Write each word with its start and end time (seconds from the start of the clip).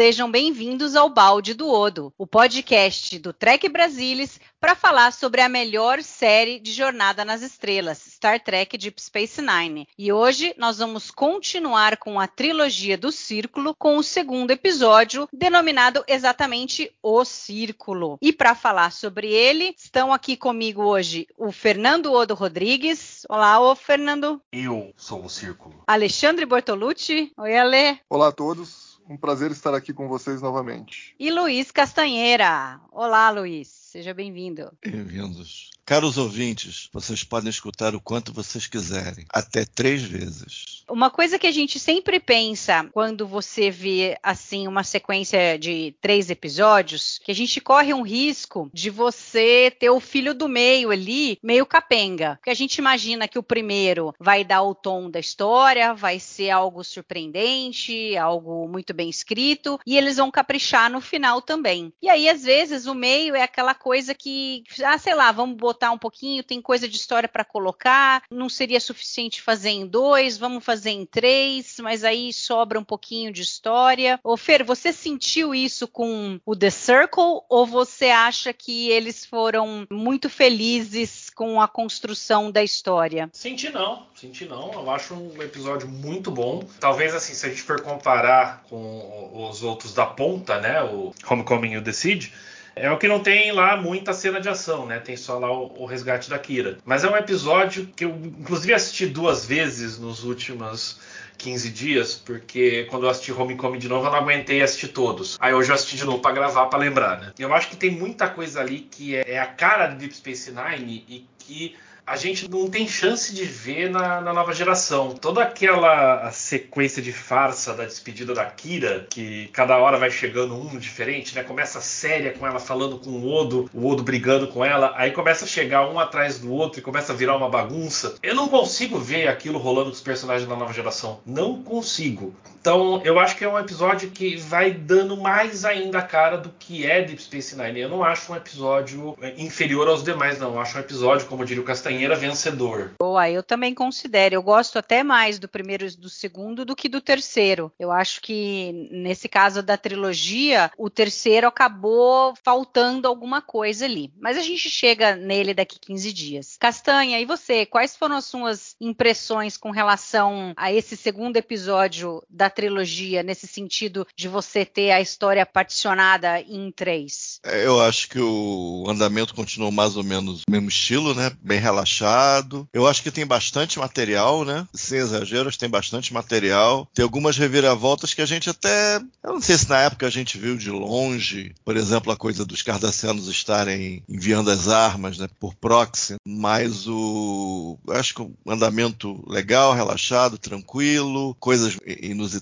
Sejam 0.00 0.30
bem-vindos 0.30 0.96
ao 0.96 1.10
Balde 1.10 1.52
do 1.52 1.68
Odo, 1.68 2.10
o 2.16 2.26
podcast 2.26 3.18
do 3.18 3.34
Trek 3.34 3.68
Brasilis 3.68 4.40
para 4.58 4.74
falar 4.74 5.12
sobre 5.12 5.42
a 5.42 5.48
melhor 5.48 6.02
série 6.02 6.58
de 6.58 6.72
Jornada 6.72 7.22
nas 7.22 7.42
Estrelas, 7.42 7.98
Star 7.98 8.40
Trek 8.42 8.78
Deep 8.78 8.98
Space 8.98 9.42
Nine. 9.42 9.86
E 9.98 10.10
hoje 10.10 10.54
nós 10.56 10.78
vamos 10.78 11.10
continuar 11.10 11.98
com 11.98 12.18
a 12.18 12.26
trilogia 12.26 12.96
do 12.96 13.12
Círculo 13.12 13.74
com 13.78 13.98
o 13.98 14.02
segundo 14.02 14.50
episódio, 14.52 15.28
denominado 15.30 16.02
exatamente 16.08 16.90
O 17.02 17.22
Círculo. 17.22 18.16
E 18.22 18.32
para 18.32 18.54
falar 18.54 18.92
sobre 18.92 19.30
ele, 19.30 19.74
estão 19.76 20.14
aqui 20.14 20.34
comigo 20.34 20.82
hoje 20.82 21.28
o 21.36 21.52
Fernando 21.52 22.10
Odo 22.10 22.32
Rodrigues. 22.32 23.26
Olá, 23.28 23.60
ô 23.60 23.74
Fernando. 23.74 24.40
Eu 24.50 24.94
sou 24.96 25.26
o 25.26 25.28
Círculo. 25.28 25.84
Alexandre 25.86 26.46
Bortolucci. 26.46 27.34
Oi, 27.36 27.54
Ale. 27.54 28.00
Olá 28.08 28.28
a 28.28 28.32
todos. 28.32 28.89
Um 29.10 29.16
prazer 29.16 29.50
estar 29.50 29.74
aqui 29.74 29.92
com 29.92 30.06
vocês 30.06 30.40
novamente. 30.40 31.16
E 31.18 31.32
Luiz 31.32 31.72
Castanheira. 31.72 32.80
Olá, 32.92 33.28
Luiz. 33.30 33.66
Seja 33.66 34.14
bem-vindo. 34.14 34.70
Bem-vindos. 34.80 35.68
Caros 35.90 36.16
ouvintes, 36.16 36.88
vocês 36.92 37.24
podem 37.24 37.50
escutar 37.50 37.96
o 37.96 38.00
quanto 38.00 38.32
vocês 38.32 38.68
quiserem, 38.68 39.26
até 39.28 39.64
três 39.64 40.00
vezes. 40.00 40.84
Uma 40.88 41.10
coisa 41.10 41.36
que 41.36 41.48
a 41.48 41.52
gente 41.52 41.80
sempre 41.80 42.20
pensa 42.20 42.88
quando 42.92 43.26
você 43.26 43.72
vê 43.72 44.16
assim 44.22 44.68
uma 44.68 44.84
sequência 44.84 45.58
de 45.58 45.92
três 46.00 46.30
episódios, 46.30 47.20
que 47.24 47.32
a 47.32 47.34
gente 47.34 47.60
corre 47.60 47.92
um 47.92 48.02
risco 48.02 48.70
de 48.72 48.88
você 48.88 49.74
ter 49.80 49.90
o 49.90 49.98
filho 49.98 50.32
do 50.32 50.48
meio 50.48 50.92
ali, 50.92 51.38
meio 51.42 51.66
capenga. 51.66 52.36
Porque 52.36 52.50
a 52.50 52.54
gente 52.54 52.76
imagina 52.76 53.26
que 53.26 53.38
o 53.38 53.42
primeiro 53.42 54.14
vai 54.16 54.44
dar 54.44 54.62
o 54.62 54.76
tom 54.76 55.10
da 55.10 55.18
história, 55.18 55.92
vai 55.92 56.20
ser 56.20 56.50
algo 56.50 56.84
surpreendente, 56.84 58.16
algo 58.16 58.68
muito 58.68 58.94
bem 58.94 59.10
escrito, 59.10 59.80
e 59.84 59.96
eles 59.96 60.18
vão 60.18 60.30
caprichar 60.30 60.88
no 60.88 61.00
final 61.00 61.42
também. 61.42 61.92
E 62.00 62.08
aí, 62.08 62.28
às 62.28 62.44
vezes, 62.44 62.86
o 62.86 62.94
meio 62.94 63.34
é 63.34 63.42
aquela 63.42 63.74
coisa 63.74 64.14
que, 64.14 64.62
ah, 64.84 64.96
sei 64.96 65.16
lá, 65.16 65.32
vamos 65.32 65.56
botar 65.56 65.79
um 65.88 65.98
pouquinho, 65.98 66.42
tem 66.42 66.60
coisa 66.60 66.88
de 66.88 66.96
história 66.96 67.28
para 67.28 67.44
colocar, 67.44 68.22
não 68.30 68.48
seria 68.48 68.80
suficiente 68.80 69.40
fazer 69.40 69.70
em 69.70 69.86
dois, 69.86 70.36
vamos 70.36 70.64
fazer 70.64 70.90
em 70.90 71.06
três, 71.06 71.76
mas 71.80 72.02
aí 72.02 72.32
sobra 72.32 72.78
um 72.78 72.84
pouquinho 72.84 73.32
de 73.32 73.42
história. 73.42 74.18
Ô 74.24 74.36
Fer, 74.36 74.64
você 74.64 74.92
sentiu 74.92 75.54
isso 75.54 75.86
com 75.86 76.40
o 76.44 76.56
The 76.56 76.70
Circle 76.70 77.42
ou 77.48 77.66
você 77.66 78.06
acha 78.06 78.52
que 78.52 78.90
eles 78.90 79.24
foram 79.24 79.86
muito 79.90 80.28
felizes 80.28 81.30
com 81.30 81.60
a 81.60 81.68
construção 81.68 82.50
da 82.50 82.62
história? 82.62 83.30
Senti 83.32 83.70
não, 83.70 84.06
senti 84.14 84.44
não. 84.44 84.72
Eu 84.72 84.90
acho 84.90 85.14
um 85.14 85.42
episódio 85.42 85.88
muito 85.88 86.30
bom. 86.30 86.64
Talvez 86.80 87.14
assim, 87.14 87.34
se 87.34 87.46
a 87.46 87.48
gente 87.48 87.62
for 87.62 87.80
comparar 87.80 88.64
com 88.68 89.48
os 89.48 89.62
outros 89.62 89.94
da 89.94 90.06
ponta, 90.06 90.60
né, 90.60 90.82
o 90.82 91.12
Homecoming 91.28 91.72
e 91.72 91.76
o 91.78 91.84
The 91.84 91.92
Siege, 91.92 92.32
é 92.74 92.90
o 92.90 92.98
que 92.98 93.08
não 93.08 93.20
tem 93.20 93.52
lá 93.52 93.76
muita 93.76 94.12
cena 94.12 94.40
de 94.40 94.48
ação, 94.48 94.86
né? 94.86 94.98
Tem 94.98 95.16
só 95.16 95.38
lá 95.38 95.52
o, 95.52 95.82
o, 95.82 95.86
resgate 95.86 96.30
da 96.30 96.38
Kira. 96.38 96.78
Mas 96.84 97.04
é 97.04 97.10
um 97.10 97.16
episódio 97.16 97.86
que 97.94 98.04
eu, 98.04 98.10
inclusive, 98.10 98.72
assisti 98.72 99.06
duas 99.06 99.44
vezes 99.44 99.98
nos 99.98 100.24
últimos 100.24 101.00
15 101.38 101.70
dias, 101.70 102.14
porque 102.14 102.86
quando 102.90 103.04
eu 103.04 103.10
assisti 103.10 103.32
Homecoming 103.32 103.78
de 103.78 103.88
novo, 103.88 104.06
eu 104.06 104.10
não 104.10 104.18
aguentei 104.18 104.62
assistir 104.62 104.88
todos. 104.88 105.36
Aí 105.40 105.54
hoje 105.54 105.70
eu 105.70 105.74
assisti 105.74 105.96
de 105.96 106.04
novo 106.04 106.18
para 106.20 106.32
gravar, 106.32 106.66
para 106.66 106.78
lembrar, 106.78 107.20
né? 107.20 107.32
Eu 107.38 107.52
acho 107.54 107.68
que 107.68 107.76
tem 107.76 107.90
muita 107.90 108.28
coisa 108.28 108.60
ali 108.60 108.80
que 108.80 109.16
é, 109.16 109.24
é 109.26 109.38
a 109.38 109.46
cara 109.46 109.86
de 109.88 109.96
Deep 109.96 110.14
Space 110.14 110.52
Nine 110.52 111.04
e 111.08 111.26
que 111.38 111.76
a 112.10 112.16
gente 112.16 112.50
não 112.50 112.68
tem 112.68 112.88
chance 112.88 113.32
de 113.32 113.44
ver 113.44 113.88
na, 113.88 114.20
na, 114.20 114.32
nova 114.32 114.52
geração. 114.52 115.10
Toda 115.10 115.44
aquela 115.44 116.28
sequência 116.32 117.00
de 117.00 117.12
farsa 117.12 117.72
da 117.72 117.84
despedida 117.84 118.34
da 118.34 118.44
Kira, 118.46 119.06
que 119.08 119.46
cada 119.52 119.78
hora 119.78 119.96
vai 119.96 120.10
chegando 120.10 120.56
um 120.56 120.76
diferente, 120.76 121.36
né? 121.36 121.44
Começa 121.44 121.80
séria 121.80 122.32
com 122.32 122.44
ela 122.44 122.58
falando 122.58 122.98
com 122.98 123.10
o 123.10 123.32
Odo, 123.32 123.70
o 123.72 123.88
Odo 123.88 124.02
brigando 124.02 124.48
com 124.48 124.64
ela, 124.64 124.92
aí 124.96 125.12
começa 125.12 125.44
a 125.44 125.48
chegar 125.48 125.88
um 125.88 126.00
atrás 126.00 126.40
do 126.40 126.52
outro 126.52 126.80
e 126.80 126.82
começa 126.82 127.12
a 127.12 127.16
virar 127.16 127.36
uma 127.36 127.48
bagunça. 127.48 128.16
Eu 128.20 128.34
não 128.34 128.48
consigo 128.48 128.98
ver 128.98 129.28
aquilo 129.28 129.60
rolando 129.60 129.90
com 129.90 129.94
os 129.94 130.00
personagens 130.00 130.48
da 130.48 130.56
nova 130.56 130.72
geração. 130.72 131.20
Não 131.24 131.62
consigo. 131.62 132.34
Então, 132.60 133.00
eu 133.04 133.18
acho 133.18 133.36
que 133.36 133.44
é 133.44 133.48
um 133.48 133.58
episódio 133.58 134.10
que 134.10 134.36
vai 134.36 134.70
dando 134.72 135.16
mais 135.16 135.64
ainda 135.64 135.98
a 135.98 136.02
cara 136.02 136.36
do 136.36 136.50
que 136.58 136.86
é 136.86 137.02
Deep 137.02 137.22
Space 137.22 137.56
Nine. 137.56 137.80
Eu 137.80 137.88
não 137.88 138.04
acho 138.04 138.32
um 138.32 138.36
episódio 138.36 139.16
inferior 139.36 139.88
aos 139.88 140.02
demais, 140.02 140.38
não. 140.38 140.54
Eu 140.54 140.60
acho 140.60 140.76
um 140.76 140.80
episódio, 140.80 141.26
como 141.26 141.44
diria 141.44 141.62
o 141.62 141.64
Castanheira, 141.64 141.90
Castanheira 141.90 142.14
vencedor. 142.14 142.92
Boa, 142.98 143.28
eu 143.30 143.42
também 143.42 143.74
considero. 143.74 144.34
Eu 144.34 144.42
gosto 144.42 144.78
até 144.78 145.02
mais 145.02 145.38
do 145.38 145.48
primeiro 145.48 145.86
e 145.86 145.96
do 145.96 146.08
segundo 146.08 146.64
do 146.64 146.76
que 146.76 146.88
do 146.88 147.00
terceiro. 147.00 147.72
Eu 147.78 147.90
acho 147.90 148.20
que 148.20 148.88
nesse 148.90 149.28
caso 149.28 149.62
da 149.62 149.76
trilogia, 149.76 150.70
o 150.76 150.88
terceiro 150.88 151.46
acabou 151.46 152.34
faltando 152.42 153.08
alguma 153.08 153.40
coisa 153.40 153.84
ali. 153.86 154.12
Mas 154.20 154.36
a 154.36 154.42
gente 154.42 154.68
chega 154.68 155.16
nele 155.16 155.54
daqui 155.54 155.78
15 155.78 156.12
dias. 156.12 156.56
Castanha, 156.58 157.18
e 157.18 157.24
você? 157.24 157.66
Quais 157.66 157.96
foram 157.96 158.16
as 158.16 158.26
suas 158.26 158.76
impressões 158.80 159.56
com 159.56 159.70
relação 159.70 160.52
a 160.56 160.72
esse 160.72 160.96
segundo 160.96 161.36
episódio 161.36 162.22
da 162.28 162.49
trilogia, 162.50 163.22
nesse 163.22 163.46
sentido 163.46 164.06
de 164.16 164.28
você 164.28 164.64
ter 164.64 164.90
a 164.90 165.00
história 165.00 165.44
particionada 165.46 166.40
em 166.40 166.70
três? 166.70 167.40
É, 167.44 167.66
eu 167.66 167.80
acho 167.80 168.08
que 168.08 168.20
o 168.20 168.84
andamento 168.88 169.34
continuou 169.34 169.70
mais 169.70 169.96
ou 169.96 170.04
menos 170.04 170.42
o 170.46 170.50
mesmo 170.50 170.68
estilo, 170.68 171.14
né? 171.14 171.32
Bem 171.42 171.58
relaxado. 171.58 172.68
Eu 172.72 172.86
acho 172.86 173.02
que 173.02 173.10
tem 173.10 173.26
bastante 173.26 173.78
material, 173.78 174.44
né? 174.44 174.66
Sem 174.74 174.98
exageros, 174.98 175.56
tem 175.56 175.68
bastante 175.68 176.12
material. 176.12 176.88
Tem 176.94 177.02
algumas 177.02 177.36
reviravoltas 177.36 178.14
que 178.14 178.22
a 178.22 178.26
gente 178.26 178.50
até. 178.50 178.96
Eu 179.22 179.34
não 179.34 179.40
sei 179.40 179.56
se 179.56 179.68
na 179.68 179.78
época 179.78 180.06
a 180.06 180.10
gente 180.10 180.38
viu 180.38 180.56
de 180.56 180.70
longe, 180.70 181.54
por 181.64 181.76
exemplo, 181.76 182.12
a 182.12 182.16
coisa 182.16 182.44
dos 182.44 182.62
cardassianos 182.62 183.28
estarem 183.28 184.02
enviando 184.08 184.50
as 184.50 184.68
armas 184.68 185.18
né, 185.18 185.28
por 185.38 185.54
proxy, 185.54 186.16
mas 186.26 186.86
o. 186.86 187.78
Acho 187.88 188.14
que 188.14 188.22
o 188.22 188.32
andamento 188.46 189.22
legal, 189.26 189.72
relaxado, 189.72 190.38
tranquilo, 190.38 191.34
coisas 191.38 191.76
inusitadas, 191.86 192.39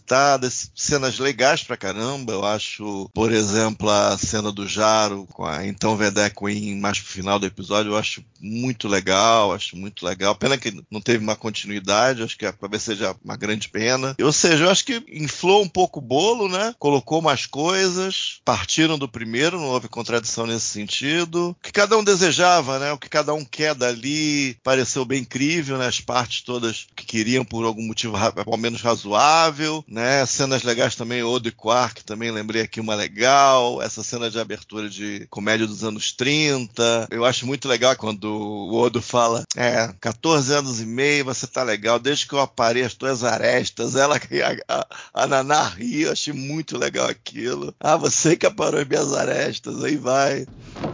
cenas 0.74 1.18
legais 1.18 1.62
pra 1.62 1.76
caramba. 1.76 2.32
Eu 2.32 2.44
acho, 2.44 3.08
por 3.14 3.32
exemplo, 3.32 3.90
a 3.90 4.16
cena 4.18 4.52
do 4.52 4.66
Jaro 4.66 5.26
com 5.32 5.44
a 5.44 5.66
então 5.66 5.96
Vedek 5.96 6.36
Queen 6.36 6.78
mais 6.78 7.00
pro 7.00 7.12
final 7.12 7.38
do 7.38 7.46
episódio, 7.46 7.92
eu 7.92 7.96
acho 7.96 8.24
muito 8.40 8.88
legal 8.88 9.38
acho 9.52 9.76
muito 9.76 10.04
legal. 10.04 10.34
Pena 10.34 10.56
que 10.56 10.82
não 10.90 11.00
teve 11.00 11.22
uma 11.22 11.36
continuidade, 11.36 12.22
acho 12.22 12.36
que 12.36 12.50
talvez 12.52 12.82
seja 12.82 13.14
uma 13.24 13.36
grande 13.36 13.68
pena. 13.68 14.14
Ou 14.20 14.32
seja, 14.32 14.64
eu 14.64 14.70
acho 14.70 14.84
que 14.84 15.02
inflou 15.12 15.62
um 15.62 15.68
pouco 15.68 15.98
o 15.98 16.02
bolo, 16.02 16.48
né? 16.48 16.74
Colocou 16.78 17.20
mais 17.20 17.46
coisas, 17.46 18.40
partiram 18.44 18.98
do 18.98 19.08
primeiro, 19.08 19.58
não 19.58 19.66
houve 19.66 19.88
contradição 19.88 20.46
nesse 20.46 20.66
sentido. 20.66 21.50
O 21.50 21.54
que 21.62 21.72
cada 21.72 21.96
um 21.96 22.04
desejava, 22.04 22.78
né? 22.78 22.92
O 22.92 22.98
que 22.98 23.08
cada 23.08 23.34
um 23.34 23.44
quer 23.44 23.74
dali 23.74 24.56
pareceu 24.62 25.04
bem 25.04 25.22
incrível, 25.22 25.78
né? 25.78 25.86
As 25.86 26.00
partes 26.00 26.42
todas 26.42 26.86
que 26.94 27.04
queriam 27.04 27.44
por 27.44 27.64
algum 27.64 27.86
motivo 27.86 28.16
ao 28.16 28.56
menos 28.56 28.80
razoável, 28.80 29.84
né? 29.88 30.24
Cenas 30.26 30.62
legais 30.62 30.94
também, 30.94 31.22
Odo 31.22 31.48
e 31.48 31.52
Quark, 31.52 32.04
também 32.04 32.30
lembrei 32.30 32.62
aqui 32.62 32.80
uma 32.80 32.94
legal. 32.94 33.80
Essa 33.80 34.02
cena 34.02 34.30
de 34.30 34.38
abertura 34.38 34.88
de 34.88 35.26
comédia 35.30 35.66
dos 35.66 35.82
anos 35.82 36.12
30. 36.12 37.08
Eu 37.10 37.24
acho 37.24 37.46
muito 37.46 37.66
legal 37.66 37.96
quando 37.96 38.24
o 38.24 38.74
Odo 38.74 39.00
fala 39.00 39.44
É, 39.56 39.92
14 40.00 40.52
anos 40.52 40.80
e 40.80 40.86
meio, 40.86 41.24
você 41.24 41.46
tá 41.46 41.62
legal, 41.62 41.98
desde 41.98 42.26
que 42.26 42.34
eu 42.34 42.40
aparei 42.40 42.84
as 42.84 42.94
tuas 42.94 43.24
arestas. 43.24 43.96
Ela, 43.96 44.16
a, 44.68 44.78
a, 44.78 44.86
a 45.22 45.26
Naná 45.26 45.64
ri, 45.64 46.02
eu 46.02 46.12
achei 46.12 46.32
muito 46.32 46.76
legal 46.76 47.08
aquilo. 47.08 47.74
Ah, 47.80 47.96
você 47.96 48.36
que 48.36 48.46
aparou 48.46 48.80
as 48.80 48.86
minhas 48.86 49.12
arestas, 49.12 49.82
aí 49.82 49.96
vai. 49.96 50.46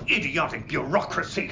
Idiotic 0.07 0.67
bureaucracy! 0.69 1.51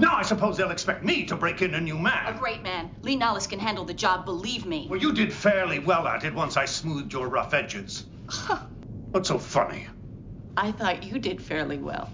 Now 0.00 0.16
I 0.16 0.22
suppose 0.22 0.56
they'll 0.56 0.70
expect 0.70 1.04
me 1.04 1.26
to 1.26 1.36
break 1.36 1.60
in 1.60 1.74
a 1.74 1.80
new 1.80 1.98
man. 1.98 2.34
A 2.34 2.38
great 2.38 2.62
man. 2.62 2.90
Lee 3.02 3.18
Nollis 3.18 3.46
can 3.46 3.58
handle 3.58 3.84
the 3.84 3.92
job, 3.92 4.24
believe 4.24 4.64
me. 4.64 4.86
Well, 4.88 4.98
you 4.98 5.12
did 5.12 5.30
fairly 5.30 5.78
well 5.78 6.08
at 6.08 6.24
it 6.24 6.34
once 6.34 6.56
I 6.56 6.64
smoothed 6.64 7.12
your 7.12 7.28
rough 7.28 7.52
edges. 7.52 8.04
What's 9.10 9.28
so 9.28 9.38
funny? 9.38 9.86
I 10.56 10.72
thought 10.72 11.02
you 11.02 11.18
did 11.18 11.42
fairly 11.42 11.76
well. 11.76 12.08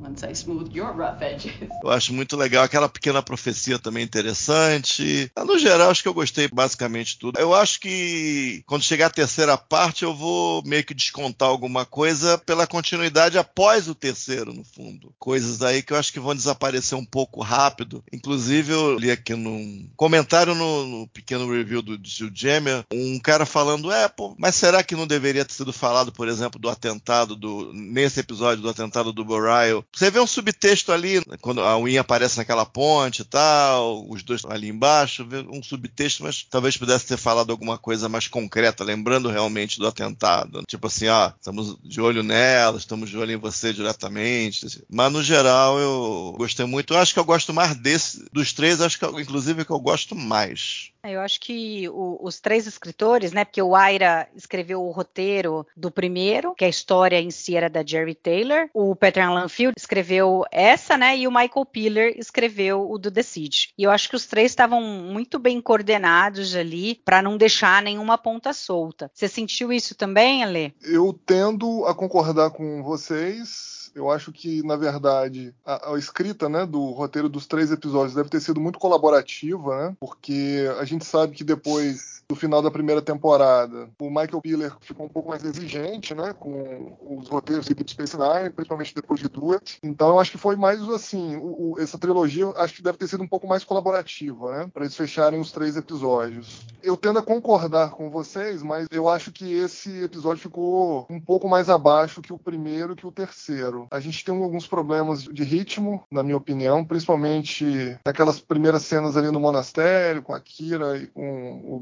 Once 0.00 0.24
I 0.24 0.32
your 0.72 0.92
rough 0.92 1.22
edges. 1.22 1.52
Eu 1.82 1.90
acho 1.90 2.12
muito 2.12 2.36
legal 2.36 2.64
aquela 2.64 2.88
pequena 2.88 3.22
profecia 3.22 3.78
também 3.78 4.04
interessante. 4.04 5.30
No 5.36 5.58
geral, 5.58 5.90
acho 5.90 6.02
que 6.02 6.08
eu 6.08 6.14
gostei 6.14 6.48
basicamente 6.48 7.18
tudo. 7.18 7.38
Eu 7.38 7.54
acho 7.54 7.80
que 7.80 8.62
quando 8.66 8.82
chegar 8.82 9.06
a 9.06 9.10
terceira 9.10 9.56
parte, 9.56 10.04
eu 10.04 10.14
vou 10.14 10.62
meio 10.64 10.84
que 10.84 10.94
descontar 10.94 11.48
alguma 11.48 11.84
coisa 11.84 12.38
pela 12.38 12.66
continuidade 12.66 13.38
após 13.38 13.88
o 13.88 13.94
terceiro, 13.94 14.52
no 14.52 14.64
fundo. 14.64 15.14
Coisas 15.18 15.62
aí 15.62 15.82
que 15.82 15.92
eu 15.92 15.96
acho 15.96 16.12
que 16.12 16.20
vão 16.20 16.34
desaparecer 16.34 16.96
um 16.98 17.04
pouco 17.04 17.42
rápido. 17.42 18.02
Inclusive, 18.12 18.72
eu 18.72 18.98
li 18.98 19.10
aqui 19.10 19.34
num 19.34 19.88
comentário 19.96 20.54
no, 20.54 20.86
no 20.86 21.08
pequeno 21.08 21.50
review 21.50 21.82
do 21.82 21.98
Gil 22.02 22.30
Jammer, 22.34 22.84
um 22.92 23.18
cara 23.18 23.46
falando, 23.46 23.90
é, 23.90 24.08
pô, 24.08 24.34
mas 24.38 24.54
será 24.54 24.82
que 24.82 24.96
não 24.96 25.06
deveria 25.06 25.44
ter 25.44 25.54
sido 25.54 25.72
falado, 25.72 26.12
por 26.12 26.28
exemplo, 26.28 26.60
do 26.60 26.68
atentado 26.68 27.36
do 27.36 27.72
nesse 27.72 28.20
episódio 28.20 28.62
do 28.62 28.68
atentado 28.68 29.12
do 29.12 29.24
Borail? 29.24 29.84
Você 29.96 30.10
vê 30.10 30.20
um 30.20 30.26
subtexto 30.26 30.92
ali, 30.92 31.22
quando 31.40 31.62
a 31.62 31.74
Win 31.78 31.96
aparece 31.96 32.36
naquela 32.36 32.66
ponte 32.66 33.22
e 33.22 33.24
tal, 33.24 34.06
os 34.10 34.22
dois 34.22 34.44
ali 34.44 34.68
embaixo, 34.68 35.26
um 35.50 35.62
subtexto, 35.62 36.22
mas 36.22 36.46
talvez 36.50 36.76
pudesse 36.76 37.06
ter 37.06 37.16
falado 37.16 37.50
alguma 37.50 37.78
coisa 37.78 38.06
mais 38.06 38.28
concreta, 38.28 38.84
lembrando 38.84 39.30
realmente 39.30 39.78
do 39.78 39.86
atentado. 39.86 40.62
Tipo 40.68 40.88
assim, 40.88 41.08
ó, 41.08 41.28
estamos 41.28 41.78
de 41.82 41.98
olho 41.98 42.22
nela, 42.22 42.76
estamos 42.76 43.08
de 43.08 43.16
olho 43.16 43.32
em 43.32 43.38
você 43.38 43.72
diretamente. 43.72 44.84
Mas 44.86 45.10
no 45.10 45.22
geral 45.22 45.78
eu 45.78 46.34
gostei 46.36 46.66
muito. 46.66 46.92
Eu 46.92 46.98
acho 46.98 47.14
que 47.14 47.18
eu 47.18 47.24
gosto 47.24 47.54
mais 47.54 47.74
desse, 47.74 48.22
dos 48.30 48.52
três, 48.52 48.82
acho 48.82 48.98
que 48.98 49.06
inclusive 49.18 49.64
que 49.64 49.72
eu 49.72 49.80
gosto 49.80 50.14
mais. 50.14 50.90
É, 51.06 51.12
eu 51.12 51.20
acho 51.20 51.40
que 51.40 51.88
o, 51.88 52.18
os 52.20 52.40
três 52.40 52.66
escritores, 52.66 53.32
né? 53.32 53.44
Porque 53.44 53.62
o 53.62 53.76
Aira 53.76 54.28
escreveu 54.34 54.82
o 54.82 54.90
roteiro 54.90 55.66
do 55.76 55.90
primeiro, 55.90 56.54
que 56.54 56.64
a 56.64 56.68
história 56.68 57.20
em 57.20 57.30
si 57.30 57.56
era 57.56 57.70
da 57.70 57.84
Jerry 57.84 58.14
Taylor. 58.14 58.68
O 58.74 58.96
Peter 58.96 59.24
Allen 59.24 59.48
Field 59.48 59.74
escreveu 59.78 60.44
essa, 60.50 60.96
né? 60.96 61.16
E 61.16 61.28
o 61.28 61.30
Michael 61.30 61.64
Piller 61.64 62.14
escreveu 62.18 62.90
o 62.90 62.98
do 62.98 63.12
Siege. 63.22 63.68
E 63.78 63.84
eu 63.84 63.90
acho 63.90 64.08
que 64.08 64.16
os 64.16 64.26
três 64.26 64.50
estavam 64.50 64.80
muito 64.82 65.38
bem 65.38 65.60
coordenados 65.60 66.54
ali 66.56 67.00
para 67.04 67.22
não 67.22 67.36
deixar 67.36 67.82
nenhuma 67.82 68.18
ponta 68.18 68.52
solta. 68.52 69.10
Você 69.14 69.28
sentiu 69.28 69.72
isso 69.72 69.94
também, 69.94 70.42
Ale? 70.42 70.74
Eu 70.82 71.18
tendo 71.24 71.86
a 71.86 71.94
concordar 71.94 72.50
com 72.50 72.82
vocês. 72.82 73.75
Eu 73.96 74.10
acho 74.10 74.30
que, 74.30 74.62
na 74.62 74.76
verdade, 74.76 75.54
a, 75.64 75.94
a, 75.94 75.98
escrita 75.98 76.50
né, 76.50 76.66
do 76.66 76.90
roteiro 76.90 77.30
dos 77.30 77.46
três 77.46 77.72
episódios 77.72 78.14
deve 78.14 78.28
ter 78.28 78.40
sido 78.40 78.60
muito 78.60 78.78
colaborativa, 78.78 79.88
né? 79.88 79.96
Porque 79.98 80.66
a 80.78 80.84
gente 80.84 81.06
sabe 81.06 81.34
que 81.34 81.42
depois 81.42 82.15
do 82.28 82.34
final 82.34 82.60
da 82.60 82.70
primeira 82.70 83.00
temporada, 83.00 83.88
o 84.00 84.08
Michael 84.08 84.40
Piller 84.40 84.72
ficou 84.80 85.06
um 85.06 85.08
pouco 85.08 85.30
mais 85.30 85.44
exigente, 85.44 86.14
né, 86.14 86.34
com 86.38 86.96
os 87.00 87.28
roteiros 87.28 87.66
de 87.66 87.74
Deep 87.74 87.90
Space 87.90 88.16
Nine, 88.16 88.50
principalmente 88.50 88.94
depois 88.94 89.20
de 89.20 89.28
duas. 89.28 89.78
Então, 89.82 90.08
eu 90.08 90.20
acho 90.20 90.32
que 90.32 90.38
foi 90.38 90.56
mais 90.56 90.80
assim, 90.88 91.36
o, 91.36 91.72
o, 91.72 91.80
essa 91.80 91.98
trilogia, 91.98 92.48
acho 92.56 92.74
que 92.74 92.82
deve 92.82 92.98
ter 92.98 93.08
sido 93.08 93.22
um 93.22 93.28
pouco 93.28 93.46
mais 93.46 93.64
colaborativa, 93.64 94.58
né, 94.58 94.70
para 94.72 94.84
eles 94.84 94.96
fecharem 94.96 95.40
os 95.40 95.52
três 95.52 95.76
episódios. 95.76 96.66
Eu 96.82 96.96
tendo 96.96 97.18
a 97.18 97.22
concordar 97.22 97.90
com 97.90 98.10
vocês, 98.10 98.62
mas 98.62 98.86
eu 98.90 99.08
acho 99.08 99.32
que 99.32 99.52
esse 99.52 100.02
episódio 100.02 100.42
ficou 100.42 101.06
um 101.08 101.20
pouco 101.20 101.48
mais 101.48 101.68
abaixo 101.68 102.22
que 102.22 102.32
o 102.32 102.38
primeiro, 102.38 102.96
que 102.96 103.06
o 103.06 103.12
terceiro. 103.12 103.86
A 103.90 104.00
gente 104.00 104.24
tem 104.24 104.36
alguns 104.36 104.66
problemas 104.66 105.22
de 105.22 105.44
ritmo, 105.44 106.02
na 106.10 106.22
minha 106.22 106.36
opinião, 106.36 106.84
principalmente 106.84 107.98
naquelas 108.04 108.40
primeiras 108.40 108.82
cenas 108.82 109.16
ali 109.16 109.30
no 109.30 109.40
monastério, 109.40 110.22
com 110.22 110.34
a 110.34 110.40
Kira 110.40 110.96
e 110.96 111.06
com 111.06 111.62
o 111.64 111.80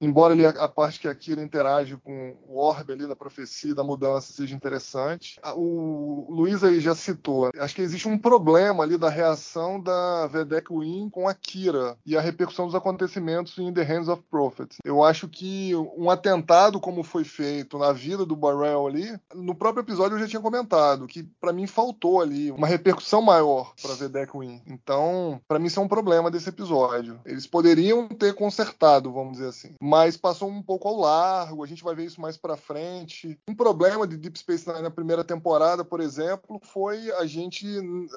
Embora 0.00 0.34
ele, 0.34 0.46
a 0.46 0.68
parte 0.68 1.00
que 1.00 1.08
a 1.08 1.14
Kira 1.14 1.42
interage 1.42 1.96
com 1.96 2.36
o 2.48 2.58
orbe 2.58 2.92
ali 2.92 3.06
da 3.06 3.16
profecia 3.16 3.74
da 3.74 3.84
mudança 3.84 4.32
seja 4.32 4.54
interessante. 4.54 5.40
O 5.56 6.26
Luiz 6.30 6.62
aí 6.62 6.80
já 6.80 6.94
citou, 6.94 7.50
acho 7.58 7.74
que 7.74 7.82
existe 7.82 8.08
um 8.08 8.18
problema 8.18 8.82
ali 8.82 8.96
da 8.96 9.08
reação 9.08 9.80
da 9.80 10.26
Vedek 10.26 10.72
Win 10.72 11.08
com 11.10 11.28
a 11.28 11.34
Kira 11.34 11.96
e 12.04 12.16
a 12.16 12.20
repercussão 12.20 12.66
dos 12.66 12.74
acontecimentos 12.74 13.56
em 13.58 13.72
The 13.72 13.82
Hands 13.82 14.08
of 14.08 14.22
Prophets. 14.30 14.78
Eu 14.84 15.02
acho 15.02 15.28
que 15.28 15.74
um 15.96 16.10
atentado 16.10 16.80
como 16.80 17.02
foi 17.02 17.24
feito 17.24 17.78
na 17.78 17.92
vida 17.92 18.24
do 18.24 18.36
Burrell 18.36 18.86
ali, 18.86 19.18
no 19.34 19.54
próprio 19.54 19.82
episódio 19.82 20.16
eu 20.16 20.20
já 20.20 20.28
tinha 20.28 20.42
comentado 20.42 21.06
que 21.06 21.24
para 21.40 21.52
mim 21.52 21.66
faltou 21.66 22.20
ali 22.20 22.50
uma 22.50 22.66
repercussão 22.66 23.20
maior 23.20 23.72
para 23.80 23.94
Vedek 23.94 24.36
Win. 24.36 24.62
Então, 24.66 25.40
para 25.48 25.58
mim 25.58 25.66
isso 25.66 25.80
é 25.80 25.82
um 25.82 25.88
problema 25.88 26.30
desse 26.30 26.48
episódio. 26.48 27.20
Eles 27.24 27.46
poderiam 27.46 28.08
ter 28.08 28.34
consertado, 28.34 29.12
vamos 29.12 29.32
dizer 29.32 29.48
assim 29.48 29.57
assim. 29.58 29.74
Mas 29.80 30.16
passou 30.16 30.48
um 30.48 30.62
pouco 30.62 30.88
ao 30.88 31.00
largo, 31.00 31.64
a 31.64 31.66
gente 31.66 31.82
vai 31.82 31.94
ver 31.94 32.04
isso 32.04 32.20
mais 32.20 32.36
para 32.36 32.56
frente. 32.56 33.38
Um 33.48 33.54
problema 33.54 34.06
de 34.06 34.16
Deep 34.16 34.38
Space 34.38 34.66
Nine 34.68 34.82
na 34.82 34.90
primeira 34.90 35.24
temporada, 35.24 35.84
por 35.84 36.00
exemplo, 36.00 36.60
foi 36.62 37.10
a 37.12 37.26
gente 37.26 37.66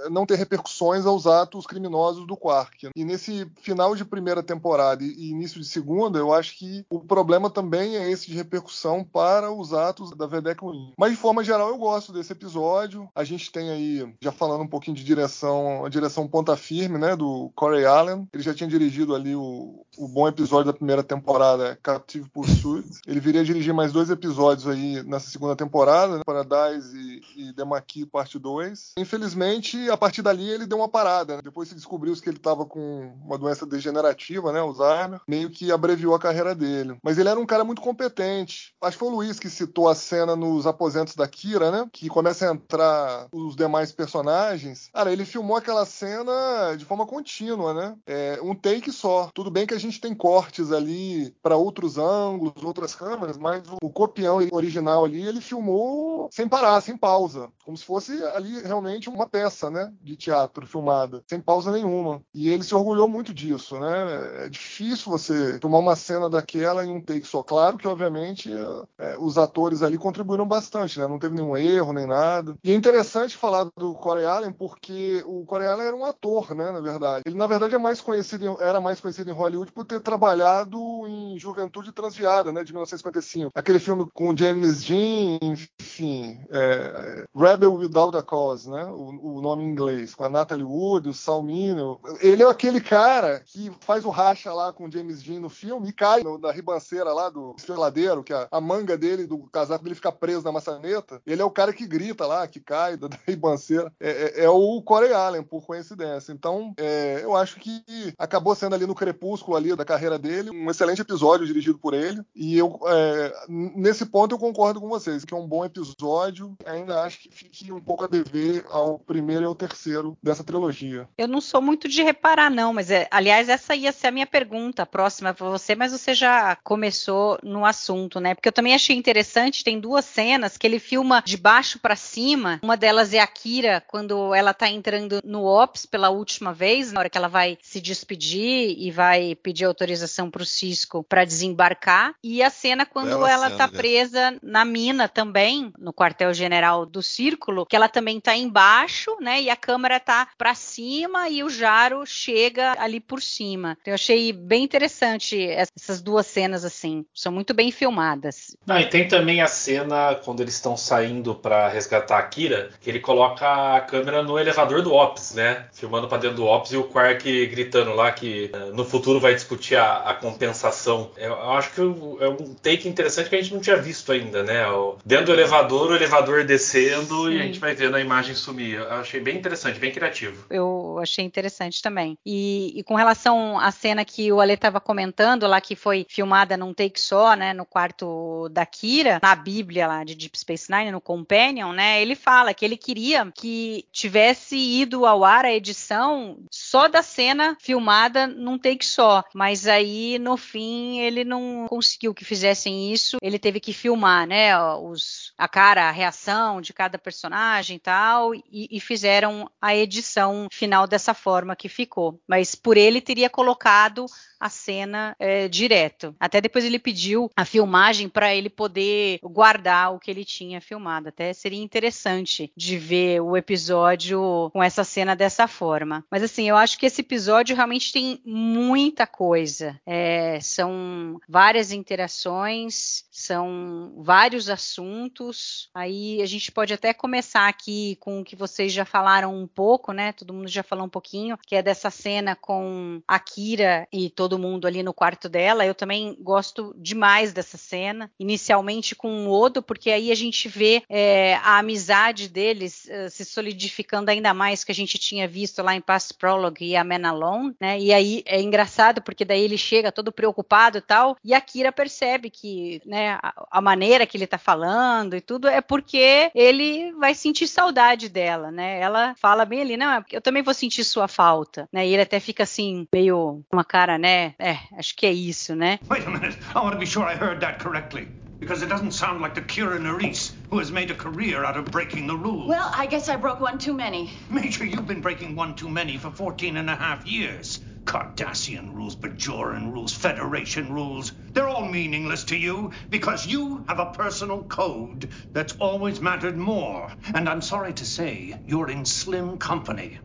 não 0.10 0.26
ter 0.26 0.36
repercussões 0.36 1.06
aos 1.06 1.26
atos 1.26 1.66
criminosos 1.66 2.26
do 2.28 2.38
Quark. 2.38 2.90
E 2.96 3.04
nesse 3.04 3.50
final 3.62 3.96
de 3.96 4.06
primeira 4.06 4.44
temporada 4.44 5.04
e 5.04 5.30
início 5.30 5.60
de 5.60 5.66
segunda, 5.66 6.20
eu 6.20 6.34
acho 6.34 6.58
que 6.58 6.86
o 6.90 7.00
problema 7.00 7.50
também 7.50 7.98
é 7.98 8.10
esse 8.10 8.28
de 8.28 8.36
repercussão 8.36 9.04
para 9.04 9.52
os 9.52 9.74
atos 9.74 10.12
da 10.12 10.28
Vedek 10.28 10.64
Win. 10.64 10.94
Mas 10.98 11.12
de 11.12 11.18
forma 11.18 11.44
geral 11.44 11.70
eu 11.70 11.78
gosto 11.78 12.14
desse 12.14 12.32
episódio. 12.34 13.10
A 13.16 13.24
gente 13.24 13.52
tem 13.52 13.70
aí, 13.70 14.14
já 14.22 14.32
falando 14.32 14.62
um 14.62 14.68
pouquinho 14.68 14.96
de 14.96 15.04
direção, 15.04 15.86
a 15.86 15.90
direção 15.90 16.28
ponta 16.28 16.56
firme, 16.56 16.98
né, 16.98 17.16
do 17.16 17.52
Corey 17.56 17.86
Allen. 17.86 18.28
Ele 18.34 18.44
já 18.44 18.54
tinha 18.54 18.70
dirigido 18.70 19.16
ali 19.16 19.36
o, 19.36 19.86
o 19.98 20.08
bom 20.08 20.28
episódio 20.28 20.66
da 20.66 20.74
primeira 20.74 21.04
temporada 21.04 21.31
temporada 21.32 21.80
Captive 21.82 22.30
Pursuit. 22.30 22.88
Ele 23.08 23.20
viria 23.20 23.42
a 23.42 23.44
dirigir 23.44 23.74
mais 23.74 23.92
dois 23.92 24.10
episódios 24.10 24.68
aí 24.68 25.02
nessa 25.04 25.30
segunda 25.30 25.56
temporada, 25.56 26.18
né? 26.18 26.24
Paradise 26.26 26.98
e, 27.38 27.54
e 27.58 27.66
Maquis, 27.66 28.06
parte 28.06 28.38
2. 28.38 28.94
Infelizmente, 28.98 29.90
a 29.90 29.96
partir 29.96 30.22
dali 30.22 30.50
ele 30.50 30.66
deu 30.66 30.78
uma 30.78 30.90
parada. 30.90 31.38
Né? 31.38 31.42
Depois 31.44 31.70
se 31.70 31.76
descobriu 31.76 32.12
que 32.22 32.30
ele 32.30 32.38
estava 32.38 32.66
com 32.66 33.14
uma 33.24 33.38
doença 33.38 33.66
degenerativa, 33.66 34.52
né? 34.52 34.60
Alzheimer. 34.60 35.22
Meio 35.28 35.50
que 35.50 35.72
abreviou 35.72 36.14
a 36.14 36.20
carreira 36.20 36.54
dele. 36.54 36.98
Mas 37.02 37.18
ele 37.18 37.30
era 37.30 37.40
um 37.40 37.46
cara 37.46 37.64
muito 37.64 37.82
competente. 37.82 38.74
Acho 38.82 38.98
que 38.98 39.00
foi 39.00 39.08
o 39.10 39.16
Luiz 39.16 39.40
que 39.40 39.50
citou 39.50 39.88
a 39.88 39.96
cena 39.96 40.36
nos 40.36 40.68
aposentos 40.68 41.16
da 41.16 41.28
Kira, 41.28 41.72
né? 41.72 41.88
Que 41.94 42.10
começa 42.10 42.50
a 42.50 42.54
entrar 42.54 43.28
os 43.32 43.56
demais 43.56 43.92
personagens. 43.92 44.90
Cara, 44.94 45.14
ele 45.14 45.24
filmou 45.24 45.56
aquela 45.56 45.86
cena 45.86 46.76
de 46.76 46.84
forma 46.84 47.06
contínua, 47.06 47.74
né? 47.74 47.96
É, 48.06 48.40
um 48.44 48.54
take 48.54 48.92
só. 48.92 49.30
Tudo 49.34 49.50
bem 49.50 49.66
que 49.66 49.74
a 49.74 49.80
gente 49.80 50.02
tem 50.02 50.14
cortes 50.14 50.72
ali 50.72 51.21
para 51.42 51.56
outros 51.56 51.98
ângulos, 51.98 52.64
outras 52.64 52.96
câmeras, 52.96 53.38
mas 53.38 53.64
o, 53.82 53.90
copião 53.90 54.40
original 54.52 55.06
ali 55.06 55.26
ele 55.26 55.42
filmou 55.42 56.30
sem 56.32 56.48
parar, 56.48 56.82
sem 56.82 56.98
pausa, 56.98 57.50
como 57.64 57.78
se 57.78 57.86
fosse 57.86 58.12
ali 58.28 58.62
realmente 58.62 59.10
uma 59.10 59.28
peça, 59.28 59.70
né, 59.70 59.92
de 60.02 60.16
teatro 60.16 60.66
filmada, 60.66 61.24
sem 61.28 61.40
pausa 61.40 61.72
nenhuma. 61.72 62.22
E 62.34 62.50
ele 62.50 62.64
se 62.64 62.74
orgulhou 62.74 63.08
muito 63.08 63.34
disso, 63.34 63.80
né? 63.80 64.46
É 64.46 64.50
difícil 64.50 65.12
você 65.12 65.60
tomar 65.60 65.80
uma 65.80 65.96
cena 65.96 66.30
daquela 66.30 66.86
em 66.86 66.92
um 66.92 67.02
take 67.02 67.28
só. 67.28 67.44
Claro 67.44 67.78
que 67.78 67.88
obviamente 67.88 68.50
é, 68.98 69.18
os 69.20 69.38
atores 69.38 69.84
ali 69.84 69.98
contribuíram 69.98 70.48
bastante, 70.48 71.00
né? 71.00 71.08
Não 71.08 71.20
teve 71.20 71.36
nenhum 71.36 71.58
erro 71.58 71.94
nem 71.94 72.08
nada. 72.08 72.56
E 72.64 72.72
é 72.72 72.76
interessante 72.76 73.38
falar 73.38 73.66
do 73.78 73.94
Corey 73.96 74.26
Allen 74.26 74.52
porque 74.52 75.24
o 75.26 75.46
Corey 75.46 75.68
Allen 75.68 75.88
era 75.88 75.96
um 75.96 76.06
ator, 76.06 76.56
né, 76.56 76.72
na 76.72 76.80
verdade. 76.80 77.24
Ele 77.26 77.36
na 77.36 77.48
verdade 77.48 77.76
é 77.76 77.78
mais 77.78 78.02
conhecido, 78.02 78.58
era 78.62 78.80
mais 78.80 79.00
conhecido 79.00 79.30
em 79.30 79.34
Hollywood 79.34 79.72
por 79.72 79.86
ter 79.86 80.00
trabalhado 80.00 81.08
em 81.12 81.38
Juventude 81.38 81.92
Transviada, 81.92 82.52
né, 82.52 82.64
de 82.64 82.72
1955. 82.72 83.52
Aquele 83.54 83.80
filme 83.80 84.08
com 84.14 84.36
James 84.36 84.84
Dean, 84.84 85.40
enfim, 85.80 86.40
é, 86.50 87.26
Rebel 87.36 87.74
Without 87.74 88.16
a 88.18 88.24
Cause, 88.24 88.70
né, 88.70 88.86
o, 88.86 89.38
o, 89.38 89.42
nome 89.42 89.64
em 89.64 89.70
inglês, 89.70 90.16
com 90.16 90.24
a 90.24 90.30
Natalie 90.30 90.64
Wood, 90.64 91.10
o 91.10 91.14
Sal 91.14 91.44
Mineo. 91.44 92.00
Ele 92.20 92.44
é 92.44 92.50
aquele 92.50 92.80
cara 92.80 93.42
que 93.46 93.72
faz 93.82 94.06
o 94.06 94.10
racha 94.10 94.54
lá 94.54 94.72
com 94.72 94.90
James 94.90 95.22
Dean 95.22 95.40
no 95.40 95.50
filme 95.50 95.90
e 95.90 95.94
cai 95.94 96.24
no, 96.24 96.38
na 96.38 96.52
ribanceira 96.52 97.14
lá 97.14 97.30
do 97.30 97.56
estreladeiro, 97.58 98.24
que 98.24 98.34
a, 98.34 98.48
a, 98.52 98.62
manga 98.62 98.98
dele, 98.98 99.26
do 99.26 99.40
casaco 99.52 99.84
dele 99.84 99.96
fica 99.96 100.12
preso 100.12 100.44
na 100.44 100.52
maçaneta. 100.52 101.22
Ele 101.26 101.42
é 101.42 101.46
o 101.46 101.52
cara 101.52 101.74
que 101.74 101.86
grita 101.86 102.26
lá, 102.26 102.48
que 102.48 102.60
cai 102.60 102.98
da, 102.98 103.08
da 103.08 103.18
ribanceira. 103.28 103.92
É, 104.00 104.10
é, 104.10 104.44
é, 104.46 104.50
o 104.50 104.82
Corey 104.82 105.14
Allen, 105.14 105.44
por 105.44 105.66
coincidência. 105.66 106.32
Então, 106.32 106.74
é, 106.78 107.22
eu 107.24 107.36
acho 107.36 107.60
que 107.60 107.84
acabou 108.18 108.56
sendo 108.56 108.76
ali 108.76 108.86
no 108.86 108.96
crepúsculo 108.96 109.58
ali 109.58 109.76
da 109.76 109.86
carreira 109.86 110.18
dele 110.18 110.52
um 110.52 110.70
excelente 110.70 111.01
episódio 111.02 111.46
dirigido 111.46 111.78
por 111.78 111.94
ele. 111.94 112.22
E 112.36 112.58
eu, 112.58 112.80
é, 112.88 113.34
nesse 113.48 114.06
ponto, 114.06 114.36
eu 114.36 114.40
concordo 114.40 114.80
com 114.80 114.88
vocês, 114.88 115.26
que 115.26 115.34
é 115.34 115.38
um 115.38 115.48
bom 115.48 115.66
episódio. 115.66 116.56
Ainda 116.66 117.04
acho 117.04 117.20
que 117.20 117.30
fique 117.32 117.72
um 117.72 117.82
pouco 117.82 118.04
a 118.04 118.08
dever 118.08 118.66
ao 118.70 119.00
primeiro 119.00 119.44
e 119.44 119.46
ao 119.46 119.56
terceiro 119.56 120.18
dessa 120.22 120.44
trilogia. 120.44 121.08
Eu 121.18 121.28
não 121.28 121.42
sou 121.42 121.62
muito 121.62 121.88
de 121.88 122.04
reparar, 122.04 122.50
não, 122.50 122.74
mas 122.74 122.92
é, 122.92 123.08
aliás, 123.12 123.50
essa 123.50 123.76
ia 123.76 123.92
ser 123.92 124.08
a 124.08 124.12
minha 124.12 124.28
pergunta 124.28 124.86
próxima 124.86 125.34
para 125.34 125.50
você, 125.50 125.76
mas 125.76 125.92
você 125.92 126.14
já 126.14 126.56
começou 126.64 127.38
no 127.44 127.66
assunto, 127.66 128.20
né? 128.20 128.34
Porque 128.36 128.48
eu 128.48 128.54
também 128.54 128.74
achei 128.74 128.96
interessante, 128.96 129.64
tem 129.64 129.80
duas 129.80 130.06
cenas 130.06 130.58
que 130.58 130.68
ele 130.68 130.80
filma 130.80 131.22
de 131.26 131.38
baixo 131.38 131.80
para 131.80 131.96
cima. 131.96 132.60
Uma 132.64 132.78
delas 132.78 133.14
é 133.14 133.20
a 133.20 133.28
Kira, 133.28 133.84
quando 133.88 134.34
ela 134.34 134.54
tá 134.54 134.70
entrando 134.70 135.22
no 135.24 135.46
Ops 135.46 135.86
pela 135.86 136.10
última 136.10 136.54
vez, 136.54 136.92
na 136.92 137.00
hora 137.00 137.10
que 137.10 137.18
ela 137.18 137.28
vai 137.28 137.58
se 137.62 137.80
despedir 137.80 138.76
e 138.78 138.92
vai 138.92 139.36
pedir 139.36 139.66
autorização 139.66 140.30
para 140.30 140.44
o 140.44 140.46
Cisco 140.92 141.04
para 141.08 141.24
desembarcar 141.24 142.14
e 142.22 142.44
a 142.44 142.50
cena 142.50 142.86
quando 142.86 143.10
Bela 143.10 143.32
ela 143.32 143.46
cena, 143.46 143.58
tá 143.58 143.68
né? 143.68 143.78
presa 143.78 144.38
na 144.44 144.66
mina 144.66 145.08
também, 145.08 145.72
no 145.80 145.94
quartel-general 145.94 146.86
do 146.86 147.02
Círculo, 147.02 147.66
que 147.66 147.76
ela 147.76 147.88
também 147.88 148.20
tá 148.20 148.36
embaixo, 148.36 149.16
né? 149.22 149.42
E 149.42 149.50
a 149.50 149.56
câmera 149.56 150.00
tá 150.00 150.28
para 150.38 150.54
cima 150.54 151.30
e 151.30 151.44
o 151.44 151.50
Jaro 151.50 152.06
chega 152.06 152.76
ali 152.78 153.00
por 153.00 153.22
cima. 153.22 153.78
Então, 153.82 153.92
eu 153.92 153.96
achei 153.96 154.34
bem 154.34 154.64
interessante 154.64 155.42
essas 155.50 156.02
duas 156.02 156.28
cenas 156.28 156.66
assim, 156.66 157.06
são 157.14 157.32
muito 157.32 157.54
bem 157.54 157.72
filmadas. 157.72 158.56
Não, 158.66 158.80
e 158.80 158.90
tem 158.90 159.08
também 159.08 159.42
a 159.42 159.48
cena 159.48 160.16
quando 160.16 160.42
eles 160.42 160.56
estão 160.56 160.76
saindo 160.76 161.36
pra 161.36 161.70
resgatar 161.70 162.18
a 162.18 162.24
Kira, 162.24 162.70
que 162.82 162.90
ele 162.90 163.00
coloca 163.00 163.76
a 163.76 163.82
câmera 163.82 164.24
no 164.24 164.38
elevador 164.38 164.82
do 164.82 164.94
Ops, 164.94 165.36
né? 165.36 165.68
Filmando 165.72 166.08
pra 166.08 166.18
dentro 166.18 166.38
do 166.38 166.46
Ops 166.46 166.72
e 166.72 166.78
o 166.78 166.84
Quark 166.84 167.46
gritando 167.48 167.94
lá 167.94 168.12
que 168.12 168.50
eh, 168.52 168.72
no 168.74 168.84
futuro 168.84 169.20
vai 169.20 169.34
discutir 169.34 169.76
a, 169.76 169.98
a 169.98 170.14
compensação. 170.14 170.71
Eu, 171.18 171.32
eu 171.32 171.52
acho 171.52 171.72
que 171.74 171.82
é 171.82 172.28
um 172.28 172.54
take 172.54 172.88
interessante 172.88 173.30
que 173.30 173.36
a 173.36 173.42
gente 173.42 173.54
não 173.54 173.62
tinha 173.62 173.78
visto 173.78 174.12
ainda, 174.12 174.44
né? 174.44 174.64
Dentro 175.06 175.28
do 175.28 175.34
elevador, 175.34 175.92
o 175.92 175.96
elevador 175.96 176.44
descendo 176.44 177.32
e 177.32 177.38
a 177.38 177.42
Sim. 177.42 177.48
gente 177.48 177.60
vai 177.60 177.74
vendo 177.74 177.96
a 177.96 178.02
imagem 178.02 178.36
sumir. 178.36 178.80
Eu 178.80 178.92
achei 178.94 179.20
bem 179.20 179.38
interessante, 179.38 179.80
bem 179.80 179.92
criativo. 179.92 180.46
Eu 180.50 181.00
achei 181.02 181.24
interessante 181.24 181.82
também. 181.82 182.18
E, 182.26 182.74
e 182.76 182.84
com 182.84 182.96
relação 182.96 183.60
à 183.60 183.72
cena 183.72 184.06
que 184.06 184.32
o 184.32 184.40
Ale 184.40 184.54
estava 184.54 184.80
comentando 184.80 185.48
lá, 185.48 185.60
que 185.60 185.76
foi 185.76 186.06
filmada 186.10 186.58
num 186.58 186.74
take 186.74 187.00
só, 187.00 187.36
né, 187.36 187.54
no 187.54 187.66
quarto 187.66 188.50
da 188.50 188.66
Kira, 188.66 189.20
na 189.22 189.36
Bíblia 189.36 189.88
lá 189.88 190.04
de 190.04 190.16
Deep 190.16 190.38
Space 190.38 190.72
Nine, 190.72 190.92
no 190.92 191.02
Companion, 191.02 191.74
né, 191.74 192.02
ele 192.02 192.16
fala 192.16 192.54
que 192.54 192.64
ele 192.64 192.78
queria 192.78 193.32
que 193.36 193.86
tivesse 193.92 194.58
ido 194.58 195.06
ao 195.06 195.24
ar 195.24 195.46
a 195.46 195.54
edição 195.54 196.38
só 196.50 196.88
da 196.88 197.02
cena 197.02 197.58
filmada 197.60 198.28
num 198.28 198.58
take 198.58 198.86
só, 198.86 199.24
mas 199.34 199.68
aí 199.68 200.18
no 200.20 200.38
fim 200.38 200.61
ele 201.00 201.24
não 201.24 201.66
conseguiu 201.68 202.14
que 202.14 202.26
fizessem 202.26 202.92
isso, 202.92 203.18
ele 203.22 203.40
teve 203.40 203.60
que 203.60 203.74
filmar, 203.74 204.28
né, 204.28 204.58
os, 204.60 205.34
a 205.38 205.48
cara, 205.48 205.88
a 205.88 205.92
reação 205.92 206.62
de 206.62 206.74
cada 206.74 206.98
personagem 206.98 207.78
e 207.78 207.80
tal, 207.80 208.34
e, 208.36 208.68
e 208.70 208.80
fizeram 208.80 209.50
a 209.62 209.76
edição 209.76 210.48
final 210.52 210.88
dessa 210.88 211.14
forma 211.14 211.56
que 211.56 211.70
ficou. 211.70 212.20
Mas 212.28 212.56
por 212.56 212.78
ele 212.78 213.02
teria 213.02 213.30
colocado 213.30 214.06
a 214.42 214.50
cena 214.50 215.16
é, 215.20 215.48
direto. 215.48 216.16
Até 216.20 216.42
depois 216.42 216.66
ele 216.66 216.80
pediu 216.80 217.30
a 217.36 217.46
filmagem 217.46 218.10
para 218.10 218.36
ele 218.36 218.50
poder 218.50 219.20
guardar 219.24 219.94
o 219.94 220.00
que 220.00 220.10
ele 220.10 220.26
tinha 220.26 220.60
filmado. 220.60 221.10
Até 221.10 221.32
seria 221.32 221.62
interessante 221.62 222.52
de 222.58 222.78
ver 222.78 223.22
o 223.22 223.38
episódio 223.38 224.50
com 224.52 224.64
essa 224.64 224.84
cena 224.84 225.16
dessa 225.16 225.48
forma. 225.48 226.04
Mas 226.10 226.24
assim, 226.24 226.50
eu 226.50 226.58
acho 226.58 226.80
que 226.80 226.88
esse 226.88 227.02
episódio 227.02 227.56
realmente 227.56 227.94
tem 227.94 228.20
muita 228.26 229.06
coisa. 229.06 229.80
É, 229.86 230.40
são 230.52 231.20
várias 231.28 231.72
interações, 231.72 233.06
são 233.10 233.94
vários 233.98 234.50
assuntos. 234.50 235.70
Aí 235.74 236.22
a 236.22 236.26
gente 236.26 236.52
pode 236.52 236.74
até 236.74 236.94
começar 236.94 237.48
aqui 237.48 237.98
com 238.00 238.22
o 238.22 238.24
que 238.24 238.36
vocês 238.36 238.72
já 238.72 238.86
falaram 238.86 239.36
um 239.36 239.48
pouco, 239.48 239.92
né? 239.92 240.12
Todo 240.14 240.34
mundo 240.34 240.48
já 240.48 240.64
falou 240.64 240.86
um 240.86 240.90
pouquinho, 240.90 241.38
que 241.46 241.56
é 241.56 241.64
dessa 241.64 241.90
cena 241.90 242.36
com 242.36 243.02
a 243.08 243.20
Kira 243.20 243.88
e 243.92 244.10
todo 244.10 244.40
mundo 244.40 244.68
ali 244.68 244.84
no 244.84 244.94
quarto 244.94 245.30
dela. 245.30 245.66
Eu 245.66 245.74
também 245.74 246.16
gosto 246.20 246.76
demais 246.78 247.34
dessa 247.34 247.58
cena. 247.58 248.12
Inicialmente 248.20 248.96
com 248.96 249.28
o 249.28 249.32
Odo, 249.32 249.64
porque 249.64 249.90
aí 249.90 250.12
a 250.12 250.16
gente 250.16 250.48
vê 250.48 250.84
é, 250.90 251.36
a 251.36 251.60
amizade 251.60 252.28
deles 252.28 252.88
eh, 252.90 253.10
se 253.10 253.26
solidificando 253.26 254.12
ainda 254.12 254.34
mais 254.34 254.64
que 254.64 254.72
a 254.72 254.76
gente 254.76 254.98
tinha 254.98 255.28
visto 255.28 255.62
lá 255.62 255.76
em 255.76 255.82
Past 255.82 256.14
Prologue 256.16 256.66
e 256.66 256.76
a 256.76 256.84
Man 256.84 257.08
Alone, 257.08 257.56
né? 257.60 257.80
E 257.80 257.94
aí 257.94 258.24
é 258.26 258.42
engraçado 258.42 259.02
porque 259.02 259.26
daí 259.26 259.42
ele 259.42 259.58
chega 259.58 259.92
todo 259.92 260.12
preocupado 260.12 260.41
e 260.78 260.82
tal, 260.82 261.18
e 261.24 261.34
a 261.34 261.42
Kira 261.42 261.72
percebe 261.72 262.30
que, 262.30 262.82
né, 262.86 263.20
a, 263.22 263.34
a 263.52 263.62
maneira 263.62 264.06
que 264.06 264.18
ele 264.18 264.28
tá 264.28 264.38
falando 264.38 265.16
e 265.16 265.22
tudo 265.22 265.48
é 265.48 265.62
porque 265.62 266.32
ele 266.36 266.92
vai 266.94 267.14
sentir 267.16 267.48
saudade 267.48 268.10
dela, 268.10 268.52
né? 268.52 268.80
Ela 268.80 269.16
fala 269.20 269.46
bem 269.46 269.62
ali, 269.62 269.78
não, 269.78 270.04
eu 270.12 270.22
também 270.22 270.44
vou 270.44 270.54
sentir 270.54 270.84
sua 270.84 271.08
falta, 271.08 271.68
né? 271.72 271.88
E 271.88 271.94
ele 271.94 272.02
até 272.04 272.20
fica 272.20 272.44
assim, 272.44 272.88
meio 272.94 273.44
uma 273.52 273.64
cara, 273.64 273.98
né? 273.98 274.34
É, 274.40 274.58
acho 274.78 274.96
que 274.96 275.06
é 275.06 275.12
isso, 275.12 275.56
né? 275.56 275.80
Wait 275.90 276.06
a 276.06 276.10
minute. 276.10 276.38
I 276.56 276.60
want 276.60 276.74
to 276.74 276.80
be 276.80 276.86
sure 276.86 277.06
I 277.06 277.16
heard 277.16 277.42
that 277.42 277.60
correctly. 277.60 278.08
Because 278.40 278.64
it 278.64 278.70
doesn't 278.70 278.94
sound 278.94 279.22
like 279.22 279.36
the 279.36 279.42
Kira 279.42 279.78
Nerys, 279.80 280.32
who 280.50 280.58
has 280.58 280.72
made 280.72 280.90
a 280.90 280.96
career 280.96 281.46
out 281.46 281.58
of 281.58 281.66
breaking 281.66 282.08
the 282.08 282.16
rules. 282.16 282.50
Well, 282.50 282.72
I 282.74 282.88
guess 282.88 283.08
I 283.08 283.16
broke 283.16 283.40
one 283.40 283.60
too 283.60 283.76
many. 283.76 284.10
Major, 284.32 284.66
you've 284.66 284.88
been 284.88 285.00
breaking 285.00 285.36
one 285.36 285.54
too 285.56 285.70
many 285.70 285.98
for 285.98 286.10
14 286.10 286.58
and 286.58 286.68
a 286.68 286.76
half 286.76 287.06
years. 287.06 287.60
Cardassian 287.86 288.74
rules, 288.74 288.96
Bajoran 288.96 289.72
rules, 289.74 289.94
Federation 289.94 290.72
rules. 290.74 291.14
They're 291.34 291.48
all 291.48 291.68
meaningless 291.68 292.24
to 292.26 292.38
you 292.38 292.72
because 292.90 293.26
you 293.26 293.66
have 293.68 293.80
a 293.80 293.88
personal 293.88 294.44
code 294.44 295.10
that's 295.34 295.54
always 295.60 296.00
mattered 296.00 296.38
more. 296.38 296.92
And 297.14 297.28
I'm 297.28 297.42
sorry 297.42 297.74
to 297.74 297.86
say, 297.86 298.40
you're 298.46 298.70
in 298.70 298.86
slim 298.86 299.38
company. 299.38 299.98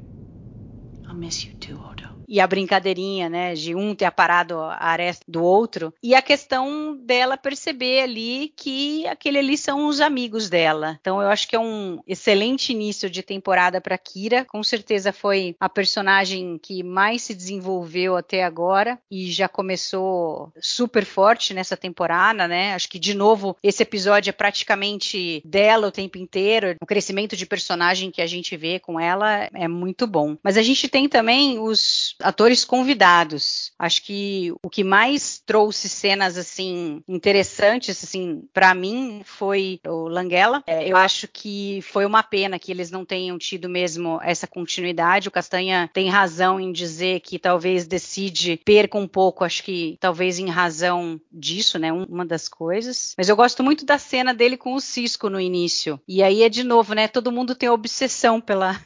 I'll 1.08 1.14
miss 1.14 1.46
you 1.46 1.52
too, 1.60 1.78
Odo. 1.78 2.15
E 2.28 2.40
a 2.40 2.46
brincadeirinha, 2.46 3.28
né, 3.28 3.54
de 3.54 3.74
um 3.74 3.94
ter 3.94 4.04
aparado 4.04 4.58
a 4.58 4.76
aresta 4.78 5.24
do 5.26 5.42
outro, 5.42 5.92
e 6.02 6.14
a 6.14 6.22
questão 6.22 6.96
dela 6.96 7.36
perceber 7.36 8.00
ali 8.00 8.52
que 8.56 9.06
aquele 9.06 9.38
ali 9.38 9.56
são 9.56 9.86
os 9.86 10.00
amigos 10.00 10.48
dela. 10.48 10.98
Então 11.00 11.20
eu 11.20 11.28
acho 11.28 11.48
que 11.48 11.56
é 11.56 11.60
um 11.60 12.00
excelente 12.06 12.72
início 12.72 13.08
de 13.08 13.22
temporada 13.22 13.80
para 13.80 13.98
Kira, 13.98 14.44
com 14.44 14.62
certeza 14.62 15.12
foi 15.12 15.56
a 15.60 15.68
personagem 15.68 16.58
que 16.58 16.82
mais 16.82 17.22
se 17.22 17.34
desenvolveu 17.34 18.16
até 18.16 18.44
agora 18.44 18.98
e 19.10 19.30
já 19.30 19.48
começou 19.48 20.52
super 20.60 21.04
forte 21.04 21.54
nessa 21.54 21.76
temporada, 21.76 22.46
né? 22.48 22.74
Acho 22.74 22.88
que 22.88 22.98
de 22.98 23.14
novo 23.14 23.56
esse 23.62 23.82
episódio 23.82 24.30
é 24.30 24.32
praticamente 24.32 25.42
dela 25.44 25.88
o 25.88 25.92
tempo 25.92 26.18
inteiro, 26.18 26.76
o 26.80 26.86
crescimento 26.86 27.36
de 27.36 27.46
personagem 27.46 28.10
que 28.10 28.22
a 28.22 28.26
gente 28.26 28.56
vê 28.56 28.78
com 28.78 28.98
ela 28.98 29.48
é 29.54 29.68
muito 29.68 30.06
bom. 30.06 30.36
Mas 30.42 30.56
a 30.56 30.62
gente 30.62 30.88
tem 30.88 31.08
também 31.08 31.58
os 31.58 32.15
atores 32.20 32.64
convidados. 32.64 33.72
Acho 33.78 34.02
que 34.02 34.52
o 34.62 34.70
que 34.70 34.84
mais 34.84 35.42
trouxe 35.44 35.88
cenas 35.88 36.36
assim 36.36 37.02
interessantes 37.08 38.02
assim 38.02 38.42
para 38.52 38.74
mim 38.74 39.22
foi 39.24 39.80
o 39.86 40.08
Langella. 40.08 40.62
É, 40.66 40.88
eu 40.88 40.96
acho 40.96 41.28
que 41.28 41.80
foi 41.82 42.04
uma 42.06 42.22
pena 42.22 42.58
que 42.58 42.70
eles 42.70 42.90
não 42.90 43.04
tenham 43.04 43.38
tido 43.38 43.68
mesmo 43.68 44.18
essa 44.22 44.46
continuidade. 44.46 45.28
O 45.28 45.32
Castanha 45.32 45.90
tem 45.92 46.08
razão 46.08 46.58
em 46.60 46.72
dizer 46.72 47.20
que 47.20 47.38
talvez 47.38 47.86
decide 47.86 48.60
perca 48.64 48.98
um 48.98 49.08
pouco, 49.08 49.44
acho 49.44 49.62
que 49.62 49.96
talvez 50.00 50.38
em 50.38 50.48
razão 50.48 51.20
disso, 51.32 51.78
né? 51.78 51.92
Uma 51.92 52.24
das 52.24 52.48
coisas. 52.48 53.14
Mas 53.16 53.28
eu 53.28 53.36
gosto 53.36 53.62
muito 53.62 53.84
da 53.84 53.98
cena 53.98 54.34
dele 54.34 54.56
com 54.56 54.74
o 54.74 54.80
Cisco 54.80 55.28
no 55.28 55.40
início. 55.40 56.00
E 56.06 56.22
aí 56.22 56.42
é 56.42 56.48
de 56.48 56.64
novo, 56.64 56.94
né? 56.94 57.08
Todo 57.08 57.32
mundo 57.32 57.54
tem 57.54 57.68
obsessão 57.68 58.40
pela 58.40 58.80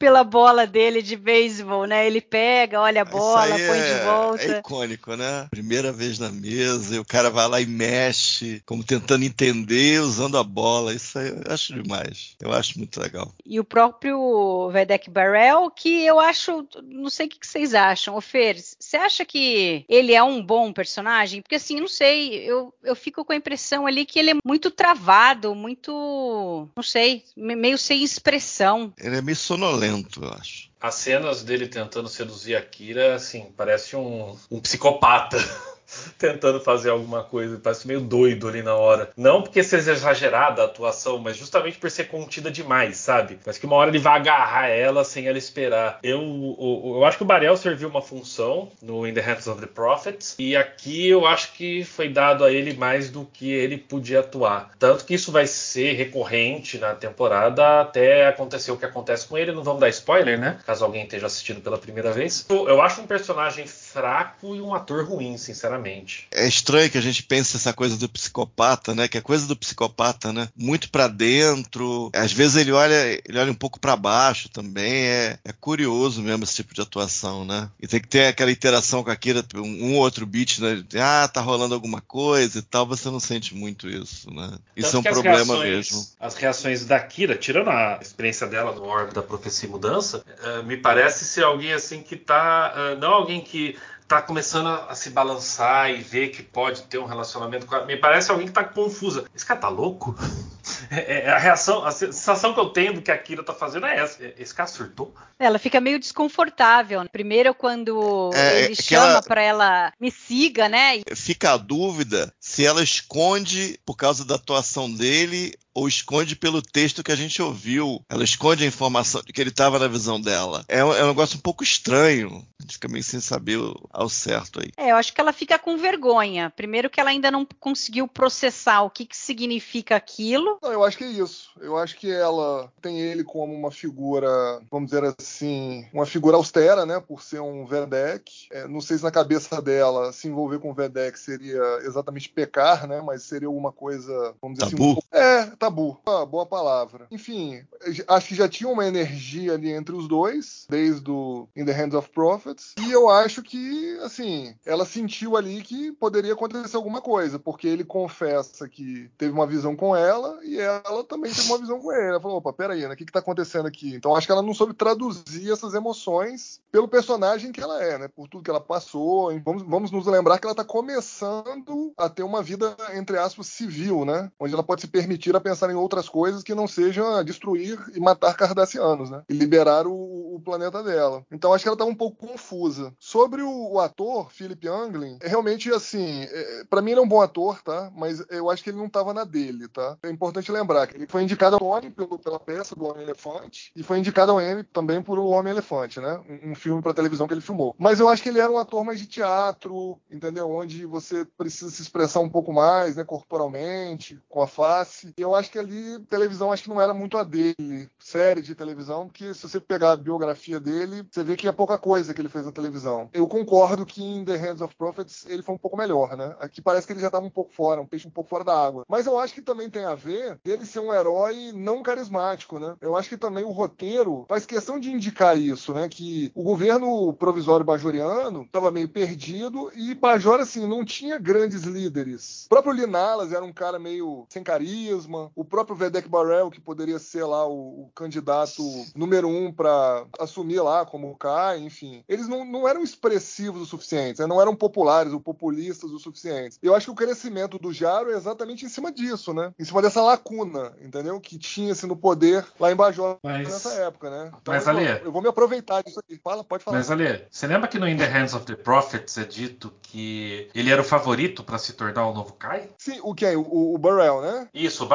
pela 0.00 0.24
bola 0.24 0.66
dele 0.66 1.02
de 1.02 1.14
beisebol, 1.14 1.84
né? 1.84 2.06
Ele 2.06 2.22
pega, 2.22 2.80
olha 2.80 3.02
a 3.02 3.04
bola, 3.04 3.50
põe 3.50 3.78
é, 3.78 3.94
de 3.94 4.04
volta. 4.04 4.42
É 4.42 4.58
icônico, 4.58 5.14
né? 5.14 5.46
Primeira 5.50 5.92
vez 5.92 6.18
na 6.18 6.30
mesa, 6.30 6.96
e 6.96 6.98
o 6.98 7.04
cara 7.04 7.28
vai 7.28 7.46
lá 7.46 7.60
e 7.60 7.66
mexe, 7.66 8.62
como 8.64 8.82
tentando 8.82 9.26
entender, 9.26 10.00
usando 10.00 10.38
a 10.38 10.42
bola. 10.42 10.94
Isso 10.94 11.18
aí 11.18 11.28
eu 11.28 11.52
acho 11.52 11.74
demais. 11.74 12.34
Eu 12.40 12.50
acho 12.50 12.78
muito 12.78 12.98
legal. 12.98 13.30
E 13.44 13.60
o 13.60 13.64
próprio 13.64 14.70
Vedek 14.70 15.10
Barrel, 15.10 15.70
que 15.70 16.02
eu 16.06 16.18
acho, 16.18 16.66
não 16.82 17.10
sei 17.10 17.26
o 17.26 17.28
que 17.28 17.46
vocês 17.46 17.74
acham. 17.74 18.16
Ô 18.16 18.22
Fer, 18.22 18.56
você 18.58 18.96
acha 18.96 19.22
que 19.22 19.84
ele 19.86 20.14
é 20.14 20.22
um 20.22 20.42
bom 20.42 20.72
personagem? 20.72 21.42
Porque 21.42 21.56
assim, 21.56 21.78
não 21.78 21.88
sei, 21.88 22.36
eu, 22.36 22.72
eu 22.82 22.96
fico 22.96 23.22
com 23.22 23.34
a 23.34 23.36
impressão 23.36 23.86
ali 23.86 24.06
que 24.06 24.18
ele 24.18 24.30
é 24.30 24.34
muito 24.46 24.70
travado, 24.70 25.54
muito, 25.54 26.66
não 26.74 26.82
sei, 26.82 27.22
meio 27.36 27.76
sem 27.76 28.02
expressão. 28.02 28.94
Ele 28.98 29.18
é 29.18 29.20
meio 29.20 29.36
sonolento, 29.36 29.89
eu 30.22 30.32
acho. 30.32 30.70
As 30.80 30.94
cenas 30.94 31.42
dele 31.42 31.68
tentando 31.68 32.08
seduzir 32.08 32.56
a 32.56 32.62
Kira, 32.62 33.14
assim, 33.14 33.52
parece 33.56 33.96
um, 33.96 34.36
um 34.50 34.60
psicopata. 34.60 35.36
tentando 36.18 36.60
fazer 36.60 36.90
alguma 36.90 37.22
coisa, 37.22 37.60
parece 37.62 37.86
meio 37.86 38.00
doido 38.00 38.48
ali 38.48 38.62
na 38.62 38.74
hora. 38.74 39.10
Não 39.16 39.42
porque 39.42 39.62
seja 39.62 39.92
exagerada 39.92 40.62
a 40.62 40.64
atuação, 40.66 41.18
mas 41.18 41.36
justamente 41.36 41.78
por 41.78 41.90
ser 41.90 42.04
contida 42.04 42.50
demais, 42.50 42.96
sabe? 42.96 43.38
Mas 43.44 43.58
que 43.58 43.66
uma 43.66 43.76
hora 43.76 43.90
ele 43.90 43.98
vai 43.98 44.16
agarrar 44.16 44.68
ela 44.68 45.04
sem 45.04 45.26
ela 45.26 45.38
esperar. 45.38 45.98
Eu, 46.02 46.20
eu, 46.20 46.96
eu 46.96 47.04
acho 47.04 47.16
que 47.16 47.22
o 47.22 47.26
Barel 47.26 47.56
serviu 47.56 47.88
uma 47.88 48.02
função 48.02 48.70
no 48.82 49.06
In 49.06 49.14
the 49.14 49.20
Hands 49.20 49.46
of 49.46 49.60
the 49.60 49.66
Prophets, 49.66 50.34
e 50.38 50.56
aqui 50.56 51.08
eu 51.08 51.26
acho 51.26 51.52
que 51.52 51.84
foi 51.84 52.08
dado 52.08 52.44
a 52.44 52.52
ele 52.52 52.74
mais 52.74 53.10
do 53.10 53.24
que 53.24 53.50
ele 53.50 53.76
podia 53.76 54.20
atuar. 54.20 54.70
Tanto 54.78 55.04
que 55.04 55.14
isso 55.14 55.32
vai 55.32 55.46
ser 55.46 55.92
recorrente 55.92 56.78
na 56.78 56.94
temporada 56.94 57.80
até 57.80 58.26
acontecer 58.26 58.70
o 58.70 58.76
que 58.76 58.84
acontece 58.84 59.26
com 59.26 59.36
ele. 59.36 59.52
Não 59.52 59.62
vamos 59.62 59.80
dar 59.80 59.88
spoiler, 59.88 60.38
né? 60.38 60.58
Caso 60.64 60.84
alguém 60.84 61.04
esteja 61.04 61.26
assistindo 61.26 61.60
pela 61.60 61.78
primeira 61.78 62.12
vez. 62.12 62.46
Eu, 62.48 62.68
eu 62.68 62.80
acho 62.80 63.00
um 63.00 63.06
personagem 63.06 63.66
fraco 63.92 64.54
e 64.54 64.60
um 64.60 64.74
ator 64.74 65.04
ruim, 65.04 65.36
sinceramente. 65.36 66.26
É 66.32 66.46
estranho 66.46 66.90
que 66.90 66.98
a 66.98 67.02
gente 67.02 67.22
pense 67.22 67.56
essa 67.56 67.72
coisa 67.72 67.96
do 67.96 68.08
psicopata, 68.08 68.94
né? 68.94 69.08
Que 69.08 69.18
é 69.18 69.20
coisa 69.20 69.46
do 69.46 69.56
psicopata, 69.56 70.32
né? 70.32 70.48
Muito 70.56 70.90
para 70.90 71.08
dentro. 71.08 72.10
Às 72.14 72.32
vezes 72.32 72.56
ele 72.56 72.72
olha, 72.72 73.20
ele 73.26 73.38
olha 73.38 73.50
um 73.50 73.54
pouco 73.54 73.80
para 73.80 73.96
baixo 73.96 74.48
também. 74.48 74.92
É, 74.92 75.38
é, 75.44 75.52
curioso 75.52 76.22
mesmo 76.22 76.44
esse 76.44 76.56
tipo 76.56 76.74
de 76.74 76.80
atuação, 76.80 77.44
né? 77.44 77.68
E 77.80 77.86
tem 77.86 78.00
que 78.00 78.08
ter 78.08 78.26
aquela 78.26 78.50
interação 78.50 79.02
com 79.02 79.10
a 79.10 79.16
Kira, 79.16 79.44
um, 79.56 79.90
um 79.90 79.96
outro 79.96 80.26
beat, 80.26 80.58
né? 80.60 80.84
Ah, 80.96 81.28
tá 81.28 81.40
rolando 81.40 81.74
alguma 81.74 82.00
coisa 82.00 82.58
e 82.58 82.62
tal. 82.62 82.86
Você 82.86 83.10
não 83.10 83.20
sente 83.20 83.54
muito 83.54 83.88
isso, 83.88 84.32
né? 84.32 84.58
Isso 84.76 84.92
Tanto 84.92 85.08
é 85.08 85.10
um 85.10 85.14
problema 85.14 85.54
reações, 85.54 85.70
mesmo. 85.70 86.06
As 86.18 86.34
reações 86.34 86.84
da 86.84 87.00
Kira, 87.00 87.36
tirando 87.36 87.70
a 87.70 87.98
experiência 88.00 88.46
dela 88.46 88.72
no 88.72 88.84
Orbe 88.84 89.14
da 89.14 89.22
Profecia 89.22 89.68
e 89.68 89.70
Mudança, 89.70 90.24
uh, 90.44 90.62
me 90.64 90.76
parece 90.76 91.24
ser 91.24 91.44
alguém 91.44 91.72
assim 91.72 92.02
que 92.02 92.16
tá. 92.16 92.74
Uh, 92.74 93.00
não 93.00 93.12
alguém 93.12 93.40
que 93.40 93.76
tá 94.10 94.20
começando 94.20 94.66
a, 94.66 94.92
se 94.96 95.08
balançar 95.10 95.88
e 95.88 95.98
ver 95.98 96.30
que 96.30 96.42
pode 96.42 96.82
ter 96.82 96.98
um 96.98 97.04
relacionamento 97.04 97.64
com 97.64 97.76
ela. 97.76 97.86
Me 97.86 97.96
parece 97.96 98.28
alguém 98.28 98.48
que 98.48 98.52
tá 98.52 98.64
confusa. 98.64 99.24
Esse 99.32 99.46
cara 99.46 99.60
tá 99.60 99.68
louco? 99.68 100.16
É, 100.90 101.22
é, 101.22 101.30
a 101.30 101.38
reação, 101.38 101.84
a 101.84 101.90
sensação 101.90 102.52
que 102.52 102.60
eu 102.60 102.68
tenho 102.68 102.92
do 102.92 103.02
que 103.02 103.10
a 103.10 103.18
Kira 103.18 103.42
tá 103.42 103.54
fazendo 103.54 103.86
é 103.86 103.96
essa. 103.96 104.18
Esse 104.38 104.54
cara 104.54 104.68
surtou? 104.68 105.14
Ela 105.38 105.58
fica 105.58 105.80
meio 105.80 105.98
desconfortável. 105.98 107.04
Primeiro, 107.10 107.54
quando 107.54 108.30
é, 108.34 108.64
ele 108.64 108.74
chama 108.74 109.06
ela... 109.06 109.22
para 109.22 109.42
ela 109.42 109.92
me 109.98 110.10
siga, 110.10 110.68
né? 110.68 111.00
Fica 111.14 111.52
a 111.52 111.56
dúvida 111.56 112.32
se 112.38 112.64
ela 112.64 112.82
esconde 112.82 113.80
por 113.86 113.96
causa 113.96 114.24
da 114.24 114.34
atuação 114.34 114.92
dele 114.92 115.54
ou 115.74 115.88
esconde 115.88 116.36
pelo 116.36 116.62
texto 116.62 117.02
que 117.02 117.12
a 117.12 117.16
gente 117.16 117.40
ouviu. 117.40 118.04
Ela 118.08 118.24
esconde 118.24 118.64
a 118.64 118.66
informação 118.66 119.22
de 119.24 119.32
que 119.32 119.40
ele 119.40 119.50
estava 119.50 119.78
na 119.78 119.88
visão 119.88 120.20
dela. 120.20 120.64
É 120.68 120.84
um, 120.84 120.92
é 120.92 121.04
um, 121.04 121.08
negócio 121.08 121.38
um 121.38 121.40
pouco 121.40 121.62
estranho. 121.62 122.46
A 122.58 122.62
gente 122.62 122.74
fica 122.74 122.88
meio 122.88 123.04
sem 123.04 123.20
saber 123.20 123.58
ao 123.90 124.08
certo 124.08 124.60
aí. 124.60 124.70
É, 124.76 124.90
eu 124.90 124.96
acho 124.96 125.12
que 125.12 125.20
ela 125.20 125.32
fica 125.32 125.58
com 125.58 125.76
vergonha. 125.76 126.50
Primeiro 126.50 126.90
que 126.90 127.00
ela 127.00 127.10
ainda 127.10 127.30
não 127.30 127.46
conseguiu 127.58 128.06
processar 128.06 128.82
o 128.82 128.90
que, 128.90 129.06
que 129.06 129.16
significa 129.16 129.96
aquilo. 129.96 130.58
Não, 130.62 130.72
eu 130.72 130.84
acho 130.84 130.98
que 130.98 131.04
é 131.04 131.08
isso. 131.08 131.50
Eu 131.60 131.76
acho 131.76 131.96
que 131.96 132.10
ela 132.10 132.70
tem 132.80 133.00
ele 133.00 133.24
como 133.24 133.54
uma 133.54 133.70
figura, 133.70 134.28
vamos 134.70 134.90
dizer 134.90 135.14
assim, 135.18 135.86
uma 135.92 136.06
figura 136.06 136.36
austera, 136.36 136.84
né? 136.84 137.00
Por 137.00 137.22
ser 137.22 137.40
um 137.40 137.64
Vedek. 137.64 138.48
É, 138.50 138.66
não 138.66 138.80
sei 138.80 138.98
se 138.98 139.04
na 139.04 139.10
cabeça 139.10 139.60
dela 139.62 140.12
se 140.12 140.28
envolver 140.28 140.58
com 140.58 140.70
o 140.70 140.74
Vedek 140.74 141.18
seria 141.18 141.62
exatamente 141.82 142.28
pecar, 142.28 142.86
né? 142.86 143.00
Mas 143.00 143.22
seria 143.22 143.48
alguma 143.48 143.72
coisa, 143.72 144.34
vamos 144.40 144.58
dizer 144.58 144.70
tabu. 144.70 144.92
assim. 144.92 145.00
É, 145.12 145.46
tabu. 145.60 146.00
Uma 146.06 146.24
boa 146.24 146.46
palavra. 146.46 147.06
Enfim, 147.10 147.62
acho 148.08 148.28
que 148.28 148.34
já 148.34 148.48
tinha 148.48 148.68
uma 148.68 148.86
energia 148.86 149.52
ali 149.52 149.70
entre 149.70 149.94
os 149.94 150.08
dois, 150.08 150.66
desde 150.68 151.08
o 151.10 151.46
In 151.54 151.66
the 151.66 151.72
Hands 151.72 151.94
of 151.94 152.08
Prophets. 152.10 152.74
E 152.80 152.90
eu 152.90 153.10
acho 153.10 153.42
que, 153.42 153.98
assim, 154.02 154.54
ela 154.64 154.86
sentiu 154.86 155.36
ali 155.36 155.62
que 155.62 155.92
poderia 155.92 156.32
acontecer 156.32 156.76
alguma 156.76 157.02
coisa, 157.02 157.38
porque 157.38 157.68
ele 157.68 157.84
confessa 157.84 158.68
que 158.68 159.10
teve 159.18 159.32
uma 159.32 159.46
visão 159.46 159.76
com 159.76 159.94
ela 159.94 160.40
e 160.42 160.58
ela 160.58 161.04
também 161.04 161.30
teve 161.32 161.48
uma 161.48 161.58
visão 161.58 161.78
com 161.78 161.92
ele. 161.92 162.08
Ela 162.08 162.20
falou: 162.20 162.38
opa, 162.38 162.52
peraí, 162.52 162.80
né? 162.80 162.94
O 162.94 162.96
que, 162.96 163.04
que 163.04 163.12
tá 163.12 163.18
acontecendo 163.18 163.66
aqui? 163.66 163.94
Então 163.94 164.16
acho 164.16 164.26
que 164.26 164.32
ela 164.32 164.42
não 164.42 164.54
soube 164.54 164.72
traduzir 164.72 165.52
essas 165.52 165.74
emoções 165.74 166.60
pelo 166.72 166.88
personagem 166.88 167.52
que 167.52 167.60
ela 167.60 167.82
é, 167.84 167.98
né? 167.98 168.08
Por 168.08 168.28
tudo 168.28 168.42
que 168.42 168.50
ela 168.50 168.60
passou. 168.60 169.38
Vamos, 169.44 169.62
vamos 169.62 169.90
nos 169.90 170.06
lembrar 170.06 170.38
que 170.38 170.46
ela 170.46 170.54
tá 170.54 170.64
começando 170.64 171.92
a 171.98 172.08
ter 172.08 172.22
uma 172.22 172.42
vida, 172.42 172.74
entre 172.94 173.18
aspas, 173.18 173.46
civil, 173.46 174.04
né? 174.04 174.30
Onde 174.40 174.54
ela 174.54 174.62
pode 174.62 174.80
se 174.80 174.88
permitir 174.88 175.36
a 175.36 175.40
pensar 175.50 175.70
em 175.70 175.74
outras 175.74 176.08
coisas 176.08 176.42
que 176.42 176.54
não 176.54 176.68
sejam 176.68 177.22
destruir 177.24 177.78
e 177.94 178.00
matar 178.00 178.36
cardassianos, 178.36 179.10
né? 179.10 179.22
E 179.28 179.34
liberar 179.34 179.86
o, 179.86 180.36
o 180.36 180.40
planeta 180.40 180.82
dela. 180.82 181.24
Então 181.30 181.52
acho 181.52 181.64
que 181.64 181.68
ela 181.68 181.76
tá 181.76 181.84
um 181.84 181.94
pouco 181.94 182.28
confusa. 182.28 182.92
Sobre 182.98 183.42
o, 183.42 183.72
o 183.72 183.80
ator, 183.80 184.30
Philip 184.30 184.68
Anglin, 184.68 185.18
é 185.20 185.28
realmente 185.28 185.72
assim, 185.72 186.22
é, 186.22 186.64
para 186.68 186.80
mim 186.80 186.92
ele 186.92 187.00
é 187.00 187.02
um 187.02 187.08
bom 187.08 187.20
ator, 187.20 187.60
tá? 187.62 187.90
Mas 187.96 188.24
eu 188.30 188.48
acho 188.48 188.62
que 188.62 188.70
ele 188.70 188.78
não 188.78 188.88
tava 188.88 189.12
na 189.12 189.24
dele, 189.24 189.66
tá? 189.68 189.98
É 190.02 190.10
importante 190.10 190.52
lembrar 190.52 190.86
que 190.86 190.96
ele 190.96 191.06
foi 191.06 191.22
indicado 191.22 191.56
ao 191.56 191.60
Tony 191.60 191.90
pela 191.90 192.38
peça 192.38 192.76
do 192.76 192.84
Homem-Elefante 192.84 193.72
e 193.74 193.82
foi 193.82 193.98
indicado 193.98 194.32
ao 194.32 194.40
Emmy 194.40 194.62
também 194.62 195.02
por 195.02 195.18
O 195.18 195.28
Homem-Elefante, 195.30 196.00
né? 196.00 196.20
Um, 196.28 196.52
um 196.52 196.54
filme 196.54 196.80
para 196.80 196.94
televisão 196.94 197.26
que 197.26 197.34
ele 197.34 197.40
filmou. 197.40 197.74
Mas 197.78 197.98
eu 197.98 198.08
acho 198.08 198.22
que 198.22 198.28
ele 198.28 198.40
era 198.40 198.50
um 198.50 198.58
ator 198.58 198.84
mais 198.84 199.00
de 199.00 199.06
teatro, 199.06 199.98
entendeu? 200.10 200.50
Onde 200.50 200.86
você 200.86 201.24
precisa 201.24 201.70
se 201.70 201.82
expressar 201.82 202.20
um 202.20 202.28
pouco 202.28 202.52
mais, 202.52 202.96
né? 202.96 203.04
Corporalmente, 203.04 204.20
com 204.28 204.42
a 204.42 204.46
face. 204.46 205.12
Eu 205.16 205.34
acho 205.40 205.50
que 205.50 205.58
ali, 205.58 205.98
televisão, 206.08 206.52
acho 206.52 206.62
que 206.62 206.68
não 206.68 206.80
era 206.80 206.94
muito 206.94 207.18
a 207.18 207.24
dele. 207.24 207.90
Série 207.98 208.42
de 208.42 208.54
televisão, 208.54 209.06
porque 209.06 209.34
se 209.34 209.42
você 209.42 209.60
pegar 209.60 209.92
a 209.92 209.96
biografia 209.96 210.60
dele, 210.60 211.06
você 211.10 211.24
vê 211.24 211.36
que 211.36 211.48
é 211.48 211.52
pouca 211.52 211.78
coisa 211.78 212.14
que 212.14 212.20
ele 212.20 212.28
fez 212.28 212.46
na 212.46 212.52
televisão. 212.52 213.08
Eu 213.12 213.26
concordo 213.26 213.86
que 213.86 214.02
em 214.02 214.24
The 214.24 214.36
Hands 214.36 214.60
of 214.60 214.74
Prophets 214.76 215.26
ele 215.28 215.42
foi 215.42 215.54
um 215.54 215.58
pouco 215.58 215.76
melhor, 215.76 216.16
né? 216.16 216.34
Aqui 216.40 216.60
parece 216.60 216.86
que 216.86 216.92
ele 216.92 217.00
já 217.00 217.06
estava 217.08 217.26
um 217.26 217.30
pouco 217.30 217.52
fora, 217.52 217.80
um 217.80 217.86
peixe 217.86 218.06
um 218.06 218.10
pouco 218.10 218.30
fora 218.30 218.44
da 218.44 218.56
água. 218.56 218.84
Mas 218.88 219.06
eu 219.06 219.18
acho 219.18 219.34
que 219.34 219.42
também 219.42 219.68
tem 219.70 219.84
a 219.84 219.94
ver 219.94 220.38
dele 220.44 220.64
ser 220.64 220.80
um 220.80 220.92
herói 220.92 221.52
não 221.52 221.82
carismático, 221.82 222.58
né? 222.58 222.76
Eu 222.80 222.96
acho 222.96 223.08
que 223.08 223.16
também 223.16 223.44
o 223.44 223.50
roteiro 223.50 224.24
faz 224.28 224.46
questão 224.46 224.78
de 224.78 224.90
indicar 224.90 225.38
isso, 225.38 225.72
né? 225.72 225.88
Que 225.88 226.30
o 226.34 226.42
governo 226.42 227.12
provisório 227.14 227.64
bajoriano 227.64 228.42
estava 228.42 228.70
meio 228.70 228.88
perdido 228.88 229.70
e 229.74 229.94
Bajor, 229.94 230.40
assim, 230.40 230.66
não 230.66 230.84
tinha 230.84 231.18
grandes 231.18 231.62
líderes. 231.62 232.46
O 232.46 232.48
próprio 232.48 232.72
Linalas 232.72 233.32
era 233.32 233.44
um 233.44 233.52
cara 233.52 233.78
meio 233.78 234.26
sem 234.28 234.42
carisma. 234.42 235.29
O 235.34 235.44
próprio 235.44 235.76
Vedek 235.76 236.08
Barrel, 236.08 236.50
que 236.50 236.60
poderia 236.60 236.98
ser 236.98 237.24
lá 237.24 237.46
o, 237.46 237.84
o 237.84 237.90
candidato 237.94 238.62
número 238.94 239.28
um 239.28 239.52
para 239.52 240.04
assumir 240.18 240.60
lá 240.60 240.84
como 240.84 241.16
Kai, 241.16 241.58
enfim. 241.58 242.04
Eles 242.08 242.28
não, 242.28 242.44
não 242.44 242.68
eram 242.68 242.82
expressivos 242.82 243.62
o 243.62 243.66
suficiente, 243.66 244.20
né? 244.20 244.26
não 244.26 244.40
eram 244.40 244.54
populares 244.54 245.12
ou 245.12 245.20
populistas 245.20 245.90
o 245.90 245.98
suficiente. 245.98 246.56
Eu 246.62 246.74
acho 246.74 246.86
que 246.86 246.92
o 246.92 247.06
crescimento 247.06 247.58
do 247.58 247.72
Jaro 247.72 248.10
é 248.10 248.16
exatamente 248.16 248.64
em 248.64 248.68
cima 248.68 248.90
disso, 248.92 249.32
né? 249.34 249.52
Em 249.58 249.64
cima 249.64 249.82
dessa 249.82 250.02
lacuna, 250.02 250.72
entendeu? 250.80 251.20
Que 251.20 251.38
tinha-se 251.38 251.86
no 251.86 251.96
poder 251.96 252.44
lá 252.58 252.70
em 252.70 252.76
Bajor 252.76 253.18
mas, 253.22 253.48
nessa 253.48 253.72
época, 253.82 254.10
né? 254.10 254.32
Então, 254.40 254.54
mas, 254.54 254.68
Ali, 254.68 254.86
eu, 254.86 254.96
eu 255.06 255.12
vou 255.12 255.22
me 255.22 255.28
aproveitar 255.28 255.82
disso 255.82 256.00
aqui. 256.00 256.18
Fala, 256.22 256.44
pode 256.44 256.64
falar. 256.64 256.78
Mas, 256.78 256.90
Ali, 256.90 257.24
você 257.30 257.46
lembra 257.46 257.68
que 257.68 257.78
no 257.78 257.88
In 257.88 257.96
the 257.96 258.06
Hands 258.06 258.34
of 258.34 258.46
the 258.46 258.54
Prophets 258.54 259.18
é 259.18 259.24
dito 259.24 259.72
que 259.82 260.48
ele 260.54 260.70
era 260.70 260.80
o 260.80 260.84
favorito 260.84 261.42
para 261.42 261.58
se 261.58 261.72
tornar 261.72 262.06
o 262.06 262.14
novo 262.14 262.32
Kai? 262.34 262.68
Sim, 262.78 263.00
o 263.02 263.14
quem? 263.14 263.36
O, 263.36 263.74
o 263.74 263.78
Burrell, 263.78 264.20
né? 264.20 264.48
Isso, 264.54 264.84
o 264.84 264.88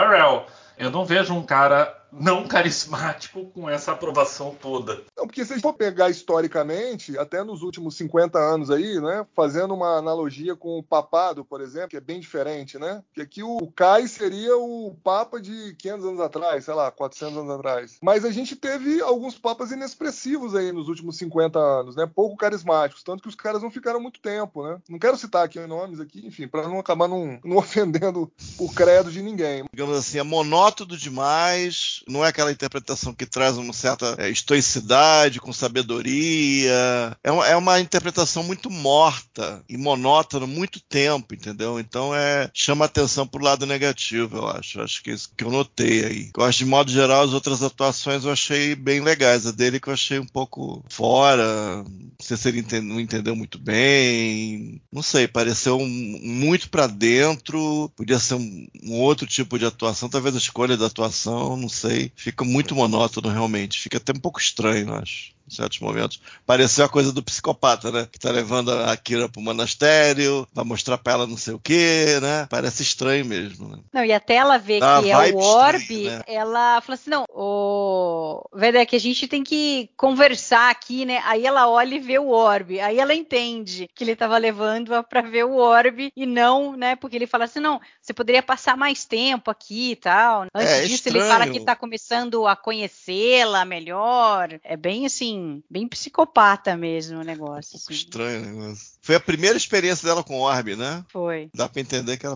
Eu 0.78 0.92
não 0.92 1.06
vejo 1.06 1.34
um 1.34 1.44
cara 1.44 1.94
não 2.20 2.48
carismático 2.48 3.46
com 3.48 3.70
essa 3.70 3.92
aprovação 3.92 4.56
toda. 4.60 5.04
Não, 5.18 5.26
porque 5.26 5.44
se 5.44 5.54
a 5.54 5.56
gente 5.56 5.64
for 5.64 5.74
pegar 5.74 6.10
historicamente, 6.10 7.18
até 7.18 7.44
nos 7.44 7.62
últimos 7.62 7.96
50 7.98 8.38
anos 8.40 8.72
aí, 8.72 9.00
né, 9.00 9.26
fazendo 9.36 9.74
uma 9.74 9.98
analogia 9.98 10.56
com 10.56 10.78
o 10.78 10.84
papado, 10.84 11.44
por 11.44 11.62
exemplo, 11.62 11.90
que 11.90 11.98
é 11.98 12.02
bem 12.02 12.20
diferente, 12.20 12.80
né? 12.80 13.04
Que 13.14 13.22
aqui 13.22 13.44
o 13.44 13.72
Kai 13.76 14.08
seria 14.08 14.58
o 14.58 14.96
papa 15.04 15.42
de 15.42 15.76
500 15.76 16.06
anos 16.06 16.20
atrás, 16.22 16.66
sei 16.66 16.74
lá, 16.74 16.92
400 16.92 17.38
anos 17.38 17.52
atrás. 17.52 17.98
Mas 18.02 18.24
a 18.24 18.32
gente 18.32 18.56
teve 18.56 19.02
alguns 19.02 19.38
papas 19.38 19.72
inexpressivos 19.72 20.56
aí 20.56 20.72
nos 20.72 20.88
últimos 20.88 21.18
50 21.18 21.60
anos, 21.60 21.96
né? 21.96 22.06
Pouco 22.06 22.38
carismáticos, 22.38 23.04
tanto 23.04 23.24
que 23.24 23.30
os 23.30 23.36
caras 23.36 23.62
não 23.62 23.72
ficaram 23.72 24.00
muito 24.00 24.20
tempo, 24.20 24.64
né? 24.64 24.80
Não 24.90 25.00
quero 25.00 25.18
citar 25.18 25.44
aqui 25.44 25.60
nomes 25.66 26.00
aqui, 26.00 26.26
enfim, 26.26 26.48
para 26.48 26.68
não 26.68 26.80
acabar 26.80 27.08
não, 27.08 27.40
não 27.44 27.58
ofendendo 27.58 28.32
o 28.58 28.72
credo 28.72 29.12
de 29.12 29.22
ninguém. 29.22 29.66
Digamos 29.74 29.98
assim, 29.98 30.20
é 30.20 30.24
monótono 30.24 30.96
demais, 30.98 32.04
não 32.08 32.24
é 32.24 32.30
aquela 32.30 32.52
interpretação 32.52 33.14
que 33.14 33.26
traz 33.26 33.58
uma 33.58 33.74
certa 33.74 34.16
é, 34.18 34.30
estoicidade, 34.30 35.40
com 35.40 35.52
sabedoria. 35.52 37.18
É 37.24 37.32
uma, 37.32 37.48
é 37.48 37.56
uma, 37.56 37.80
interpretação 37.80 38.44
muito 38.44 38.70
morta 38.70 39.64
e 39.68 39.78
monótona 39.78 40.46
muito 40.46 40.80
tempo, 40.80 41.34
entendeu? 41.34 41.80
Então 41.80 42.16
é 42.16 42.50
chama 42.54 42.86
atenção 42.86 43.28
pro 43.28 43.44
lado 43.44 43.66
negativo, 43.66 44.38
eu 44.38 44.48
acho. 44.48 44.82
Acho 44.82 45.04
que 45.04 45.12
é 45.12 45.14
isso 45.14 45.30
que 45.36 45.44
eu 45.44 45.52
notei 45.52 46.06
aí. 46.06 46.30
Eu 46.38 46.44
acho, 46.44 46.60
de 46.60 46.66
modo 46.66 46.92
geral, 46.92 47.24
as 47.24 47.34
outras 47.34 47.62
atuações 47.64 48.24
eu 48.24 48.32
achei 48.32 48.76
bem 48.76 49.02
legais. 49.02 49.46
A 49.46 49.52
dele 49.52 49.80
que 49.80 49.90
eu 49.90 49.94
achei 49.94 50.20
um 50.20 50.26
pouco 50.26 50.84
fora. 50.90 51.84
Não 51.84 52.12
sei 52.20 52.38
se 52.38 52.50
ele 52.50 52.66
não 52.82 53.00
entendeu 53.00 53.36
muito 53.36 53.58
bem. 53.58 54.82
Não 54.92 55.02
sei, 55.02 55.28
pareceu 55.28 55.78
um, 55.78 55.88
muito 55.88 56.70
para 56.70 56.88
dentro. 56.88 57.92
Podia 57.96 58.20
ser 58.20 58.36
um, 58.36 58.68
um 58.84 58.94
outro 58.94 59.26
tipo 59.26 59.58
de 59.58 59.66
atuação, 59.66 60.10
talvez 60.10 60.36
a 60.36 60.40
escolha 60.40 60.78
da 60.78 60.88
atuação, 60.88 61.58
não 61.58 61.70
sei 61.70 61.95
sei. 61.96 62.12
Fica 62.16 62.44
muito 62.44 62.76
monótono, 62.76 63.30
realmente. 63.30 63.80
Fica 63.80 63.98
até 63.98 64.12
um 64.12 64.20
pouco 64.20 64.40
estranho, 64.40 64.94
acho 64.96 65.36
em 65.48 65.54
certos 65.54 65.80
momentos. 65.80 66.20
Pareceu 66.46 66.86
a 66.86 66.90
coisa 66.90 67.12
do 67.12 67.24
psicopata, 67.24 67.92
né? 67.92 68.08
Que 68.12 68.20
tá 68.20 68.32
levando 68.32 68.72
a 68.72 68.96
Kira 68.98 69.30
pro 69.30 69.42
monastério, 69.42 70.48
vai 70.54 70.66
mostrar 70.66 70.98
pra 70.98 71.14
ela 71.14 71.28
não 71.28 71.38
sei 71.38 71.54
o 71.54 71.60
quê, 71.60 72.20
né? 72.22 72.48
Parece 72.50 72.82
estranho 72.82 73.26
mesmo, 73.26 73.70
né? 73.70 73.80
Não, 73.94 74.04
e 74.04 74.12
até 74.12 74.36
ela 74.36 74.58
ver 74.58 74.80
Dá 74.80 75.02
que 75.02 75.12
é 75.12 75.18
o 75.34 75.38
orbe, 75.38 76.04
né? 76.06 76.22
ela 76.28 76.82
fala 76.82 76.96
assim, 76.96 77.10
não, 77.10 77.26
o 77.30 78.44
Vedek, 78.54 78.96
a 78.96 79.00
gente 79.00 79.28
tem 79.28 79.44
que 79.44 79.90
conversar 79.96 80.72
aqui, 80.72 81.06
né? 81.06 81.22
Aí 81.26 81.46
ela 81.46 81.70
olha 81.70 81.96
e 81.96 82.00
vê 82.00 82.18
o 82.18 82.30
orbe, 82.30 82.80
aí 82.80 83.00
ela 83.00 83.14
entende 83.14 83.88
que 83.94 84.04
ele 84.04 84.16
tava 84.16 84.38
levando-a 84.38 85.04
pra 85.04 85.22
ver 85.22 85.46
o 85.46 85.56
orbe 85.56 86.12
e 86.16 86.26
não, 86.26 86.76
né? 86.76 86.96
Porque 86.96 87.16
ele 87.16 87.28
fala 87.28 87.46
assim, 87.46 87.60
não, 87.60 87.80
você 88.06 88.14
poderia 88.14 88.44
passar 88.44 88.78
mais 88.78 89.04
tempo 89.04 89.50
aqui 89.50 89.92
e 89.92 89.96
tal. 89.96 90.44
Antes 90.54 90.72
é, 90.72 90.82
disso, 90.84 90.96
estranho. 90.96 91.18
ele 91.18 91.28
fala 91.28 91.50
que 91.50 91.60
tá 91.62 91.76
começando 91.76 92.46
a 92.46 92.56
conhecê-la 92.56 93.66
melhor. 93.66 94.60
É 94.64 94.78
bem 94.78 95.08
assim, 95.08 95.64
bem 95.68 95.88
psicopata 95.88 96.78
mesmo 96.78 97.20
o 97.20 97.24
negócio. 97.24 97.76
Um 97.76 97.78
assim. 97.78 97.94
estranho 97.94 98.44
o 98.44 98.46
negócio. 98.46 98.95
Foi 99.06 99.14
a 99.14 99.20
primeira 99.20 99.56
experiência 99.56 100.08
dela 100.08 100.24
com 100.24 100.40
Orbe, 100.40 100.76
né? 100.76 101.06
Foi. 101.10 101.48
Dá 101.54 101.70
pra 101.70 101.80
entender 101.80 102.18
que 102.18 102.26
ela 102.26 102.36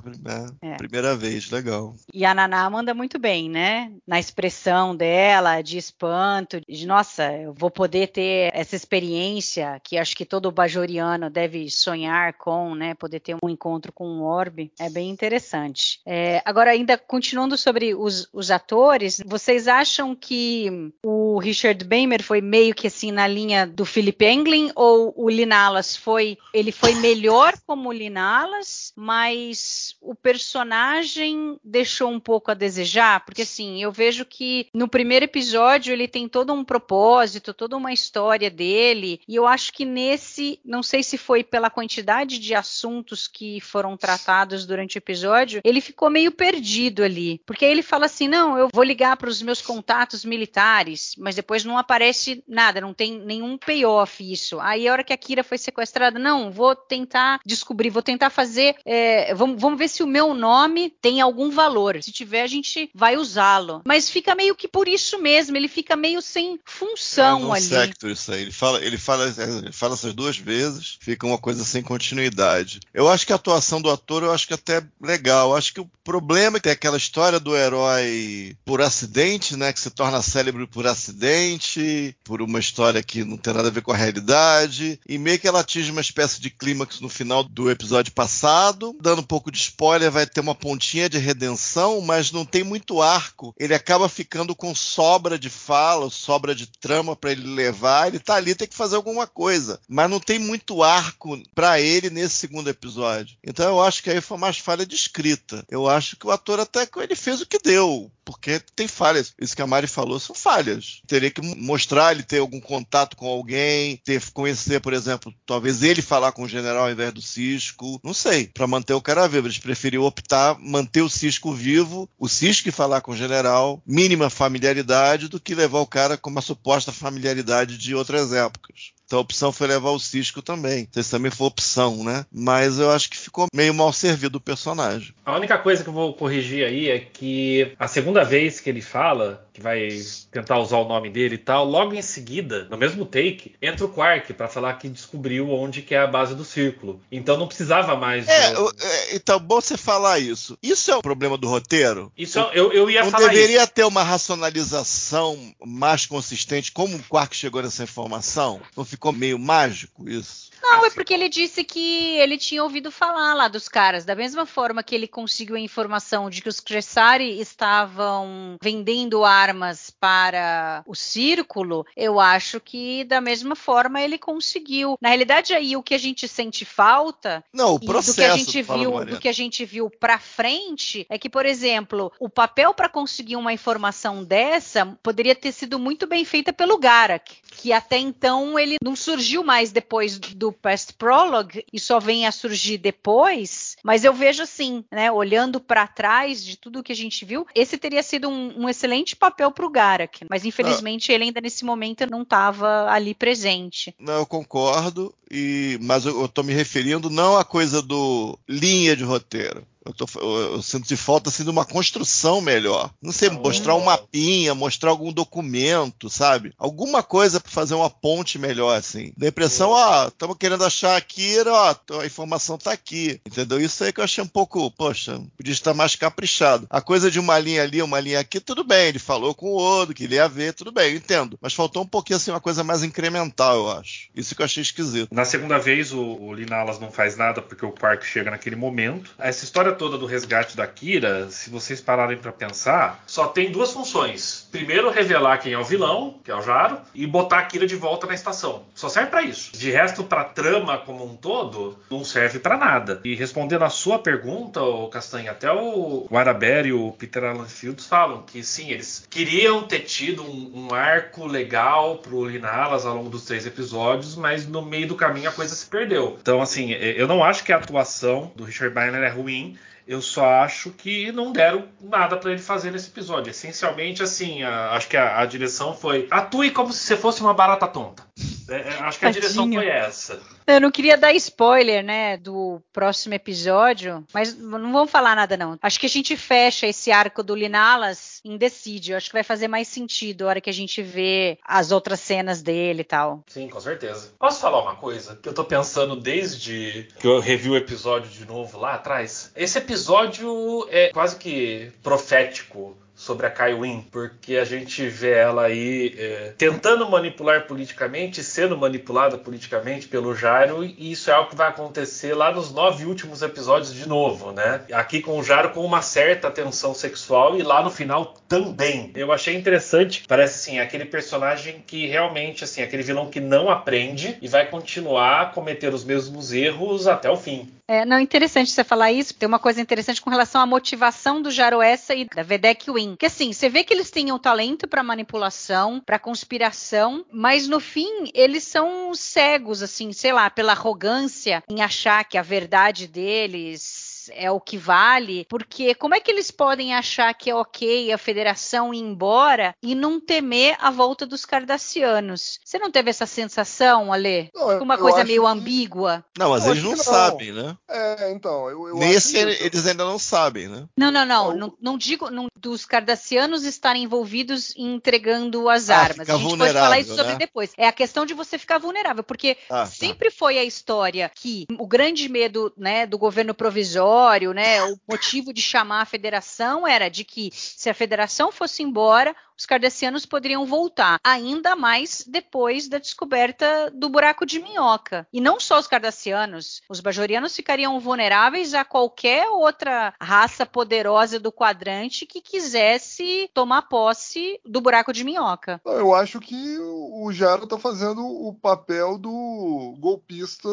é, 0.62 0.74
É. 0.74 0.76
primeira 0.76 1.16
vez, 1.16 1.50
legal. 1.50 1.96
E 2.14 2.24
a 2.24 2.32
Naná 2.32 2.70
manda 2.70 2.94
muito 2.94 3.18
bem, 3.18 3.50
né? 3.50 3.92
Na 4.06 4.20
expressão 4.20 4.96
dela, 4.96 5.64
de 5.64 5.80
espanto, 5.80 6.62
de 6.70 6.86
nossa, 6.86 7.34
eu 7.34 7.54
vou 7.54 7.72
poder 7.72 8.10
ter 8.10 8.52
essa 8.54 8.76
experiência 8.76 9.82
que 9.84 9.98
acho 9.98 10.16
que 10.16 10.24
todo 10.24 10.52
bajoriano 10.52 11.28
deve 11.28 11.72
sonhar 11.72 12.34
com, 12.34 12.76
né? 12.76 12.94
Poder 12.94 13.20
ter 13.20 13.36
um 13.42 13.50
encontro 13.50 13.92
com 13.92 14.08
um 14.08 14.22
orbe. 14.22 14.72
É 14.80 14.92
bem 14.92 15.10
interessante. 15.10 16.00
É, 16.06 16.40
agora, 16.46 16.70
ainda 16.70 17.00
continuando 17.00 17.58
sobre 17.58 17.96
os, 17.96 18.30
os 18.32 18.52
atores, 18.52 19.20
vocês 19.26 19.68
acham 19.68 20.16
que 20.16 20.94
o 21.04 21.40
Richard 21.40 21.84
Beimer 21.84 22.22
foi 22.22 22.42
meio 22.42 22.76
que 22.76 22.86
assim 22.86 23.12
na 23.12 23.28
linha 23.28 23.66
do 23.66 23.86
Philip 23.86 24.24
Englin 24.24 24.72
ou 24.76 25.16
o 25.18 25.28
Linalas 25.32 25.96
foi 25.96 26.38
ele 26.60 26.72
foi 26.72 26.94
melhor 26.96 27.54
como 27.66 27.92
Linalas, 27.92 28.92
mas 28.96 29.96
o 30.02 30.14
personagem 30.14 31.58
deixou 31.64 32.10
um 32.10 32.20
pouco 32.20 32.52
a 32.52 32.54
desejar, 32.54 33.24
porque 33.26 33.44
assim, 33.44 33.82
eu 33.82 33.92
vejo 33.92 34.26
que 34.26 34.68
no 34.74 34.88
primeiro 34.88 35.26
episódio 35.26 35.94
ele 35.94 36.08
tem 36.08 36.28
todo 36.28 36.54
um 36.54 36.64
propósito, 36.64 37.54
toda 37.54 37.78
uma 37.78 37.94
história 37.94 38.50
dele, 38.50 39.22
e 39.28 39.36
eu 39.36 39.48
acho 39.48 39.72
que 39.72 39.86
nesse, 39.86 40.60
não 40.66 40.84
sei 40.84 41.02
se 41.02 41.18
foi 41.18 41.44
pela 41.44 41.70
quantidade 41.70 42.40
de 42.40 42.54
assuntos 42.54 43.28
que 43.28 43.62
foram 43.62 43.96
tratados 43.96 44.66
durante 44.66 44.98
o 44.98 45.00
episódio, 45.00 45.62
ele 45.64 45.82
ficou 45.82 46.10
meio 46.10 46.32
perdido 46.32 47.04
ali, 47.04 47.42
porque 47.46 47.66
ele 47.66 47.82
fala 47.82 48.06
assim: 48.06 48.28
"Não, 48.28 48.58
eu 48.58 48.70
vou 48.74 48.84
ligar 48.84 49.16
para 49.18 49.30
os 49.30 49.42
meus 49.42 49.62
contatos 49.62 50.26
militares", 50.26 51.16
mas 51.18 51.36
depois 51.36 51.64
não 51.64 51.78
aparece 51.78 52.44
nada, 52.48 52.82
não 52.82 52.94
tem 52.94 53.20
nenhum 53.20 53.58
payoff 53.58 54.20
isso. 54.20 54.60
Aí 54.60 54.88
a 54.88 54.92
hora 54.92 55.04
que 55.04 55.14
a 55.14 55.18
Kira 55.18 55.44
foi 55.44 55.58
sequestrada, 55.58 56.20
não, 56.20 56.49
vou 56.50 56.76
tentar 56.76 57.40
descobrir, 57.46 57.90
vou 57.90 58.02
tentar 58.02 58.30
fazer, 58.30 58.76
é, 58.86 59.34
vamos, 59.34 59.62
vamos 59.62 59.78
ver 59.78 59.88
se 59.88 60.04
o 60.04 60.08
meu 60.08 60.34
nome 60.34 60.94
tem 61.02 61.22
algum 61.22 61.50
valor. 61.50 62.02
Se 62.02 62.12
tiver, 62.12 62.42
a 62.42 62.48
gente 62.48 62.90
vai 62.94 63.18
usá-lo. 63.18 63.82
Mas 63.86 64.10
fica 64.10 64.36
meio 64.36 64.56
que 64.56 64.68
por 64.68 64.88
isso 64.88 65.20
mesmo, 65.22 65.56
ele 65.56 65.68
fica 65.68 65.96
meio 65.96 66.22
sem 66.22 66.60
função 66.66 67.42
é 67.42 67.46
um 67.46 67.54
ali. 67.54 67.66
secto 67.66 68.10
isso 68.10 68.32
aí. 68.32 68.42
Ele 68.42 68.52
fala, 68.52 68.84
ele 68.84 68.98
fala, 68.98 69.34
ele 69.62 69.72
fala 69.72 69.94
essas 69.94 70.14
duas 70.14 70.38
vezes, 70.38 70.98
fica 71.00 71.26
uma 71.26 71.38
coisa 71.38 71.64
sem 71.64 71.82
continuidade. 71.82 72.80
Eu 72.94 73.10
acho 73.10 73.26
que 73.26 73.34
a 73.34 73.36
atuação 73.36 73.82
do 73.82 73.90
ator, 73.90 74.24
eu 74.24 74.32
acho 74.32 74.48
que 74.48 74.54
até 74.54 74.78
é 74.78 74.84
legal. 75.02 75.52
Eu 75.52 75.58
acho 75.58 75.74
que 75.74 75.82
o 75.82 75.90
problema 76.04 76.58
é 76.58 76.60
que 76.60 76.64
tem 76.64 76.72
aquela 76.72 76.98
história 76.98 77.40
do 77.40 77.56
herói 77.56 78.56
por 78.66 78.82
acidente, 78.82 79.56
né, 79.56 79.74
que 79.74 79.80
se 79.80 79.90
torna 79.90 80.22
célebre 80.22 80.68
por 80.68 80.88
acidente, 80.88 82.16
por 82.24 82.42
uma 82.42 82.60
história 82.60 83.04
que 83.04 83.24
não 83.24 83.38
tem 83.38 83.54
nada 83.54 83.68
a 83.68 83.72
ver 83.72 83.82
com 83.82 83.92
a 83.92 83.98
realidade, 83.98 85.00
e 85.08 85.18
meio 85.18 85.40
que 85.40 85.48
ela 85.48 85.60
atinge 85.60 85.92
uma 85.92 86.02
espécie 86.02 86.39
de 86.40 86.50
clímax 86.50 87.00
no 87.00 87.10
final 87.10 87.44
do 87.44 87.70
episódio 87.70 88.12
passado, 88.14 88.96
dando 89.02 89.20
um 89.20 89.24
pouco 89.24 89.52
de 89.52 89.58
spoiler, 89.58 90.12
vai 90.12 90.26
ter 90.26 90.42
uma 90.42 90.56
pontinha 90.56 91.10
de 91.10 91.18
redenção, 91.18 92.02
mas 92.02 92.32
não 92.32 92.46
tem 92.46 92.64
muito 92.64 93.02
arco. 93.02 93.54
Ele 93.58 93.74
acaba 93.74 94.10
ficando 94.10 94.56
com 94.56 94.74
sobra 94.74 95.38
de 95.38 95.50
fala, 95.50 96.10
sobra 96.10 96.56
de 96.56 96.68
trama 96.68 97.16
para 97.16 97.32
ele 97.32 97.48
levar, 97.48 98.08
ele 98.08 98.20
tá 98.20 98.36
ali, 98.36 98.56
tem 98.56 98.68
que 98.68 98.76
fazer 98.76 98.96
alguma 98.96 99.28
coisa, 99.28 99.80
mas 99.88 100.10
não 100.10 100.20
tem 100.20 100.40
muito 100.40 100.84
arco 100.84 101.42
para 101.54 101.80
ele 101.80 102.10
nesse 102.10 102.36
segundo 102.36 102.70
episódio. 102.70 103.38
Então 103.44 103.68
eu 103.68 103.82
acho 103.82 104.02
que 104.02 104.10
aí 104.10 104.22
foi 104.22 104.38
mais 104.38 104.58
falha 104.58 104.86
de 104.86 104.96
escrita. 104.96 105.64
Eu 105.70 105.88
acho 105.88 106.16
que 106.16 106.28
o 106.28 106.32
ator 106.32 106.60
até 106.60 106.88
ele 106.98 107.16
fez 107.16 107.42
o 107.42 107.46
que 107.46 107.60
deu, 107.60 108.12
porque 108.26 108.62
tem 108.76 108.88
falhas. 108.88 109.34
Isso 109.40 109.56
que 109.56 109.62
a 109.62 109.68
Mari 109.68 109.88
falou 109.88 110.20
são 110.20 110.36
falhas. 110.36 111.02
Teria 111.08 111.32
que 111.32 111.42
mostrar 111.42 112.12
ele 112.12 112.24
ter 112.24 112.40
algum 112.40 112.60
contato 112.60 113.16
com 113.16 113.28
alguém, 113.28 113.98
ter 114.04 114.22
conhecer, 114.32 114.80
por 114.80 114.94
exemplo, 114.94 115.34
talvez 115.46 115.84
ele 115.84 116.02
falar 116.02 116.29
com 116.32 116.44
o 116.44 116.48
general 116.48 116.86
ao 116.86 116.92
invés 116.92 117.14
do 117.14 117.22
Cisco, 117.22 118.00
não 118.04 118.14
sei, 118.14 118.48
para 118.48 118.68
manter 118.68 118.94
o 118.94 119.02
cara 119.02 119.28
vivo. 119.28 119.48
Eles 119.48 119.58
preferiram 119.58 120.04
optar 120.04 120.58
manter 120.60 121.02
o 121.02 121.10
Cisco 121.10 121.54
vivo, 121.54 122.10
o 122.18 122.28
Cisco 122.28 122.72
falar 122.72 123.02
com 123.02 123.12
o 123.12 123.18
general, 123.18 123.82
mínima 123.86 124.30
familiaridade 124.30 125.28
do 125.28 125.40
que 125.40 125.56
levar 125.56 125.80
o 125.80 125.88
cara 125.88 126.18
com 126.18 126.30
uma 126.30 126.42
suposta 126.42 126.92
familiaridade 126.92 127.78
de 127.78 127.96
outras 127.96 128.34
épocas. 128.34 128.92
Então 129.10 129.18
a 129.18 129.24
opção 129.24 129.52
foi 129.52 129.66
levar 129.66 129.90
o 129.90 130.00
Cisco 130.00 130.40
também. 130.40 130.84
Não 130.84 130.94
sei 130.94 131.02
se 131.02 131.10
também 131.10 131.32
foi 131.32 131.48
opção, 131.48 132.04
né? 132.04 132.28
Mas 132.32 132.78
eu 132.78 132.92
acho 132.92 133.10
que 133.10 133.18
ficou 133.18 133.48
meio 133.52 133.74
mal 133.74 133.92
servido 133.92 134.38
o 134.38 134.42
personagem. 134.42 135.16
A 135.26 135.36
única 135.36 135.58
coisa 135.58 135.82
que 135.82 135.90
eu 135.90 135.94
vou 135.94 136.14
corrigir 136.14 136.64
aí 136.64 136.90
é 136.90 137.00
que 137.00 137.74
a 137.80 137.88
segunda 137.88 138.24
vez 138.24 138.60
que 138.60 138.70
ele 138.70 138.84
fala, 138.84 139.48
que 139.52 139.60
vai 139.60 139.90
tentar 140.30 140.60
usar 140.60 140.78
o 140.78 140.88
nome 140.88 141.10
dele 141.10 141.36
e 141.36 141.40
tal, 141.40 141.66
logo 141.66 141.96
em 141.96 142.04
seguida, 142.04 142.68
no 142.70 142.78
mesmo 142.78 143.04
take, 143.04 143.56
entra 143.60 143.84
o 143.84 143.90
Quark 143.90 144.32
para 144.34 144.48
falar 144.48 144.76
que 144.76 144.88
descobriu 144.88 145.50
onde 145.50 145.82
que 145.82 145.96
é 145.96 146.00
a 146.00 146.08
base 146.08 146.36
do 146.36 146.46
círculo. 146.46 147.02
Então 147.12 147.36
não 147.36 147.48
precisava 147.48 147.96
mais. 147.96 148.28
É, 148.28 148.54
do... 148.54 148.72
é 148.80 149.16
então 149.16 149.40
bom 149.40 149.60
você 149.60 149.76
falar 149.76 150.20
isso. 150.20 150.56
Isso 150.62 150.92
é 150.92 150.96
o 150.96 151.02
problema 151.02 151.36
do 151.36 151.48
roteiro? 151.48 152.12
Isso 152.16 152.38
eu, 152.54 152.72
eu 152.72 152.88
ia 152.92 153.04
não 153.04 153.10
falar 153.10 153.30
deveria 153.30 153.64
isso. 153.64 153.72
ter 153.72 153.86
uma 153.86 154.04
racionalização 154.04 155.52
mais 155.66 156.06
consistente 156.06 156.72
como 156.72 156.96
o 156.96 157.04
Quark 157.10 157.36
chegou 157.36 157.64
nessa 157.64 157.82
informação? 157.82 158.62
Não 158.78 158.86
ficou 158.86 158.99
meio 159.14 159.40
mágico 159.40 160.10
isso? 160.10 160.49
Não, 160.70 160.86
é 160.86 160.90
porque 160.90 161.14
ele 161.14 161.30
disse 161.30 161.64
que 161.64 162.18
ele 162.18 162.38
tinha 162.38 162.64
ouvido 162.64 162.92
falar 162.92 163.34
lá 163.34 163.48
dos 163.48 163.68
caras. 163.68 164.06
Da 164.06 164.16
mesma 164.16 164.46
forma 164.46 164.84
que 164.84 164.94
ele 164.94 165.08
conseguiu 165.08 165.56
a 165.56 165.60
informação 165.60 166.30
de 166.30 166.42
que 166.42 166.50
os 166.50 166.60
Cressari 166.60 167.40
estavam 167.40 168.58
vendendo 168.62 169.26
armas 169.26 169.90
para 169.90 170.84
o 170.86 170.96
círculo, 170.96 171.86
eu 171.96 172.20
acho 172.20 172.60
que 172.60 173.04
da 173.06 173.20
mesma 173.20 173.56
forma 173.56 174.02
ele 174.02 174.18
conseguiu. 174.18 174.98
Na 175.02 175.10
realidade, 175.10 175.54
aí 175.54 175.76
o 175.76 175.84
que 175.84 175.94
a 175.94 175.98
gente 175.98 176.28
sente 176.28 176.66
falta 176.66 177.44
Não, 177.54 177.76
o 177.76 177.80
processo. 177.80 178.12
do 178.12 178.16
que 178.16 178.24
a 178.24 178.38
gente 178.38 178.62
viu, 178.62 179.06
do 179.06 179.20
que 179.20 179.30
a 179.30 179.34
gente 179.34 179.66
viu 179.66 179.90
para 179.90 180.20
frente 180.20 181.06
é 181.10 181.18
que, 181.18 181.30
por 181.30 181.46
exemplo, 181.46 182.12
o 182.20 182.30
papel 182.30 182.74
para 182.74 182.90
conseguir 182.90 183.36
uma 183.36 183.54
informação 183.54 184.24
dessa 184.24 184.86
poderia 185.02 185.36
ter 185.36 185.52
sido 185.52 185.80
muito 185.80 186.06
bem 186.06 186.24
feita 186.24 186.54
pelo 186.54 186.78
Garak, 186.78 187.38
que 187.52 187.74
até 187.74 187.98
então 187.98 188.58
ele 188.60 188.78
não 188.84 188.96
surgiu 188.96 189.44
mais 189.44 189.72
depois 189.72 190.20
do 190.20 190.52
Past 190.62 190.94
Prologue 190.94 191.66
e 191.72 191.80
só 191.80 192.00
vem 192.00 192.28
a 192.28 192.32
surgir 192.32 192.78
depois. 192.78 193.76
Mas 193.84 194.04
eu 194.04 194.14
vejo 194.14 194.44
assim, 194.44 194.84
né, 194.92 195.12
olhando 195.12 195.60
para 195.60 195.88
trás 195.88 196.44
de 196.44 196.58
tudo 196.58 196.84
que 196.84 196.92
a 196.92 196.96
gente 196.96 197.26
viu, 197.26 197.46
esse 197.56 197.78
teria 197.78 198.04
sido 198.04 198.30
um, 198.30 198.64
um 198.64 198.70
excelente 198.70 199.16
papel 199.16 199.52
para 199.52 199.66
o 199.66 199.70
Garak. 199.70 200.26
Mas 200.30 200.46
infelizmente 200.46 201.12
ele 201.12 201.26
ainda 201.26 201.42
nesse 201.42 201.66
momento 201.66 202.10
não 202.10 202.24
estava 202.24 202.90
ali 202.90 203.14
presente. 203.14 203.96
Não, 204.00 204.20
eu 204.20 204.26
concordo, 204.26 205.14
e, 205.32 205.78
mas 205.82 206.06
eu, 206.06 206.28
tô 206.28 206.44
me 206.44 206.54
referindo 206.54 207.10
não 207.10 207.38
à 207.38 207.44
coisa 207.44 207.82
do 207.82 208.38
linha 208.48 208.96
de 208.96 209.04
roteiro. 209.04 209.66
Eu, 209.86 209.94
tô, 209.94 210.06
eu, 210.20 210.54
eu 210.54 210.62
sinto 210.62 210.88
de 210.88 210.96
falta 210.96 211.30
assim, 211.30 211.44
de 211.44 211.50
uma 211.50 211.66
construção 211.66 212.42
melhor. 212.42 212.92
Não 213.02 213.12
sei, 213.12 213.30
mostrar 213.30 213.76
um 213.76 213.84
mapinha, 213.84 214.54
mostrar 214.54 214.90
algum 214.92 215.12
documento, 215.12 216.10
sabe? 216.10 216.54
Alguma 216.58 217.02
coisa 217.02 217.40
para 217.40 217.52
fazer 217.52 217.74
uma 217.74 217.90
ponte 217.90 218.38
melhor, 218.38 218.78
assim. 218.78 219.12
Da 219.18 219.28
impressão, 219.28 219.72
ó, 219.72 220.08
estamos 220.08 220.38
querendo 220.38 220.64
achar 220.64 220.96
aqui, 220.96 221.38
ó, 221.48 221.76
a 222.00 222.06
informação 222.06 222.58
tá 222.58 222.72
aqui. 222.72 223.20
Entendeu? 223.26 223.60
Isso 223.60 223.84
aí 223.84 223.92
que 223.92 224.00
eu 224.00 224.04
achei 224.04 224.24
um 224.24 224.28
pouco, 224.28 224.70
poxa, 224.72 225.20
podia 225.36 225.54
estar 225.54 225.74
mais 225.74 225.96
caprichado. 225.96 226.68
A 226.70 226.82
coisa 226.82 227.10
de 227.10 227.20
uma 227.20 227.40
linha 227.40 227.64
ali, 227.64 227.82
uma 227.82 228.00
linha 228.00 228.20
aqui, 228.20 228.40
tudo 228.40 228.64
bem. 228.64 228.90
Ele 228.90 229.00
falou 229.00 229.34
com 229.34 229.48
o 229.48 229.60
outro, 229.60 229.96
que 229.96 230.04
ele 230.04 230.16
ia 230.16 230.28
ver, 230.28 230.54
tudo 230.54 230.72
bem, 230.72 230.92
eu 230.92 230.98
entendo. 230.98 231.38
Mas 231.42 231.54
faltou 231.54 231.82
um 231.82 231.88
pouquinho 231.88 232.18
assim, 232.18 232.32
uma 232.32 232.42
coisa 232.42 232.64
mais 232.64 232.84
incremental, 232.84 233.56
eu 233.56 233.72
acho. 233.72 234.10
Isso 234.16 234.36
que 234.36 234.42
eu 234.42 234.46
achei 234.46 234.62
esquisito. 234.62 235.10
Na 235.20 235.26
segunda 235.26 235.60
vez, 235.60 235.92
o, 235.92 236.02
o 236.02 236.34
Linalas 236.34 236.80
não 236.80 236.90
faz 236.90 237.18
nada 237.18 237.42
porque 237.42 237.66
o 237.66 237.74
Quark 237.74 238.06
chega 238.06 238.32
naquele 238.32 238.56
momento. 238.56 239.12
Essa 239.20 239.44
história 239.44 239.74
toda 239.74 239.98
do 239.98 240.06
resgate 240.06 240.56
da 240.56 240.66
Kira, 240.66 241.30
se 241.30 241.50
vocês 241.50 241.82
pararem 241.82 242.16
para 242.18 242.32
pensar, 242.32 243.04
só 243.06 243.28
tem 243.28 243.52
duas 243.52 243.74
funções. 243.74 244.48
Primeiro, 244.50 244.90
revelar 244.90 245.40
quem 245.40 245.52
é 245.52 245.60
o 245.60 245.64
vilão, 245.66 246.22
que 246.24 246.32
é 246.32 246.36
o 246.36 246.42
Jaro, 246.42 246.80
e 246.96 247.06
botar 247.06 247.40
a 247.40 247.44
Kira 247.44 247.68
de 247.68 247.76
volta 247.76 248.08
na 248.08 248.14
estação. 248.14 248.64
Só 248.74 248.88
serve 248.88 249.10
para 249.10 249.22
isso. 249.22 249.52
De 249.52 249.70
resto, 249.70 250.06
pra 250.06 250.24
trama 250.24 250.78
como 250.78 251.04
um 251.04 251.18
todo, 251.18 251.78
não 251.92 252.06
serve 252.06 252.40
para 252.40 252.56
nada. 252.56 253.02
E 253.04 253.14
respondendo 253.14 253.66
a 253.66 253.70
sua 253.70 254.00
pergunta, 254.00 254.62
o 254.62 254.88
Castanha, 254.88 255.32
até 255.32 255.52
o 255.52 256.08
Arabelle 256.14 256.70
e 256.70 256.72
o 256.72 256.94
Peter 256.94 257.26
Alan 257.26 257.44
Fields 257.44 257.86
falam 257.86 258.22
que 258.22 258.42
sim, 258.42 258.70
eles 258.72 259.06
queriam 259.10 259.64
ter 259.64 259.82
tido 259.82 260.24
um, 260.24 260.68
um 260.70 260.74
arco 260.74 261.28
legal 261.28 261.98
pro 261.98 262.26
Linalas 262.26 262.86
ao 262.86 262.96
longo 262.96 263.10
dos 263.10 263.26
três 263.26 263.46
episódios, 263.46 264.16
mas 264.16 264.48
no 264.48 264.62
meio 264.62 264.88
do 264.88 264.96
caminho 264.96 265.09
a 265.28 265.32
coisa 265.32 265.54
se 265.56 265.66
perdeu. 265.66 266.18
Então, 266.22 266.42
assim, 266.42 266.72
eu 266.72 267.08
não 267.08 267.24
acho 267.24 267.44
que 267.44 267.52
a 267.54 267.58
atuação 267.58 268.32
do 268.36 268.44
Richard 268.44 268.74
Biner 268.74 269.04
é 269.04 269.10
ruim. 269.10 269.58
Eu 269.88 270.02
só 270.04 270.24
acho 270.44 270.70
que 270.70 271.12
não 271.12 271.32
deram 271.32 271.66
nada 271.82 272.16
para 272.16 272.32
ele 272.32 272.40
fazer 272.42 272.70
nesse 272.72 272.90
episódio. 272.90 273.32
Essencialmente, 273.32 274.04
assim, 274.04 274.44
a- 274.44 274.72
acho 274.74 274.88
que 274.88 274.96
a, 274.96 275.20
a 275.20 275.26
direção 275.26 275.76
foi 275.76 276.08
atue 276.12 276.52
como 276.52 276.72
se 276.72 276.80
você 276.86 276.96
fosse 276.96 277.22
uma 277.22 277.34
barata 277.34 277.66
tonta. 277.68 278.04
É, 278.50 278.62
é, 278.62 278.74
acho 278.82 279.00
que 279.00 279.06
a 279.06 279.12
direção 279.12 279.46
Tadinho. 279.46 279.62
foi 279.62 279.70
essa. 279.70 280.20
Eu 280.48 280.60
não 280.60 280.72
queria 280.72 280.98
dar 280.98 281.14
spoiler, 281.14 281.84
né, 281.84 282.18
do 282.18 282.62
próximo 282.74 283.14
episódio, 283.14 284.04
mas 284.14 284.36
não 284.36 284.74
vamos 284.74 284.90
falar 284.90 285.16
nada 285.16 285.38
não. 285.38 285.58
Acho 285.62 285.80
que 285.80 285.86
a 285.86 285.90
gente 285.90 286.18
fecha 286.18 286.66
esse 286.66 286.92
arco 286.92 287.22
do 287.22 287.36
Linalas 287.36 288.20
em 288.26 288.38
Decide. 288.38 288.92
Eu 288.92 288.98
acho 288.98 289.08
que 289.08 289.14
vai 289.14 289.24
fazer 289.24 289.48
mais 289.48 289.68
sentido 289.68 290.26
a 290.26 290.30
hora 290.30 290.42
que 290.42 290.50
a 290.50 290.54
gente 290.54 290.82
vê 290.82 291.38
as 291.46 291.72
outras 291.72 292.00
cenas 292.00 292.42
dele 292.42 292.82
e 292.82 292.86
tal. 292.86 293.24
Sim, 293.28 293.48
com 293.48 293.60
certeza. 293.60 294.14
Posso 294.18 294.42
falar 294.42 294.62
uma 294.62 294.76
coisa 294.76 295.16
que 295.16 295.30
eu 295.30 295.34
tô 295.34 295.44
pensando 295.44 295.96
desde 295.96 296.88
que 297.00 297.08
eu 297.08 297.20
revi 297.20 297.50
o 297.50 297.58
episódio 297.58 298.10
de 298.10 298.26
novo 298.26 298.58
lá 298.58 298.74
atrás? 298.74 299.32
Esse 299.36 299.60
episódio 299.60 300.68
é 300.72 300.90
quase 300.90 301.18
que 301.18 301.72
profético 301.84 302.76
sobre 303.00 303.26
a 303.26 303.32
Kai 303.32 303.54
Wynn, 303.54 303.82
porque 303.90 304.36
a 304.36 304.44
gente 304.44 304.86
vê 304.90 305.12
ela 305.12 305.44
aí 305.44 305.96
é, 305.98 306.34
tentando 306.38 306.88
manipular 306.90 307.48
politicamente, 307.48 308.22
sendo 308.22 308.58
manipulada 308.58 309.18
politicamente 309.18 309.88
pelo 309.88 310.14
Jairo, 310.14 310.66
e 310.66 310.92
isso 310.92 311.10
é 311.10 311.14
algo 311.14 311.30
que 311.30 311.36
vai 311.36 311.48
acontecer 311.48 312.14
lá 312.14 312.30
nos 312.30 312.54
nove 312.54 312.84
últimos 312.84 313.22
episódios 313.22 313.74
de 313.74 313.88
novo, 313.88 314.34
né? 314.34 314.64
Aqui 314.74 315.02
com 315.02 315.18
o 315.18 315.24
Jairo 315.24 315.52
com 315.52 315.64
uma 315.64 315.82
certa 315.82 316.30
tensão 316.30 316.74
sexual 316.74 317.38
e 317.38 317.42
lá 317.42 317.64
no 317.64 317.72
final 317.72 318.16
também. 318.28 318.92
Eu 318.94 319.14
achei 319.14 319.34
interessante, 319.34 320.04
parece 320.06 320.50
assim, 320.50 320.60
aquele 320.60 320.84
personagem 320.84 321.64
que 321.66 321.88
realmente, 321.88 322.44
assim, 322.44 322.62
aquele 322.62 322.84
vilão 322.84 323.10
que 323.10 323.22
não 323.22 323.50
aprende 323.50 324.18
e 324.22 324.28
vai 324.28 324.46
continuar 324.46 325.22
a 325.22 325.26
cometer 325.28 325.74
os 325.74 325.86
mesmos 325.86 326.34
erros 326.34 326.86
até 326.86 327.10
o 327.10 327.16
fim. 327.16 327.50
É, 327.70 327.86
não, 327.86 328.00
interessante 328.00 328.50
você 328.50 328.64
falar 328.64 328.92
isso. 328.92 329.14
Tem 329.14 329.28
uma 329.28 329.38
coisa 329.38 329.62
interessante 329.62 330.02
com 330.02 330.10
relação 330.10 330.42
à 330.42 330.46
motivação 330.48 331.22
do 331.22 331.30
Jaroessa 331.30 331.94
e 331.94 332.04
da 332.04 332.24
Vedek 332.24 332.72
Win. 332.72 332.89
Que 332.98 333.06
assim, 333.06 333.34
você 333.34 333.50
vê 333.50 333.64
que 333.64 333.74
eles 333.74 333.92
têm 333.92 334.12
talento 334.20 334.68
para 334.68 334.84
manipulação, 334.84 335.80
para 335.80 336.00
conspiração, 336.00 337.06
mas 337.12 337.48
no 337.48 337.60
fim 337.60 338.12
eles 338.14 338.44
são 338.44 338.94
cegos, 338.94 339.62
assim, 339.62 339.92
sei 339.94 340.12
lá, 340.12 340.30
pela 340.30 340.52
arrogância 340.52 341.44
em 341.50 341.62
achar 341.62 342.04
que 342.04 342.18
a 342.18 342.22
verdade 342.22 342.88
deles 342.88 343.89
é 344.14 344.30
o 344.32 344.40
que 344.40 344.58
vale, 344.58 345.26
porque 345.30 345.74
como 345.76 345.96
é 345.96 346.00
que 346.00 346.10
eles 346.12 346.32
podem 346.32 346.74
achar 346.74 347.14
que 347.14 347.30
é 347.30 347.36
ok 347.36 347.92
a 347.92 347.98
federação 347.98 348.74
ir 348.74 348.80
embora 348.80 349.54
e 349.62 349.76
não 349.76 350.00
temer 350.00 350.56
a 350.60 350.72
volta 350.72 351.06
dos 351.06 351.26
cardassianos? 351.26 352.40
Você 352.44 352.58
não 352.58 352.72
teve 352.72 352.90
essa 352.90 353.06
sensação, 353.06 353.92
Ale? 353.94 354.30
Não, 354.34 354.60
Uma 354.62 354.78
coisa 354.78 355.04
meio 355.04 355.24
que- 355.24 355.28
ambígua? 355.28 356.04
Não, 356.18 356.32
mas 356.32 356.46
Eu 356.46 356.52
eles 356.52 356.64
não, 356.64 356.72
não. 356.72 356.78
sabem, 356.84 357.32
né? 357.32 357.56
É, 357.70 358.12
então, 358.12 358.50
eu, 358.50 358.68
eu 358.70 358.76
Nesse 358.78 359.18
eles 359.18 359.66
ainda 359.68 359.86
não 359.86 360.00
sabem, 360.00 360.48
né? 360.48 360.66
Não, 360.78 360.92
não, 360.92 361.06
não. 361.06 361.32
Eu- 361.32 361.38
Não, 361.38 361.54
não 361.62 361.78
digo 361.78 362.10
não, 362.10 362.28
dos 362.38 362.66
cardassianos 362.66 363.44
estarem 363.44 363.84
envolvidos 363.84 364.54
em 364.56 364.80
entregando 364.80 365.50
as 365.50 365.70
Ah, 365.70 365.78
armas. 365.78 365.98
fica 366.08 366.14
A 366.14 366.16
gente 366.18 366.24
pode 366.24 366.30
vulnerável, 366.38 366.62
falar 366.62 366.80
isso 366.80 366.96
sobre 366.96 367.12
né? 367.14 367.18
depois. 367.20 367.52
É 367.58 367.68
a 367.68 367.72
questão 367.72 368.06
de 368.06 368.14
você 368.14 368.38
ficar 368.38 368.58
vulnerável, 368.58 369.04
porque 369.04 369.38
Ah, 369.50 369.60
tá. 369.60 369.66
sempre 369.66 370.10
foi 370.10 370.38
a 370.40 370.44
história 370.44 371.12
que 371.14 371.46
o 371.60 371.68
grande 371.68 372.08
medo 372.10 372.52
né, 372.58 372.86
do 372.86 372.98
governo 372.98 373.34
provisório, 373.34 373.99
né, 374.34 374.64
o 374.64 374.80
motivo 374.88 375.34
de 375.34 375.42
chamar 375.42 375.82
a 375.82 375.86
federação 375.86 376.68
era 376.68 376.90
de 376.90 377.04
que 377.04 377.30
se 377.34 377.70
a 377.70 377.74
federação 377.74 378.32
fosse 378.32 378.64
embora, 378.64 379.16
os 379.40 379.46
cardassianos 379.46 380.06
poderiam 380.06 380.46
voltar, 380.46 381.00
ainda 381.02 381.56
mais 381.56 382.04
depois 382.06 382.68
da 382.68 382.78
descoberta 382.78 383.72
do 383.74 383.88
buraco 383.88 384.26
de 384.26 384.40
minhoca. 384.40 385.08
E 385.14 385.22
não 385.22 385.40
só 385.40 385.58
os 385.58 385.68
cardassianos, 385.68 386.62
os 386.68 386.82
bajorianos 386.82 387.34
ficariam 387.34 387.80
vulneráveis 387.80 388.54
a 388.54 388.66
qualquer 388.66 389.30
outra 389.30 389.94
raça 390.02 390.46
poderosa 390.46 391.20
do 391.20 391.32
quadrante 391.32 392.06
que 392.06 392.20
quisesse 392.20 393.30
tomar 393.34 393.62
posse 393.64 394.42
do 394.46 394.60
buraco 394.60 394.92
de 394.92 395.06
minhoca. 395.06 395.62
Eu 395.66 395.94
acho 395.94 396.20
que 396.20 396.58
o 396.60 397.10
Jaro 397.14 397.48
tá 397.48 397.58
fazendo 397.58 398.06
o 398.06 398.34
papel 398.34 398.98
do 398.98 399.76
golpista 399.80 400.50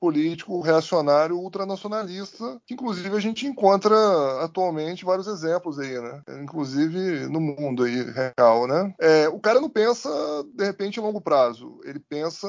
político, 0.00 0.62
reacionário, 0.62 1.38
ultranacionalista, 1.38 2.58
que 2.66 2.72
inclusive 2.72 3.14
a 3.14 3.20
gente 3.20 3.46
encontra 3.46 3.96
atualmente 4.42 5.04
vários 5.04 5.26
exemplos 5.26 5.78
aí, 5.78 6.00
né? 6.00 6.22
Inclusive 6.42 7.26
no 7.28 7.40
mundo 7.40 7.82
aí, 7.82 7.97
real, 8.04 8.66
né? 8.66 8.94
É, 9.00 9.28
o 9.28 9.38
cara 9.38 9.60
não 9.60 9.68
pensa, 9.68 10.08
de 10.54 10.64
repente, 10.64 10.98
em 10.98 11.02
longo 11.02 11.20
prazo. 11.20 11.80
Ele 11.84 11.98
pensa, 12.00 12.48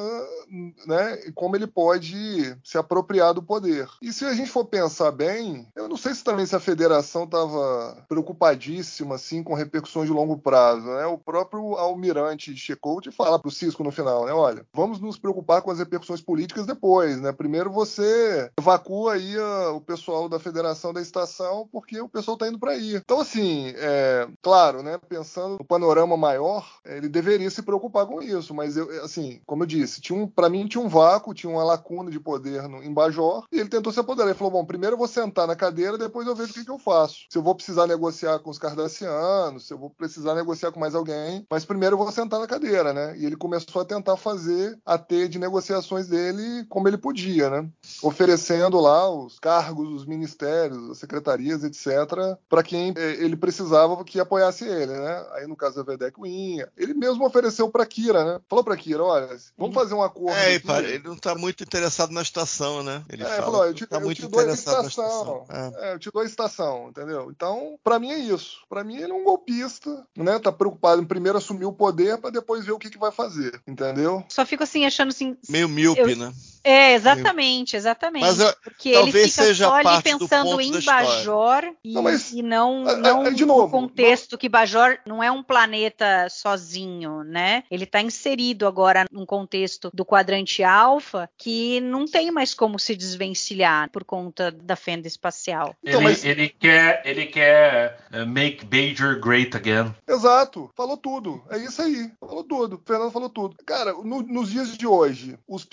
né, 0.85 1.17
como 1.35 1.55
ele 1.55 1.67
pode 1.67 2.55
se 2.63 2.77
apropriar 2.77 3.33
do 3.33 3.43
poder. 3.43 3.87
E 4.01 4.11
se 4.13 4.25
a 4.25 4.33
gente 4.33 4.49
for 4.49 4.65
pensar 4.65 5.11
bem, 5.11 5.67
eu 5.75 5.87
não 5.87 5.97
sei 5.97 6.13
se 6.13 6.23
também 6.23 6.45
se 6.45 6.55
a 6.55 6.59
federação 6.59 7.23
estava 7.23 8.03
preocupadíssima, 8.07 9.15
assim, 9.15 9.43
com 9.43 9.53
repercussões 9.53 10.07
de 10.07 10.13
longo 10.13 10.37
prazo, 10.37 10.85
né? 10.85 11.05
O 11.05 11.17
próprio 11.17 11.75
almirante 11.75 12.55
Checkout 12.55 13.11
fala 13.11 13.39
pro 13.39 13.51
Cisco 13.51 13.83
no 13.83 13.91
final, 13.91 14.25
né? 14.25 14.31
Olha, 14.33 14.65
vamos 14.73 14.99
nos 14.99 15.17
preocupar 15.17 15.61
com 15.61 15.71
as 15.71 15.79
repercussões 15.79 16.21
políticas 16.21 16.65
depois, 16.65 17.19
né? 17.19 17.31
Primeiro 17.31 17.71
você 17.71 18.49
evacua 18.57 19.13
aí 19.13 19.37
a- 19.37 19.71
o 19.71 19.81
pessoal 19.81 20.27
da 20.29 20.39
federação 20.39 20.93
da 20.93 21.01
estação, 21.01 21.67
porque 21.71 21.99
o 21.99 22.09
pessoal 22.09 22.37
tá 22.37 22.47
indo 22.47 22.59
para 22.59 22.71
aí. 22.71 22.95
Então, 22.95 23.19
assim, 23.19 23.73
é, 23.77 24.27
claro, 24.41 24.81
né? 24.83 24.99
Pensando 25.09 25.38
no 25.47 25.65
panorama 25.65 26.17
maior, 26.17 26.67
ele 26.85 27.07
deveria 27.07 27.49
se 27.49 27.61
preocupar 27.61 28.05
com 28.05 28.21
isso, 28.21 28.53
mas 28.53 28.75
eu, 28.77 29.03
assim, 29.03 29.41
como 29.45 29.63
eu 29.63 29.67
disse, 29.67 30.01
tinha 30.01 30.17
um, 30.17 30.27
para 30.27 30.49
mim 30.49 30.67
tinha 30.67 30.83
um 30.83 30.89
vácuo, 30.89 31.33
tinha 31.33 31.51
uma 31.51 31.63
lacuna 31.63 32.11
de 32.11 32.19
poder 32.19 32.67
no, 32.67 32.83
em 32.83 32.93
Bajor, 32.93 33.45
e 33.51 33.59
ele 33.59 33.69
tentou 33.69 33.93
se 33.93 33.99
apoderar. 33.99 34.29
Ele 34.29 34.37
falou: 34.37 34.51
bom, 34.51 34.65
primeiro 34.65 34.95
eu 34.95 34.97
vou 34.97 35.07
sentar 35.07 35.47
na 35.47 35.55
cadeira, 35.55 35.97
depois 35.97 36.27
eu 36.27 36.35
vejo 36.35 36.51
o 36.51 36.53
que, 36.53 36.65
que 36.65 36.71
eu 36.71 36.79
faço. 36.79 37.25
Se 37.29 37.37
eu 37.37 37.43
vou 37.43 37.55
precisar 37.55 37.87
negociar 37.87 38.39
com 38.39 38.49
os 38.49 38.59
cardassianos, 38.59 39.67
se 39.67 39.73
eu 39.73 39.77
vou 39.77 39.89
precisar 39.89 40.35
negociar 40.35 40.71
com 40.71 40.79
mais 40.79 40.95
alguém, 40.95 41.45
mas 41.49 41.65
primeiro 41.65 41.93
eu 41.93 41.97
vou 41.97 42.11
sentar 42.11 42.39
na 42.39 42.47
cadeira, 42.47 42.93
né? 42.93 43.17
E 43.17 43.25
ele 43.25 43.35
começou 43.35 43.81
a 43.81 43.85
tentar 43.85 44.17
fazer 44.17 44.77
a 44.85 44.97
teia 44.97 45.29
de 45.29 45.39
negociações 45.39 46.07
dele 46.07 46.65
como 46.67 46.87
ele 46.87 46.97
podia, 46.97 47.49
né? 47.49 47.69
Oferecendo 48.01 48.79
lá 48.79 49.09
os 49.09 49.39
cargos, 49.39 49.89
os 49.89 50.05
ministérios, 50.05 50.89
as 50.89 50.97
secretarias, 50.97 51.63
etc., 51.63 52.37
para 52.47 52.63
quem 52.63 52.93
eh, 52.95 53.23
ele 53.23 53.35
precisava 53.35 54.03
que 54.03 54.19
apoiasse 54.19 54.65
ele, 54.65 54.93
né? 54.93 55.25
Aí 55.33 55.47
no 55.47 55.55
caso 55.55 55.75
da 55.77 55.83
Vedek 55.83 56.19
Winha, 56.19 56.67
ele 56.77 56.93
mesmo 56.93 57.25
ofereceu 57.25 57.69
para 57.69 57.85
Kira, 57.85 58.23
né? 58.25 58.39
Falou 58.49 58.63
para 58.63 58.75
Kira, 58.77 59.03
olha, 59.03 59.29
vamos 59.57 59.73
fazer 59.75 59.93
um 59.93 60.01
acordo. 60.03 60.35
É, 60.37 60.55
aqui. 60.55 60.65
para- 60.65 60.87
ele 60.87 61.07
não 61.07 61.15
tá 61.17 61.35
muito 61.35 61.63
interessado 61.63 62.11
na 62.11 62.21
estação, 62.21 62.83
né? 62.83 63.03
Ele 63.09 63.23
É, 63.23 63.27
fala 63.27 63.41
falou, 63.43 63.65
eu 63.65 63.73
te, 63.73 63.85
tá 63.85 63.97
eu 63.97 64.01
muito 64.01 64.17
te 64.21 64.27
dou 64.27 64.39
a 64.39 64.43
interessado 64.43 64.81
na 64.83 64.87
estação. 64.89 65.41
estação. 65.43 65.73
É. 65.81 65.89
É, 65.89 65.93
eu 65.93 65.99
te 65.99 66.11
dou 66.11 66.21
a 66.21 66.25
estação, 66.25 66.89
entendeu? 66.89 67.29
Então, 67.31 67.77
pra 67.83 67.99
mim 67.99 68.11
é 68.11 68.17
isso. 68.17 68.57
Pra 68.69 68.83
mim 68.83 68.95
ele 68.97 69.11
é 69.11 69.15
um 69.15 69.23
golpista, 69.23 70.05
né? 70.17 70.39
Tá 70.39 70.51
preocupado 70.51 71.01
em 71.01 71.05
primeiro 71.05 71.37
assumir 71.37 71.65
o 71.65 71.73
poder 71.73 72.17
pra 72.17 72.29
depois 72.29 72.65
ver 72.65 72.71
o 72.71 72.79
que, 72.79 72.89
que 72.89 72.97
vai 72.97 73.11
fazer, 73.11 73.59
entendeu? 73.67 74.23
Só 74.29 74.45
fico 74.45 74.63
assim 74.63 74.85
achando 74.85 75.09
assim. 75.09 75.35
Meio 75.49 75.67
míope, 75.69 75.99
Eu- 76.01 76.15
né? 76.17 76.33
É, 76.69 76.93
exatamente, 76.93 77.75
exatamente. 77.75 78.21
Mas 78.25 78.39
eu- 78.39 78.53
porque 78.63 78.89
ele 78.89 78.97
talvez 79.03 79.31
fica 79.31 79.43
seja 79.43 79.65
só 79.65 79.75
ali 79.75 80.03
pensando 80.03 80.61
em. 80.61 80.79
Bajor 80.81 81.63
e 81.83 81.93
Não, 81.93 82.01
mas- 82.03 82.31
e 82.31 82.41
não, 82.41 82.89
é, 82.89 82.95
não 82.97 83.25
é, 83.27 83.31
de 83.31 83.41
no 83.45 83.47
novo, 83.57 83.69
contexto 83.71 84.37
que 84.37 84.47
Bajor 84.49 84.97
não 85.05 85.21
é 85.23 85.31
um 85.31 85.43
planeta 85.43 86.27
sozinho, 86.29 87.23
né? 87.23 87.63
Ele 87.69 87.83
está 87.83 88.01
inserido 88.01 88.65
agora 88.67 89.05
num 89.11 89.25
contexto 89.25 89.89
do 89.93 90.05
quadrante 90.05 90.63
alfa 90.63 91.29
que 91.37 91.79
não 91.81 92.05
tem 92.05 92.31
mais 92.31 92.53
como 92.53 92.79
se 92.79 92.95
desvencilhar 92.95 93.89
por 93.91 94.03
conta 94.03 94.51
da 94.51 94.75
fenda 94.75 95.07
espacial. 95.07 95.75
Então, 95.83 95.99
ele, 96.01 96.09
mas- 96.09 96.25
ele 96.25 96.49
quer, 96.49 97.01
ele 97.05 97.25
quer 97.25 97.97
eh, 98.11 98.25
make 98.25 98.65
Bajor 98.65 99.19
great 99.19 99.55
again. 99.55 99.93
Exato, 100.07 100.69
falou 100.75 100.97
tudo. 100.97 101.43
É 101.49 101.57
isso 101.57 101.81
aí, 101.81 102.11
falou 102.19 102.43
tudo. 102.43 102.75
O 102.75 102.81
Fernando 102.85 103.11
falou 103.11 103.29
tudo. 103.29 103.55
Cara, 103.65 103.93
no- 103.93 104.21
nos 104.21 104.49
dias 104.51 104.77
de 104.77 104.87
hoje, 104.87 105.37
os 105.47 105.65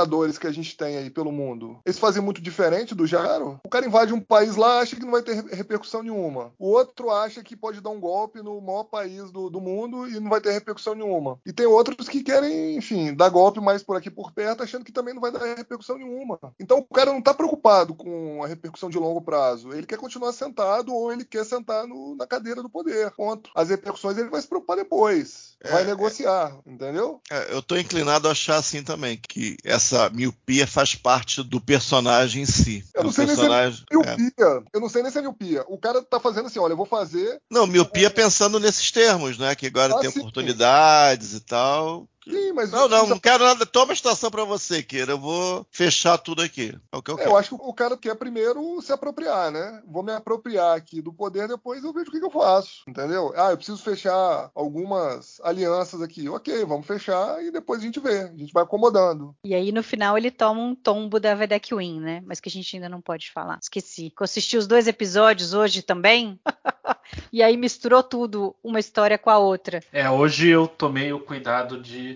pseudo-ditadores 0.00 0.38
que 0.38 0.46
a 0.46 0.52
gente 0.52 0.76
tem 0.76 0.96
aí 0.96 1.10
pelo 1.10 1.32
mundo, 1.32 1.78
eles 1.84 1.98
fazem 1.98 2.22
muito 2.22 2.40
diferente 2.40 2.94
do 2.94 3.06
Jaro? 3.06 3.58
O 3.64 3.68
cara 3.68 3.86
invade 3.86 4.12
um 4.12 4.20
país 4.20 4.56
lá, 4.56 4.80
acha 4.80 4.96
que 4.96 5.02
não 5.04 5.12
vai 5.12 5.22
ter 5.22 5.34
re- 5.34 5.54
repercussão 5.54 6.02
nenhuma. 6.02 6.52
O 6.58 6.68
outro 6.70 7.10
acha 7.10 7.42
que 7.42 7.56
pode 7.56 7.80
dar 7.80 7.90
um 7.90 8.00
golpe 8.00 8.42
no 8.42 8.60
maior 8.60 8.84
país 8.84 9.30
do, 9.30 9.48
do 9.48 9.60
mundo 9.60 10.06
e 10.08 10.20
não 10.20 10.28
vai 10.30 10.40
ter 10.40 10.52
repercussão 10.52 10.94
nenhuma. 10.94 11.38
E 11.46 11.52
tem 11.52 11.66
outros 11.66 12.08
que 12.08 12.22
querem, 12.22 12.76
enfim, 12.76 13.14
dar 13.14 13.28
golpe 13.30 13.60
mais 13.60 13.82
por 13.82 13.96
aqui 13.96 14.10
por 14.10 14.32
perto, 14.32 14.62
achando 14.62 14.84
que 14.84 14.92
também 14.92 15.14
não 15.14 15.20
vai 15.20 15.32
dar 15.32 15.42
repercussão 15.56 15.96
nenhuma. 15.96 16.38
Então 16.60 16.78
o 16.78 16.94
cara 16.94 17.12
não 17.12 17.22
tá 17.22 17.32
preocupado 17.32 17.94
com 17.94 18.42
a 18.42 18.46
repercussão 18.46 18.90
de 18.90 18.98
longo 18.98 19.20
prazo. 19.20 19.72
Ele 19.72 19.86
quer 19.86 19.98
continuar 19.98 20.32
sentado 20.32 20.94
ou 20.94 21.12
ele 21.12 21.24
quer 21.24 21.44
sentar 21.44 21.86
no- 21.86 22.14
na 22.16 22.26
cadeira 22.26 22.62
do 22.62 22.68
poder. 22.68 23.10
Ponto. 23.12 23.50
As 23.54 23.70
repercussões 23.70 24.18
ele 24.18 24.28
vai 24.28 24.40
se 24.40 24.48
preocupar 24.48 24.76
depois. 24.76 25.55
Vai 25.64 25.82
É, 25.82 25.86
negociar, 25.86 26.58
entendeu? 26.66 27.20
É, 27.30 27.54
eu 27.54 27.62
tô 27.62 27.76
inclinado 27.76 28.28
a 28.28 28.32
achar 28.32 28.56
assim 28.56 28.82
também, 28.82 29.18
que 29.28 29.56
essa 29.64 30.10
miopia 30.10 30.66
faz 30.66 30.94
parte 30.94 31.42
do 31.42 31.60
personagem 31.60 32.42
em 32.42 32.46
si. 32.46 32.84
Eu 32.94 33.04
não 33.04 33.12
sei 33.12 33.26
nem 33.26 33.34
se 33.34 33.40
é 33.40 33.44
personagem, 33.44 33.84
é. 33.90 33.94
miopia. 33.94 34.64
Eu 34.72 34.80
não 34.80 34.88
sei 34.88 35.02
nem 35.02 35.10
se 35.10 35.18
é 35.18 35.22
miopia. 35.22 35.64
O 35.68 35.78
cara 35.78 36.02
tá 36.02 36.20
fazendo 36.20 36.46
assim, 36.46 36.58
olha, 36.58 36.72
eu 36.72 36.76
vou 36.76 36.86
fazer. 36.86 37.40
Não, 37.50 37.66
miopia 37.66 38.10
pensando 38.10 38.60
nesses 38.60 38.90
termos, 38.90 39.38
né? 39.38 39.54
Que 39.54 39.66
agora 39.66 39.94
Ah, 39.94 39.98
tem 39.98 40.10
sim. 40.10 40.20
oportunidades 40.20 41.32
e 41.34 41.40
tal. 41.40 42.06
Sim, 42.28 42.52
mas 42.52 42.70
Não, 42.72 42.88
não, 42.88 43.06
não 43.06 43.18
quero 43.18 43.44
nada. 43.44 43.64
Toma 43.64 43.92
a 43.92 43.94
estação 43.94 44.30
pra 44.30 44.44
você, 44.44 44.82
Kira. 44.82 45.12
Eu 45.12 45.18
vou 45.18 45.66
fechar 45.70 46.18
tudo 46.18 46.42
aqui. 46.42 46.74
É 46.92 46.96
o 46.96 47.02
que 47.02 47.10
eu 47.10 47.14
É, 47.14 47.18
quero. 47.18 47.30
eu 47.30 47.36
acho 47.36 47.50
que 47.50 47.62
o 47.62 47.72
cara 47.72 47.96
quer 47.96 48.14
primeiro 48.16 48.80
se 48.82 48.92
apropriar, 48.92 49.50
né? 49.50 49.82
Vou 49.86 50.02
me 50.02 50.12
apropriar 50.12 50.76
aqui 50.76 51.00
do 51.00 51.12
poder, 51.12 51.46
depois 51.48 51.84
eu 51.84 51.92
vejo 51.92 52.08
o 52.08 52.12
que, 52.12 52.18
que 52.18 52.26
eu 52.26 52.30
faço, 52.30 52.82
entendeu? 52.88 53.32
Ah, 53.36 53.50
eu 53.50 53.56
preciso 53.56 53.82
fechar 53.82 54.50
algumas 54.54 55.40
alianças 55.42 56.02
aqui. 56.02 56.28
Ok, 56.28 56.64
vamos 56.64 56.86
fechar 56.86 57.42
e 57.44 57.50
depois 57.50 57.80
a 57.80 57.84
gente 57.84 58.00
vê. 58.00 58.20
A 58.22 58.36
gente 58.36 58.52
vai 58.52 58.62
acomodando. 58.64 59.34
E 59.44 59.54
aí, 59.54 59.70
no 59.72 59.82
final, 59.82 60.18
ele 60.18 60.30
toma 60.30 60.60
um 60.60 60.74
tombo 60.74 61.20
da 61.20 61.34
Vedek 61.34 61.74
Win, 61.74 62.00
né? 62.00 62.22
Mas 62.26 62.40
que 62.40 62.48
a 62.48 62.52
gente 62.52 62.74
ainda 62.76 62.88
não 62.88 63.00
pode 63.00 63.30
falar. 63.30 63.58
Esqueci. 63.62 64.12
Eu 64.18 64.24
assisti 64.24 64.56
os 64.56 64.66
dois 64.66 64.86
episódios 64.88 65.54
hoje 65.54 65.82
também. 65.82 66.40
e 67.32 67.42
aí 67.42 67.56
misturou 67.56 68.02
tudo, 68.02 68.54
uma 68.62 68.80
história 68.80 69.16
com 69.18 69.30
a 69.30 69.38
outra. 69.38 69.82
É, 69.92 70.10
hoje 70.10 70.48
eu 70.48 70.66
tomei 70.66 71.12
o 71.12 71.20
cuidado 71.20 71.80
de 71.80 72.15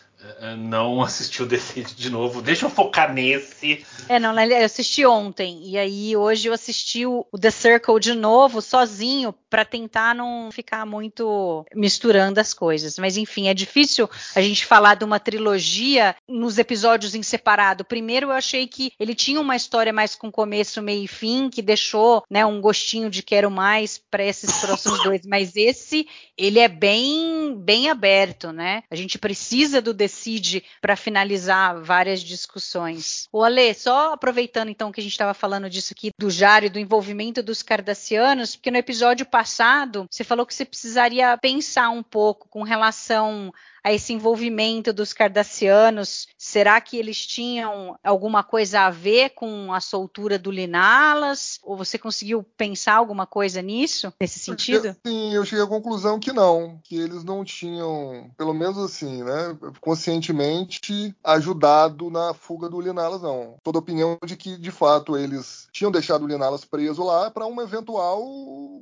não 0.57 1.01
assistir 1.03 1.43
o 1.43 1.45
Decide 1.45 1.95
de 1.95 2.09
novo. 2.09 2.41
Deixa 2.41 2.65
eu 2.65 2.69
focar 2.69 3.13
nesse. 3.13 3.85
É, 4.07 4.19
não, 4.19 4.33
né, 4.33 4.47
eu 4.47 4.65
assisti 4.65 5.05
ontem. 5.05 5.61
E 5.63 5.77
aí, 5.77 6.15
hoje 6.15 6.47
eu 6.47 6.53
assisti 6.53 7.05
o 7.05 7.25
The 7.39 7.51
Circle 7.51 7.99
de 7.99 8.13
novo, 8.13 8.61
sozinho, 8.61 9.33
pra 9.49 9.65
tentar 9.65 10.15
não 10.15 10.49
ficar 10.51 10.85
muito 10.85 11.65
misturando 11.75 12.39
as 12.39 12.53
coisas. 12.53 12.97
Mas 12.97 13.17
enfim, 13.17 13.47
é 13.47 13.53
difícil 13.53 14.09
a 14.35 14.41
gente 14.41 14.65
falar 14.65 14.95
de 14.95 15.03
uma 15.03 15.19
trilogia 15.19 16.15
nos 16.27 16.57
episódios 16.57 17.15
em 17.15 17.23
separado. 17.23 17.83
Primeiro, 17.83 18.27
eu 18.27 18.31
achei 18.31 18.67
que 18.67 18.91
ele 18.99 19.15
tinha 19.15 19.41
uma 19.41 19.55
história 19.55 19.91
mais 19.91 20.15
com 20.15 20.31
começo, 20.31 20.81
meio 20.81 21.03
e 21.03 21.07
fim, 21.07 21.49
que 21.49 21.61
deixou 21.61 22.23
né, 22.29 22.45
um 22.45 22.61
gostinho 22.61 23.09
de 23.09 23.23
quero 23.23 23.51
mais 23.51 23.97
para 23.97 24.23
esses 24.23 24.57
próximos 24.61 25.03
dois. 25.03 25.21
Mas 25.25 25.55
esse, 25.55 26.07
ele 26.37 26.59
é 26.59 26.67
bem, 26.67 27.55
bem 27.57 27.89
aberto, 27.89 28.51
né? 28.51 28.83
A 28.89 28.95
gente 28.95 29.19
precisa 29.19 29.81
do 29.81 29.93
Decide 30.11 30.63
para 30.81 30.97
finalizar 30.97 31.81
várias 31.81 32.21
discussões. 32.21 33.29
O 33.31 33.43
Ale, 33.43 33.73
só 33.73 34.13
aproveitando 34.13 34.69
então 34.69 34.91
que 34.91 34.99
a 34.99 35.03
gente 35.03 35.13
estava 35.13 35.33
falando 35.33 35.69
disso 35.69 35.93
aqui 35.93 36.11
do 36.19 36.29
Jário, 36.29 36.69
do 36.69 36.77
envolvimento 36.77 37.41
dos 37.41 37.63
cardassianos, 37.63 38.55
porque 38.55 38.69
no 38.69 38.77
episódio 38.77 39.25
passado 39.25 40.05
você 40.11 40.23
falou 40.23 40.45
que 40.45 40.53
você 40.53 40.65
precisaria 40.65 41.37
pensar 41.37 41.89
um 41.89 42.03
pouco 42.03 42.49
com 42.49 42.63
relação 42.63 43.53
a 43.83 43.91
esse 43.91 44.13
envolvimento 44.13 44.93
dos 44.93 45.13
cardassianos. 45.13 46.27
Será 46.37 46.79
que 46.79 46.97
eles 46.97 47.25
tinham 47.25 47.97
alguma 48.03 48.43
coisa 48.43 48.81
a 48.81 48.89
ver 48.89 49.31
com 49.31 49.73
a 49.73 49.79
soltura 49.79 50.37
do 50.37 50.51
Linalas? 50.51 51.59
Ou 51.63 51.75
você 51.75 51.97
conseguiu 51.97 52.43
pensar 52.57 52.95
alguma 52.95 53.25
coisa 53.25 53.61
nisso, 53.61 54.13
nesse 54.19 54.39
sentido? 54.39 54.95
Sim, 55.05 55.33
eu 55.33 55.45
cheguei 55.45 55.63
à 55.63 55.67
conclusão 55.67 56.19
que 56.19 56.31
não, 56.31 56.79
que 56.83 56.95
eles 56.95 57.23
não 57.23 57.43
tinham, 57.43 58.31
pelo 58.37 58.53
menos 58.53 58.77
assim, 58.77 59.23
né, 59.23 59.57
conscientemente 59.79 61.15
ajudado 61.23 62.09
na 62.09 62.33
fuga 62.33 62.69
do 62.69 62.81
Linalas, 62.81 63.21
não. 63.21 63.55
Toda 63.63 63.77
a 63.77 63.81
opinião 63.81 64.17
de 64.25 64.35
que, 64.35 64.57
de 64.57 64.71
fato, 64.71 65.17
eles 65.17 65.67
tinham 65.71 65.91
deixado 65.91 66.23
o 66.23 66.27
Linalas 66.27 66.65
preso 66.65 67.03
lá 67.03 67.31
para 67.31 67.45
uma 67.45 67.63
eventual 67.63 68.21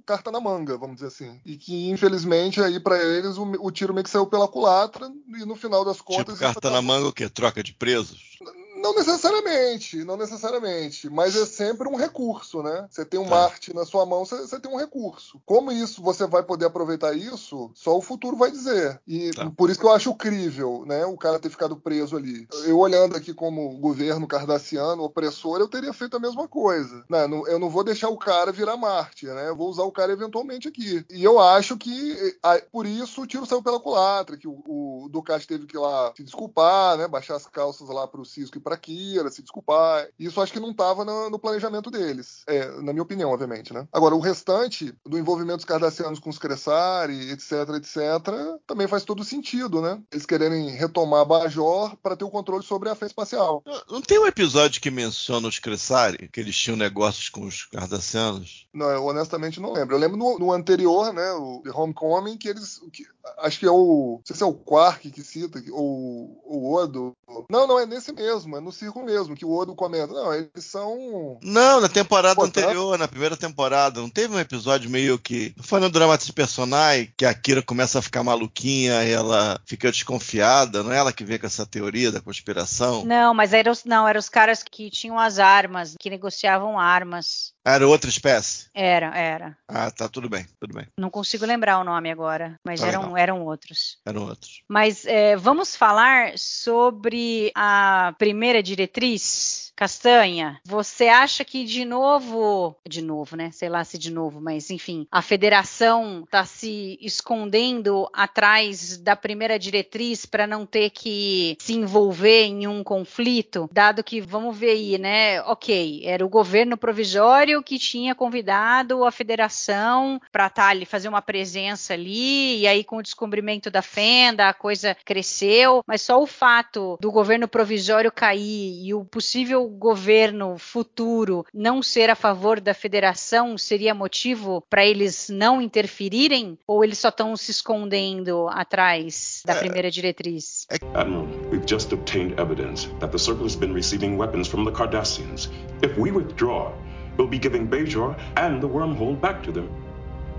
carta 0.06 0.32
na 0.32 0.40
manga, 0.40 0.78
vamos 0.78 0.96
dizer 0.96 1.08
assim. 1.08 1.40
E 1.46 1.56
que, 1.58 1.90
infelizmente, 1.90 2.62
aí 2.62 2.80
para 2.80 3.02
eles 3.02 3.38
o, 3.38 3.44
o 3.60 3.72
tiro 3.72 3.94
meio 3.94 4.04
que 4.04 4.10
saiu 4.10 4.26
pela 4.26 4.48
culatra 4.48 4.89
e 5.28 5.46
no 5.46 5.56
final 5.56 5.86
das 5.86 6.02
contas. 6.02 6.36
Tipo, 6.36 6.40
carta 6.40 6.70
na 6.70 6.82
manga 6.82 7.08
o 7.08 7.14
quê? 7.14 7.30
Troca 7.30 7.64
de 7.64 7.74
presos? 7.74 8.38
Não 8.82 8.94
necessariamente, 8.96 10.04
não 10.04 10.18
necessariamente, 10.18 11.10
mas 11.10 11.36
é 11.36 11.46
sempre 11.46 11.88
um 11.88 11.96
recurso, 11.96 12.64
né? 12.64 12.88
Você 12.90 13.06
tem 13.06 13.20
um 13.20 13.24
Tá. 13.26 13.30
Marte 13.30 13.74
na 13.76 13.86
sua 13.86 14.06
mão, 14.06 14.26
você, 14.26 14.38
você 14.38 14.60
tem 14.60 14.72
um 14.72 14.78
recurso. 14.78 15.40
Como 15.46 15.72
isso 15.72 16.02
você 16.02 16.26
vai 16.26 16.42
poder 16.44 16.66
aproveitar 16.66 17.14
isso, 17.16 17.70
só 17.76 17.98
o 17.98 18.02
futuro 18.02 18.36
vai 18.38 18.50
dizer. 18.52 19.00
E 19.08 19.32
Tá. 19.32 19.52
por 19.56 19.70
isso 19.70 19.80
que 19.80 19.86
eu 19.86 19.92
acho 19.92 20.14
crível, 20.16 20.84
né? 20.86 21.06
O 21.06 21.18
cara 21.18 21.40
ter 21.40 21.50
ficado 21.50 21.76
preso 21.76 22.16
ali. 22.18 22.48
Eu 22.66 22.78
olhando 22.80 23.16
aqui 23.16 23.34
como 23.34 23.78
governo 23.80 24.28
cardassiano, 24.28 25.04
opressor, 25.04 25.60
eu 25.60 25.68
teria 25.68 25.94
feito 25.94 26.18
a 26.18 26.20
mesma 26.20 26.48
coisa. 26.48 27.04
Né? 27.10 27.28
Não- 27.28 27.48
Eu 27.48 27.60
não 27.60 27.70
vou 27.70 27.84
deixar 27.84 28.10
o 28.10 28.18
cara 28.18 28.52
virar 28.52 28.78
Marte, 28.78 29.26
né? 29.28 29.50
Eu 29.50 29.56
vou 29.56 29.70
usar 29.70 29.84
o 29.84 29.92
cara 29.92 30.12
eventualmente 30.12 30.68
aqui. 30.68 31.06
E 31.10 31.24
eu 31.24 31.40
acho 31.40 31.78
que 31.78 32.38
por 32.72 32.86
isso 32.86 33.22
o 33.22 33.28
tiro 33.28 33.46
saiu 33.46 33.62
pela 33.64 33.80
culatra, 33.80 34.38
que 34.38 34.48
o, 34.48 34.62
o 34.66 35.10
Ducati 35.10 35.48
teve 35.48 35.66
que 35.68 35.76
ir 35.76 35.80
lá 35.80 36.14
se 36.16 36.24
desculpar, 36.24 36.98
né? 36.98 37.08
Baixar 37.08 37.36
as 37.36 37.46
calças 37.46 37.88
lá 37.90 38.08
pro 38.08 38.26
Cisco 38.26 38.58
e 38.58 38.62
pra 38.70 38.78
Kira, 38.78 39.30
se 39.32 39.42
desculpar. 39.42 40.08
Isso 40.20 40.40
acho 40.40 40.54
que 40.54 40.60
não 40.60 40.70
estava 40.72 41.04
no, 41.04 41.30
no 41.30 41.40
planejamento 41.40 41.90
deles. 41.90 42.44
É, 42.48 42.68
na 42.82 42.94
minha 42.94 43.02
opinião, 43.04 43.32
obviamente, 43.32 43.74
né? 43.74 43.88
Agora, 43.92 44.16
o 44.16 44.20
restante 44.20 44.94
do 45.06 45.18
envolvimento 45.18 45.58
dos 45.58 45.66
cardassianos 45.66 46.20
com 46.20 46.30
os 46.30 46.38
Cressari, 46.38 47.32
etc, 47.32 47.52
etc, 47.78 48.60
também 48.68 48.88
faz 48.88 49.04
todo 49.04 49.24
sentido, 49.24 49.82
né? 49.82 50.00
Eles 50.12 50.26
quererem 50.26 50.70
retomar 50.70 51.26
Bajor 51.26 51.96
para 51.98 52.16
ter 52.16 52.24
o 52.26 52.30
controle 52.30 52.64
sobre 52.64 52.90
a 52.90 52.96
fé 52.96 53.08
espacial. 53.08 53.64
Não- 53.90 54.02
tem 54.02 54.20
um 54.20 54.28
episódio 54.28 54.82
que 54.82 54.92
menciona 54.92 55.48
os 55.48 55.60
Cressari? 55.60 56.30
Que 56.30 56.40
eles 56.40 56.56
tinham 56.58 56.78
negócios 56.78 57.30
com 57.30 57.46
os 57.46 57.66
cardassianos? 57.66 58.68
Não, 58.74 58.90
eu 58.90 59.06
honestamente 59.06 59.60
não 59.60 59.72
lembro. 59.74 59.96
Eu 59.96 60.00
lembro 60.00 60.18
no, 60.18 60.38
no 60.38 60.52
anterior, 60.52 61.12
né, 61.14 61.32
o 61.34 61.62
The 61.64 61.72
Homecoming, 61.72 62.38
que 62.38 62.48
eles. 62.48 62.80
que- 62.94 63.06
acho 63.40 63.60
que 63.60 63.66
é 63.66 63.72
o. 63.72 64.18
Não 64.20 64.26
sei 64.26 64.36
se 64.36 64.44
é 64.44 64.46
o 64.46 64.54
Quark 64.54 65.10
que 65.12 65.24
cita, 65.24 65.62
ou 65.72 66.40
o 66.46 66.74
Odo. 66.74 67.14
Não, 67.50 67.68
não, 67.68 67.80
é 67.80 67.86
nesse 67.86 68.12
mesmo, 68.12 68.59
é 68.60 68.62
no 68.62 68.72
círculo 68.72 69.06
mesmo, 69.06 69.36
que 69.36 69.46
o 69.46 69.52
Odo 69.52 69.74
comenta. 69.74 70.14
Não, 70.14 70.34
eles 70.34 70.52
são. 70.60 71.40
Não, 71.42 71.82
na 71.82 71.90
temporada 71.90 72.36
Pô, 72.36 72.48
tá. 72.48 72.62
anterior, 72.62 72.98
na 72.98 73.08
primeira 73.08 73.36
temporada, 73.36 74.02
não 74.02 74.10
teve 74.10 74.36
um 74.36 74.40
episódio 74.40 74.90
meio 74.90 75.18
que. 75.18 75.54
Foi 75.62 75.80
no 75.80 75.90
drama 75.90 76.18
de 76.18 76.32
personagem 76.32 77.12
que 77.18 77.26
a 77.26 77.34
Kira 77.34 77.62
começa 77.62 78.00
a 78.00 78.02
ficar 78.02 78.24
maluquinha 78.24 79.04
e 79.04 79.12
ela 79.12 79.60
fica 79.66 79.92
desconfiada, 79.92 80.84
não 80.84 80.92
é 80.92 80.98
ela 80.98 81.14
que 81.14 81.24
vem 81.24 81.40
com 81.40 81.48
essa 81.48 81.66
teoria 81.66 82.12
da 82.12 82.22
conspiração? 82.22 83.06
Não, 83.06 83.34
mas 83.34 83.54
eram 83.54 83.72
os, 83.72 83.86
não, 83.86 84.08
eram 84.08 84.20
os 84.20 84.30
caras 84.30 84.62
que 84.64 84.90
tinham 84.90 85.18
as 85.18 85.40
armas, 85.40 85.96
que 86.00 86.10
negociavam 86.10 86.78
armas. 86.78 87.54
Era 87.66 87.88
outra 87.88 88.10
espécie? 88.10 88.68
Era, 88.74 89.16
era. 89.18 89.58
Ah, 89.68 89.92
tá, 89.92 90.08
tudo 90.08 90.30
bem, 90.30 90.46
tudo 90.60 90.74
bem. 90.74 90.88
Não 90.98 91.10
consigo 91.10 91.46
lembrar 91.46 91.80
o 91.80 91.84
nome 91.84 92.10
agora, 92.10 92.56
mas 92.66 92.80
Tá 92.80 92.88
eram, 92.88 93.18
eram 93.18 93.44
outros. 93.44 93.98
Eram 94.06 94.24
outros. 94.24 94.64
Mas 94.68 95.06
é, 95.06 95.36
vamos 95.36 95.76
falar 95.76 96.38
sobre 96.38 97.52
a 97.56 98.14
primeira 98.18 98.64
diretriz, 98.64 99.69
Castanha. 99.80 100.60
Você 100.66 101.08
acha 101.08 101.46
que 101.46 101.64
de 101.64 101.86
novo, 101.86 102.76
de 102.86 103.02
novo, 103.02 103.38
né? 103.38 103.50
Sei 103.52 103.70
lá 103.70 103.82
se 103.86 103.98
de 103.98 104.12
novo, 104.12 104.42
mas 104.42 104.70
enfim, 104.70 105.08
a 105.10 105.22
federação 105.22 106.24
está 106.26 106.44
se 106.44 107.00
escondendo 107.02 108.10
atrás 108.12 108.98
da 108.98 109.16
primeira 109.16 109.58
diretriz 109.58 110.26
para 110.26 110.46
não 110.46 110.66
ter 110.66 110.90
que 110.90 111.56
se 111.62 111.76
envolver 111.76 112.44
em 112.44 112.68
um 112.68 112.84
conflito, 112.84 113.70
dado 113.72 114.04
que 114.04 114.20
vamos 114.20 114.58
ver 114.58 114.72
aí, 114.72 114.98
né? 114.98 115.42
Ok, 115.44 116.02
era 116.04 116.26
o 116.26 116.30
governo 116.30 116.76
provisório 116.76 117.64
que 117.64 117.80
tinha 117.80 118.14
convidado 118.14 119.06
a 119.06 119.12
federação 119.14 120.20
para 120.30 120.48
estar 120.48 120.68
ali, 120.68 120.86
fazer 120.86 121.08
uma 121.08 121.22
presença 121.22 121.94
ali, 121.94 122.60
e 122.60 122.68
aí 122.68 122.84
com 122.84 122.98
o 122.98 123.02
descobrimento 123.02 123.72
da 123.72 123.82
fenda, 123.82 124.50
a 124.50 124.54
coisa 124.54 124.94
cresceu, 125.06 125.82
mas 125.88 126.02
só 126.02 126.22
o 126.22 126.28
fato 126.28 126.98
do 127.00 127.10
governo 127.14 127.48
provisório 127.48 128.12
cair 128.12 128.86
e 128.86 128.94
o 128.94 129.06
possível 129.06 129.69
governo 129.70 130.58
futuro 130.58 131.46
não 131.54 131.82
ser 131.82 132.10
a 132.10 132.16
favor 132.16 132.60
da 132.60 132.74
federação 132.74 133.58
seria 133.58 133.94
motivo 133.94 134.62
para 134.70 134.86
eles 134.86 135.30
não 135.30 135.62
interferirem? 135.62 136.58
Ou 136.68 136.84
eles 136.84 136.98
só 136.98 137.10
estão 137.10 137.36
se 137.38 137.52
escondendo 137.52 138.48
atrás 138.50 139.44
da 139.46 139.54
É. 139.54 139.60
primeira 139.60 139.90
diretriz? 139.92 140.68
Admiral, 140.94 141.28
we've 141.52 141.66
just 141.68 141.92
obtained 141.94 142.40
evidence 142.40 142.88
that 143.00 143.12
the 143.12 143.18
Circle 143.20 143.46
has 143.46 143.56
been 143.56 143.74
receiving 143.74 144.18
weapons 144.18 144.48
from 144.48 144.66
the 144.66 144.72
Cardassians. 144.72 145.50
If 145.82 145.98
we 145.98 146.12
withdraw, 146.12 146.72
we'll 147.18 147.28
be 147.30 147.40
giving 147.40 147.68
Bajor 147.68 148.16
and 148.36 148.62
the 148.62 148.68
wormhole 148.68 149.16
back 149.20 149.44
to 149.44 149.52
them. 149.52 149.70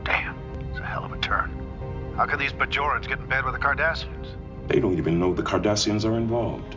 Damn, 0.04 0.34
it's 0.70 0.78
a 0.78 0.84
hell 0.84 1.04
of 1.04 1.12
a 1.12 1.18
turn. 1.18 1.50
How 2.16 2.26
can 2.26 2.38
these 2.38 2.52
Bajorans 2.52 3.06
get 3.08 3.18
in 3.18 3.26
bed 3.26 3.44
with 3.44 3.54
the 3.54 3.60
Cardassians? 3.60 4.36
They 4.68 4.78
don't 4.80 4.98
even 4.98 5.18
know 5.18 5.32
the 5.34 5.42
Cardassians 5.42 6.04
are 6.04 6.16
involved. 6.16 6.76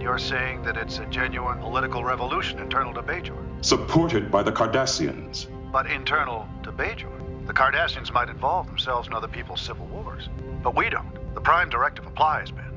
Then 0.00 0.06
you're 0.06 0.18
saying 0.18 0.62
that 0.62 0.78
it's 0.78 0.98
a 0.98 1.04
genuine 1.04 1.58
political 1.58 2.02
revolution 2.02 2.58
internal 2.58 2.94
to 2.94 3.02
Bajor. 3.02 3.36
Supported 3.62 4.30
by 4.30 4.42
the 4.42 4.50
Cardassians. 4.50 5.46
But 5.70 5.90
internal 5.90 6.48
to 6.62 6.72
Bajor. 6.72 7.46
The 7.46 7.52
Cardassians 7.52 8.10
might 8.10 8.30
involve 8.30 8.66
themselves 8.66 9.08
in 9.08 9.12
other 9.12 9.28
people's 9.28 9.60
civil 9.60 9.84
wars. 9.88 10.30
But 10.62 10.74
we 10.74 10.88
don't. 10.88 11.34
The 11.34 11.42
Prime 11.42 11.68
Directive 11.68 12.06
applies, 12.06 12.50
Ben. 12.50 12.72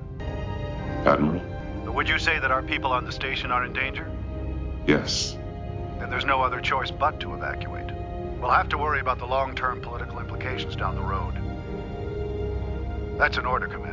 Admiral? 1.05 1.41
But 1.85 1.95
would 1.95 2.09
you 2.09 2.19
say 2.19 2.39
that 2.39 2.51
our 2.51 2.61
people 2.61 2.91
on 2.91 3.05
the 3.05 3.11
station 3.13 3.53
are 3.53 3.63
in 3.63 3.71
danger? 3.71 4.05
Yes. 4.85 5.37
Then 5.99 6.09
there's 6.09 6.25
no 6.25 6.41
other 6.41 6.59
choice 6.59 6.91
but 6.91 7.21
to 7.21 7.35
evacuate. 7.35 7.89
We'll 8.41 8.51
have 8.51 8.67
to 8.67 8.77
worry 8.77 8.99
about 8.99 9.19
the 9.19 9.27
long 9.27 9.55
term 9.55 9.79
political 9.79 10.19
implications 10.19 10.75
down 10.75 10.95
the 10.95 11.01
road. 11.01 11.35
That's 13.17 13.37
an 13.37 13.45
order, 13.45 13.67
Commander. 13.67 13.92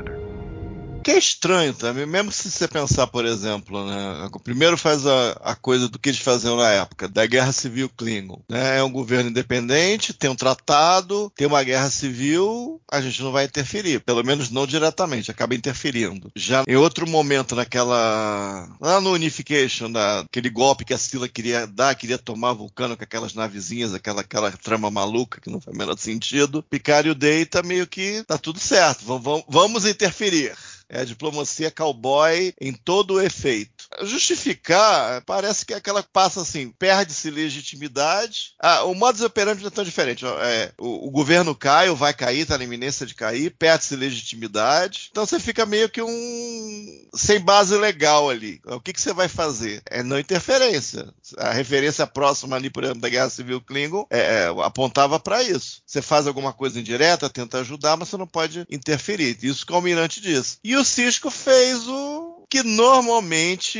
Que 1.10 1.16
é 1.16 1.18
estranho 1.18 1.74
também, 1.74 2.06
mesmo 2.06 2.30
se 2.30 2.48
você 2.48 2.68
pensar, 2.68 3.08
por 3.08 3.26
exemplo, 3.26 3.84
né? 3.84 4.30
Primeiro 4.44 4.78
faz 4.78 5.04
a, 5.04 5.32
a 5.42 5.56
coisa 5.56 5.88
do 5.88 5.98
que 5.98 6.10
eles 6.10 6.20
faziam 6.20 6.56
na 6.56 6.70
época, 6.70 7.08
da 7.08 7.26
Guerra 7.26 7.50
Civil 7.50 7.88
Klingon. 7.88 8.40
Né? 8.48 8.78
É 8.78 8.82
um 8.84 8.92
governo 8.92 9.28
independente, 9.28 10.12
tem 10.12 10.30
um 10.30 10.36
tratado, 10.36 11.32
tem 11.34 11.48
uma 11.48 11.64
guerra 11.64 11.90
civil, 11.90 12.80
a 12.88 13.00
gente 13.00 13.20
não 13.24 13.32
vai 13.32 13.44
interferir, 13.44 13.98
pelo 14.04 14.22
menos 14.22 14.50
não 14.50 14.64
diretamente, 14.68 15.32
acaba 15.32 15.52
interferindo. 15.52 16.30
Já 16.36 16.62
em 16.68 16.76
outro 16.76 17.08
momento, 17.08 17.56
naquela. 17.56 18.68
lá 18.80 19.00
no 19.00 19.10
Unification, 19.12 19.90
da, 19.90 20.20
aquele 20.20 20.48
golpe 20.48 20.84
que 20.84 20.94
a 20.94 20.98
Sila 20.98 21.28
queria 21.28 21.66
dar, 21.66 21.96
queria 21.96 22.18
tomar 22.18 22.52
Vulcano 22.52 22.96
com 22.96 23.02
aquelas 23.02 23.34
navezinhas, 23.34 23.94
aquela, 23.94 24.20
aquela 24.20 24.52
trama 24.52 24.88
maluca 24.92 25.40
que 25.40 25.50
não 25.50 25.60
faz 25.60 25.74
o 25.74 25.78
menor 25.78 25.98
sentido. 25.98 26.64
Picard 26.70 27.08
e 27.08 27.10
o 27.10 27.16
Data 27.16 27.64
meio 27.64 27.88
que 27.88 28.22
tá 28.28 28.38
tudo 28.38 28.60
certo, 28.60 29.04
vamos, 29.04 29.42
vamos 29.48 29.84
interferir. 29.84 30.54
É 30.92 31.02
a 31.02 31.04
diplomacia 31.04 31.70
cowboy 31.70 32.52
em 32.60 32.72
todo 32.72 33.14
o 33.14 33.20
efeito. 33.20 33.79
Justificar, 34.02 35.22
parece 35.24 35.66
que 35.66 35.74
é 35.74 35.76
aquela 35.76 36.02
passa 36.02 36.40
assim, 36.42 36.70
perde-se 36.70 37.30
legitimidade. 37.30 38.54
Ah, 38.60 38.84
o 38.84 38.94
modus 38.94 39.20
operandi 39.20 39.60
não 39.60 39.68
é 39.68 39.70
tão 39.70 39.84
diferente. 39.84 40.24
É, 40.24 40.72
o, 40.78 41.08
o, 41.08 41.10
governo 41.10 41.54
cai 41.54 41.88
ou 41.90 41.96
vai 41.96 42.14
cair, 42.14 42.40
está 42.40 42.56
na 42.56 42.64
iminência 42.64 43.04
de 43.04 43.14
cair, 43.14 43.50
perde-se 43.50 43.96
legitimidade. 43.96 45.08
Então 45.10 45.26
você 45.26 45.40
fica 45.40 45.66
meio 45.66 45.88
que 45.88 46.00
um 46.00 47.08
sem 47.14 47.40
base 47.40 47.76
legal 47.76 48.30
ali. 48.30 48.60
O 48.64 48.80
que, 48.80 48.92
que 48.92 49.00
você 49.00 49.12
vai 49.12 49.28
fazer? 49.28 49.82
É 49.86 50.02
não 50.02 50.18
interferência. 50.18 51.12
A 51.36 51.50
referência 51.50 52.06
próxima 52.06 52.56
ali, 52.56 52.70
por 52.70 52.84
exemplo, 52.84 53.00
da 53.00 53.08
Guerra 53.08 53.30
Civil 53.30 53.60
Klingon 53.60 54.06
é, 54.08 54.18
é, 54.18 54.46
apontava 54.64 55.18
para 55.18 55.42
isso. 55.42 55.82
Você 55.84 56.00
faz 56.00 56.26
alguma 56.26 56.52
coisa 56.52 56.78
indireta, 56.78 57.28
tenta 57.28 57.58
ajudar, 57.58 57.96
mas 57.96 58.08
você 58.08 58.16
não 58.16 58.26
pode 58.26 58.64
interferir. 58.70 59.36
Isso 59.42 59.66
que 59.66 59.72
o 59.72 59.76
almirante 59.76 60.20
diz. 60.20 60.58
E 60.62 60.76
o 60.76 60.84
Cisco 60.84 61.30
fez 61.30 61.86
o 61.88 62.29
que 62.50 62.64
normalmente 62.64 63.78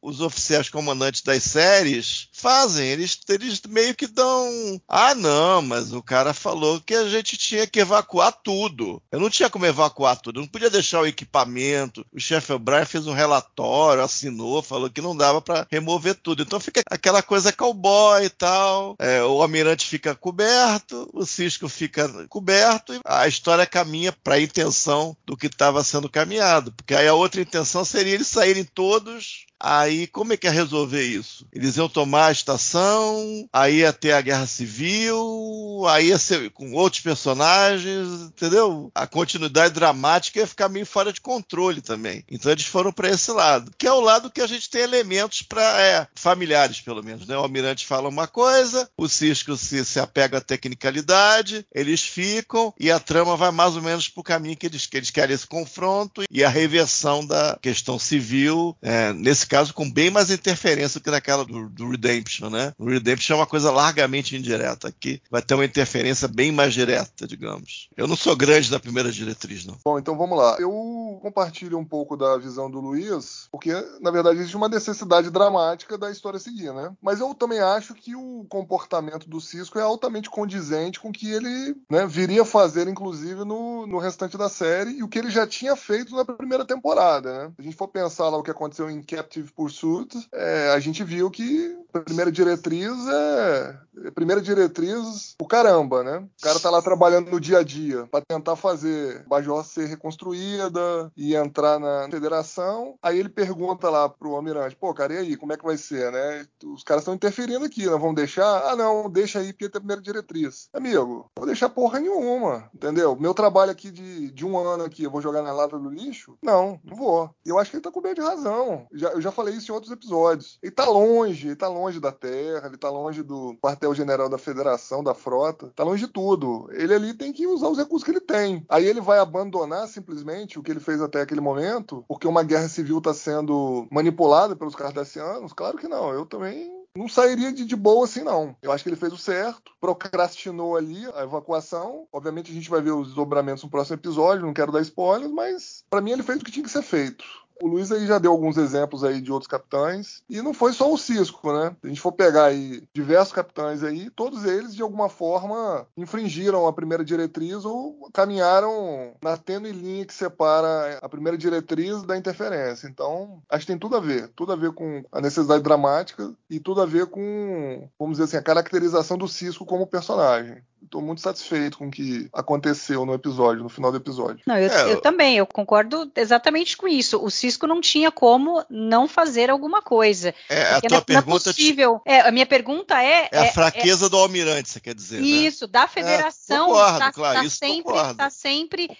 os 0.00 0.22
oficiais 0.22 0.70
comandantes 0.70 1.20
das 1.20 1.42
séries 1.42 2.28
fazem. 2.32 2.88
Eles, 2.88 3.18
eles 3.28 3.60
meio 3.68 3.94
que 3.94 4.06
dão. 4.06 4.80
Ah, 4.88 5.14
não, 5.14 5.60
mas 5.60 5.92
o 5.92 6.02
cara 6.02 6.32
falou 6.32 6.80
que 6.80 6.94
a 6.94 7.06
gente 7.08 7.36
tinha 7.36 7.66
que 7.66 7.80
evacuar 7.80 8.32
tudo. 8.32 9.02
Eu 9.12 9.20
não 9.20 9.28
tinha 9.28 9.50
como 9.50 9.66
evacuar 9.66 10.16
tudo, 10.16 10.38
eu 10.38 10.42
não 10.42 10.48
podia 10.48 10.70
deixar 10.70 11.00
o 11.00 11.06
equipamento. 11.06 12.06
O 12.10 12.18
chefe 12.18 12.52
O'Brien 12.54 12.86
fez 12.86 13.06
um 13.06 13.12
relatório, 13.12 14.02
assinou, 14.02 14.62
falou 14.62 14.88
que 14.88 15.02
não 15.02 15.14
dava 15.14 15.42
para 15.42 15.66
remover 15.70 16.14
tudo. 16.14 16.42
Então 16.42 16.58
fica 16.58 16.80
aquela 16.90 17.22
coisa 17.22 17.52
cowboy 17.52 18.24
e 18.24 18.30
tal. 18.30 18.96
É, 18.98 19.22
o 19.22 19.42
almirante 19.42 19.86
fica 19.86 20.14
coberto, 20.14 21.08
o 21.12 21.26
Cisco 21.26 21.68
fica 21.68 22.08
coberto 22.28 22.94
e 22.94 23.00
a 23.04 23.28
história 23.28 23.66
caminha 23.66 24.10
para 24.10 24.36
a 24.36 24.40
intenção 24.40 25.14
do 25.26 25.36
que 25.36 25.48
estava 25.48 25.84
sendo 25.84 26.08
caminhado. 26.08 26.72
Porque 26.72 26.94
aí 26.94 27.06
a 27.06 27.14
outra 27.14 27.42
intenção 27.42 27.84
seria 27.84 28.05
seria 28.06 28.14
eles 28.14 28.28
saírem 28.28 28.64
todos 28.64 29.46
Aí, 29.58 30.06
como 30.06 30.32
é 30.32 30.36
que 30.36 30.46
ia 30.46 30.52
resolver 30.52 31.02
isso? 31.02 31.46
Eles 31.52 31.76
iam 31.76 31.88
tomar 31.88 32.26
a 32.26 32.32
estação, 32.32 33.48
aí 33.52 33.78
ia 33.78 33.92
ter 33.92 34.12
a 34.12 34.20
guerra 34.20 34.46
civil, 34.46 35.84
aí 35.88 36.08
ia 36.08 36.18
ser 36.18 36.50
com 36.50 36.72
outros 36.72 37.02
personagens, 37.02 38.06
entendeu? 38.22 38.90
A 38.94 39.06
continuidade 39.06 39.74
dramática 39.74 40.40
ia 40.40 40.46
ficar 40.46 40.68
meio 40.68 40.84
fora 40.84 41.12
de 41.12 41.20
controle 41.20 41.80
também. 41.80 42.22
Então 42.30 42.52
eles 42.52 42.66
foram 42.66 42.92
para 42.92 43.08
esse 43.08 43.30
lado, 43.30 43.72
que 43.78 43.86
é 43.86 43.92
o 43.92 44.00
lado 44.00 44.30
que 44.30 44.40
a 44.40 44.46
gente 44.46 44.68
tem 44.68 44.82
elementos 44.82 45.42
para 45.42 45.80
é, 45.80 46.06
familiares, 46.14 46.80
pelo 46.80 47.02
menos. 47.02 47.26
Né? 47.26 47.36
O 47.36 47.40
Almirante 47.40 47.86
fala 47.86 48.08
uma 48.08 48.26
coisa, 48.26 48.88
o 48.96 49.08
Cisco 49.08 49.56
se, 49.56 49.84
se 49.84 49.98
apega 49.98 50.38
à 50.38 50.40
tecnicalidade, 50.40 51.66
eles 51.74 52.02
ficam 52.02 52.74
e 52.78 52.90
a 52.90 53.00
trama 53.00 53.36
vai 53.36 53.50
mais 53.50 53.74
ou 53.74 53.82
menos 53.82 54.08
para 54.08 54.20
o 54.20 54.24
caminho 54.24 54.56
que 54.56 54.66
eles, 54.66 54.86
que 54.86 54.96
eles 54.96 55.10
querem 55.10 55.34
esse 55.34 55.46
confronto 55.46 56.24
e 56.30 56.44
a 56.44 56.48
reversão 56.48 57.24
da 57.24 57.58
questão 57.62 57.98
civil 57.98 58.76
é, 58.82 59.12
nesse 59.14 59.46
nesse 59.46 59.55
caso 59.56 59.72
com 59.72 59.90
bem 59.90 60.10
mais 60.10 60.30
interferência 60.30 61.00
que 61.00 61.10
naquela 61.10 61.42
do, 61.42 61.70
do 61.70 61.88
Redemption, 61.88 62.50
né? 62.50 62.74
O 62.78 62.90
Redemption 62.90 63.36
é 63.36 63.38
uma 63.38 63.46
coisa 63.46 63.70
largamente 63.70 64.36
indireta. 64.36 64.88
Aqui 64.88 65.22
vai 65.30 65.40
ter 65.40 65.54
uma 65.54 65.64
interferência 65.64 66.28
bem 66.28 66.52
mais 66.52 66.74
direta, 66.74 67.26
digamos. 67.26 67.88
Eu 67.96 68.06
não 68.06 68.16
sou 68.16 68.36
grande 68.36 68.70
da 68.70 68.78
primeira 68.78 69.10
diretriz, 69.10 69.64
não. 69.64 69.78
Bom, 69.82 69.98
então 69.98 70.14
vamos 70.14 70.36
lá. 70.36 70.58
Eu 70.60 71.18
compartilho 71.22 71.78
um 71.78 71.86
pouco 71.86 72.18
da 72.18 72.36
visão 72.36 72.70
do 72.70 72.80
Luiz, 72.80 73.48
porque 73.50 73.72
na 74.02 74.10
verdade 74.10 74.40
existe 74.40 74.58
uma 74.58 74.68
necessidade 74.68 75.30
dramática 75.30 75.96
da 75.96 76.10
história 76.10 76.38
seguir, 76.38 76.74
né? 76.74 76.92
Mas 77.00 77.20
eu 77.20 77.34
também 77.34 77.60
acho 77.60 77.94
que 77.94 78.14
o 78.14 78.44
comportamento 78.50 79.26
do 79.26 79.40
Cisco 79.40 79.78
é 79.78 79.82
altamente 79.82 80.28
condizente 80.28 81.00
com 81.00 81.08
o 81.08 81.12
que 81.12 81.30
ele 81.30 81.74
né, 81.90 82.06
viria 82.06 82.44
fazer, 82.44 82.88
inclusive, 82.88 83.42
no, 83.42 83.86
no 83.86 83.96
restante 83.96 84.36
da 84.36 84.50
série 84.50 84.98
e 84.98 85.02
o 85.02 85.08
que 85.08 85.18
ele 85.18 85.30
já 85.30 85.46
tinha 85.46 85.74
feito 85.74 86.14
na 86.14 86.26
primeira 86.26 86.66
temporada, 86.66 87.32
né? 87.32 87.52
Se 87.56 87.62
a 87.62 87.64
gente 87.64 87.76
for 87.76 87.88
pensar 87.88 88.28
lá 88.28 88.36
o 88.36 88.42
que 88.42 88.50
aconteceu 88.50 88.90
em 88.90 89.02
Captain 89.02 89.35
Active 89.36 89.52
Pursuit, 89.52 90.28
é, 90.32 90.72
a 90.74 90.80
gente 90.80 91.04
viu 91.04 91.30
que 91.30 91.76
a 91.92 92.00
primeira 92.00 92.32
diretriz 92.32 92.92
é. 93.08 93.78
A 94.08 94.12
primeira 94.12 94.42
diretriz, 94.42 95.34
o 95.40 95.46
caramba, 95.46 96.04
né? 96.04 96.18
O 96.18 96.42
cara 96.42 96.60
tá 96.60 96.68
lá 96.68 96.82
trabalhando 96.82 97.30
no 97.30 97.40
dia 97.40 97.58
a 97.58 97.62
dia 97.62 98.06
para 98.06 98.22
tentar 98.22 98.54
fazer 98.54 99.24
Bajor 99.26 99.64
ser 99.64 99.86
reconstruída 99.86 101.10
e 101.16 101.34
entrar 101.34 101.78
na 101.78 102.06
federação. 102.10 102.98
Aí 103.02 103.18
ele 103.18 103.30
pergunta 103.30 103.88
lá 103.88 104.06
pro 104.06 104.34
almirante: 104.34 104.76
pô, 104.76 104.92
cara, 104.92 105.14
e 105.14 105.18
aí, 105.18 105.36
como 105.36 105.52
é 105.52 105.56
que 105.56 105.64
vai 105.64 105.78
ser, 105.78 106.12
né? 106.12 106.46
Os 106.64 106.84
caras 106.84 107.02
estão 107.02 107.14
interferindo 107.14 107.64
aqui, 107.64 107.86
não 107.86 107.98
vamos 107.98 108.16
deixar? 108.16 108.70
Ah, 108.70 108.76
não, 108.76 109.08
deixa 109.08 109.38
aí 109.38 109.52
porque 109.52 109.68
tem 109.68 109.78
a 109.78 109.80
primeira 109.80 110.02
diretriz. 110.02 110.68
Amigo, 110.74 111.30
vou 111.36 111.46
deixar 111.46 111.70
porra 111.70 111.98
nenhuma, 111.98 112.68
entendeu? 112.74 113.16
Meu 113.16 113.32
trabalho 113.32 113.70
aqui 113.70 113.90
de, 113.90 114.30
de 114.30 114.44
um 114.44 114.58
ano 114.58 114.84
aqui, 114.84 115.04
eu 115.04 115.10
vou 115.10 115.22
jogar 115.22 115.40
na 115.40 115.52
lata 115.52 115.78
do 115.78 115.88
lixo? 115.88 116.36
Não, 116.42 116.78
não 116.84 116.96
vou. 116.96 117.30
Eu 117.46 117.58
acho 117.58 117.70
que 117.70 117.76
ele 117.76 117.82
tá 117.82 117.90
coberto 117.90 118.20
de 118.20 118.26
razão. 118.26 118.86
Já, 118.92 119.08
eu 119.08 119.22
já 119.22 119.25
falei 119.32 119.54
isso 119.54 119.70
em 119.70 119.74
outros 119.74 119.92
episódios. 119.92 120.58
Ele 120.62 120.72
tá 120.72 120.84
longe, 120.84 121.48
ele 121.48 121.56
tá 121.56 121.68
longe 121.68 122.00
da 122.00 122.12
Terra, 122.12 122.66
ele 122.66 122.76
tá 122.76 122.90
longe 122.90 123.22
do 123.22 123.56
quartel-general 123.60 124.28
da 124.28 124.38
Federação, 124.38 125.02
da 125.02 125.14
frota, 125.14 125.72
tá 125.74 125.84
longe 125.84 126.06
de 126.06 126.12
tudo. 126.12 126.68
Ele 126.72 126.94
ali 126.94 127.14
tem 127.14 127.32
que 127.32 127.46
usar 127.46 127.68
os 127.68 127.78
recursos 127.78 128.04
que 128.04 128.10
ele 128.10 128.20
tem. 128.20 128.64
Aí 128.68 128.86
ele 128.86 129.00
vai 129.00 129.18
abandonar 129.18 129.88
simplesmente 129.88 130.58
o 130.58 130.62
que 130.62 130.70
ele 130.70 130.80
fez 130.80 131.00
até 131.00 131.20
aquele 131.20 131.40
momento, 131.40 132.04
porque 132.08 132.26
uma 132.26 132.42
guerra 132.42 132.68
civil 132.68 133.00
tá 133.00 133.14
sendo 133.14 133.86
manipulada 133.90 134.56
pelos 134.56 134.74
cardassianos? 134.74 135.52
Claro 135.52 135.78
que 135.78 135.88
não. 135.88 136.12
Eu 136.12 136.26
também 136.26 136.76
não 136.96 137.08
sairia 137.08 137.52
de, 137.52 137.64
de 137.64 137.76
boa 137.76 138.04
assim, 138.04 138.22
não. 138.22 138.56
Eu 138.62 138.72
acho 138.72 138.82
que 138.82 138.88
ele 138.88 138.96
fez 138.96 139.12
o 139.12 139.18
certo, 139.18 139.72
procrastinou 139.80 140.76
ali 140.76 141.06
a 141.14 141.22
evacuação. 141.22 142.06
Obviamente 142.12 142.50
a 142.50 142.54
gente 142.54 142.70
vai 142.70 142.80
ver 142.80 142.92
os 142.92 143.08
desdobramentos 143.08 143.62
no 143.62 143.70
próximo 143.70 143.96
episódio, 143.96 144.46
não 144.46 144.54
quero 144.54 144.72
dar 144.72 144.80
spoilers, 144.80 145.30
mas 145.30 145.84
para 145.90 146.00
mim 146.00 146.12
ele 146.12 146.22
fez 146.22 146.40
o 146.40 146.44
que 146.44 146.50
tinha 146.50 146.64
que 146.64 146.70
ser 146.70 146.82
feito. 146.82 147.24
O 147.62 147.66
Luiz 147.66 147.90
aí 147.90 148.06
já 148.06 148.18
deu 148.18 148.32
alguns 148.32 148.56
exemplos 148.56 149.02
aí 149.04 149.20
de 149.20 149.32
outros 149.32 149.48
capitães. 149.48 150.22
E 150.28 150.42
não 150.42 150.52
foi 150.52 150.72
só 150.72 150.92
o 150.92 150.98
Cisco, 150.98 151.52
né? 151.52 151.74
Se 151.80 151.86
a 151.86 151.88
gente 151.88 152.00
for 152.00 152.12
pegar 152.12 152.46
aí 152.46 152.82
diversos 152.94 153.32
capitães 153.32 153.82
aí, 153.82 154.10
todos 154.10 154.44
eles 154.44 154.74
de 154.74 154.82
alguma 154.82 155.08
forma 155.08 155.86
infringiram 155.96 156.66
a 156.66 156.72
primeira 156.72 157.04
diretriz 157.04 157.64
ou 157.64 158.08
caminharam 158.12 159.12
na 159.22 159.36
tênue 159.36 159.72
linha 159.72 160.04
que 160.04 160.14
separa 160.14 160.98
a 161.00 161.08
primeira 161.08 161.38
diretriz 161.38 162.02
da 162.02 162.16
interferência. 162.16 162.86
Então, 162.86 163.42
acho 163.48 163.66
que 163.66 163.72
tem 163.72 163.78
tudo 163.78 163.96
a 163.96 164.00
ver. 164.00 164.28
Tudo 164.34 164.52
a 164.52 164.56
ver 164.56 164.72
com 164.72 165.02
a 165.10 165.20
necessidade 165.20 165.62
dramática 165.62 166.32
e 166.50 166.60
tudo 166.60 166.82
a 166.82 166.86
ver 166.86 167.06
com, 167.06 167.88
vamos 167.98 168.18
dizer 168.18 168.24
assim, 168.24 168.36
a 168.36 168.42
caracterização 168.42 169.16
do 169.16 169.28
Cisco 169.28 169.64
como 169.64 169.86
personagem 169.86 170.62
estou 170.86 171.02
muito 171.02 171.20
satisfeito 171.20 171.78
com 171.78 171.88
o 171.88 171.90
que 171.90 172.28
aconteceu 172.32 173.04
no 173.04 173.14
episódio, 173.14 173.62
no 173.62 173.68
final 173.68 173.90
do 173.90 173.98
episódio. 173.98 174.42
Não, 174.46 174.56
eu, 174.56 174.70
é, 174.70 174.92
eu, 174.92 175.00
também, 175.00 175.36
eu 175.36 175.46
concordo 175.46 176.10
exatamente 176.16 176.76
com 176.76 176.88
isso. 176.88 177.22
O 177.22 177.30
Cisco 177.30 177.45
não 177.66 177.80
tinha 177.80 178.10
como 178.10 178.64
não 178.68 179.06
fazer 179.06 179.50
alguma 179.50 179.82
coisa. 179.82 180.34
É, 180.48 180.62
a 180.74 180.80
tua 180.80 180.98
não, 180.98 181.02
pergunta. 181.02 181.30
Não 181.30 181.36
é 181.36 181.40
possível. 181.40 182.00
É, 182.04 182.20
a 182.20 182.30
minha 182.30 182.46
pergunta 182.46 183.02
é. 183.02 183.28
É 183.30 183.38
a 183.38 183.44
é, 183.46 183.52
fraqueza 183.52 184.06
é, 184.06 184.08
do 184.08 184.16
almirante, 184.16 184.68
você 184.68 184.80
quer 184.80 184.94
dizer? 184.94 185.20
Né? 185.20 185.26
Isso, 185.26 185.64
né? 185.66 185.70
da 185.72 185.86
federação. 185.86 186.66
concordo, 186.66 186.98
tá, 186.98 187.12
claro, 187.12 187.38
tá 187.38 187.44
isso 187.44 187.56
sempre, 187.56 187.82
concordo. 187.82 188.14
Tá 188.16 188.30
sempre 188.30 188.98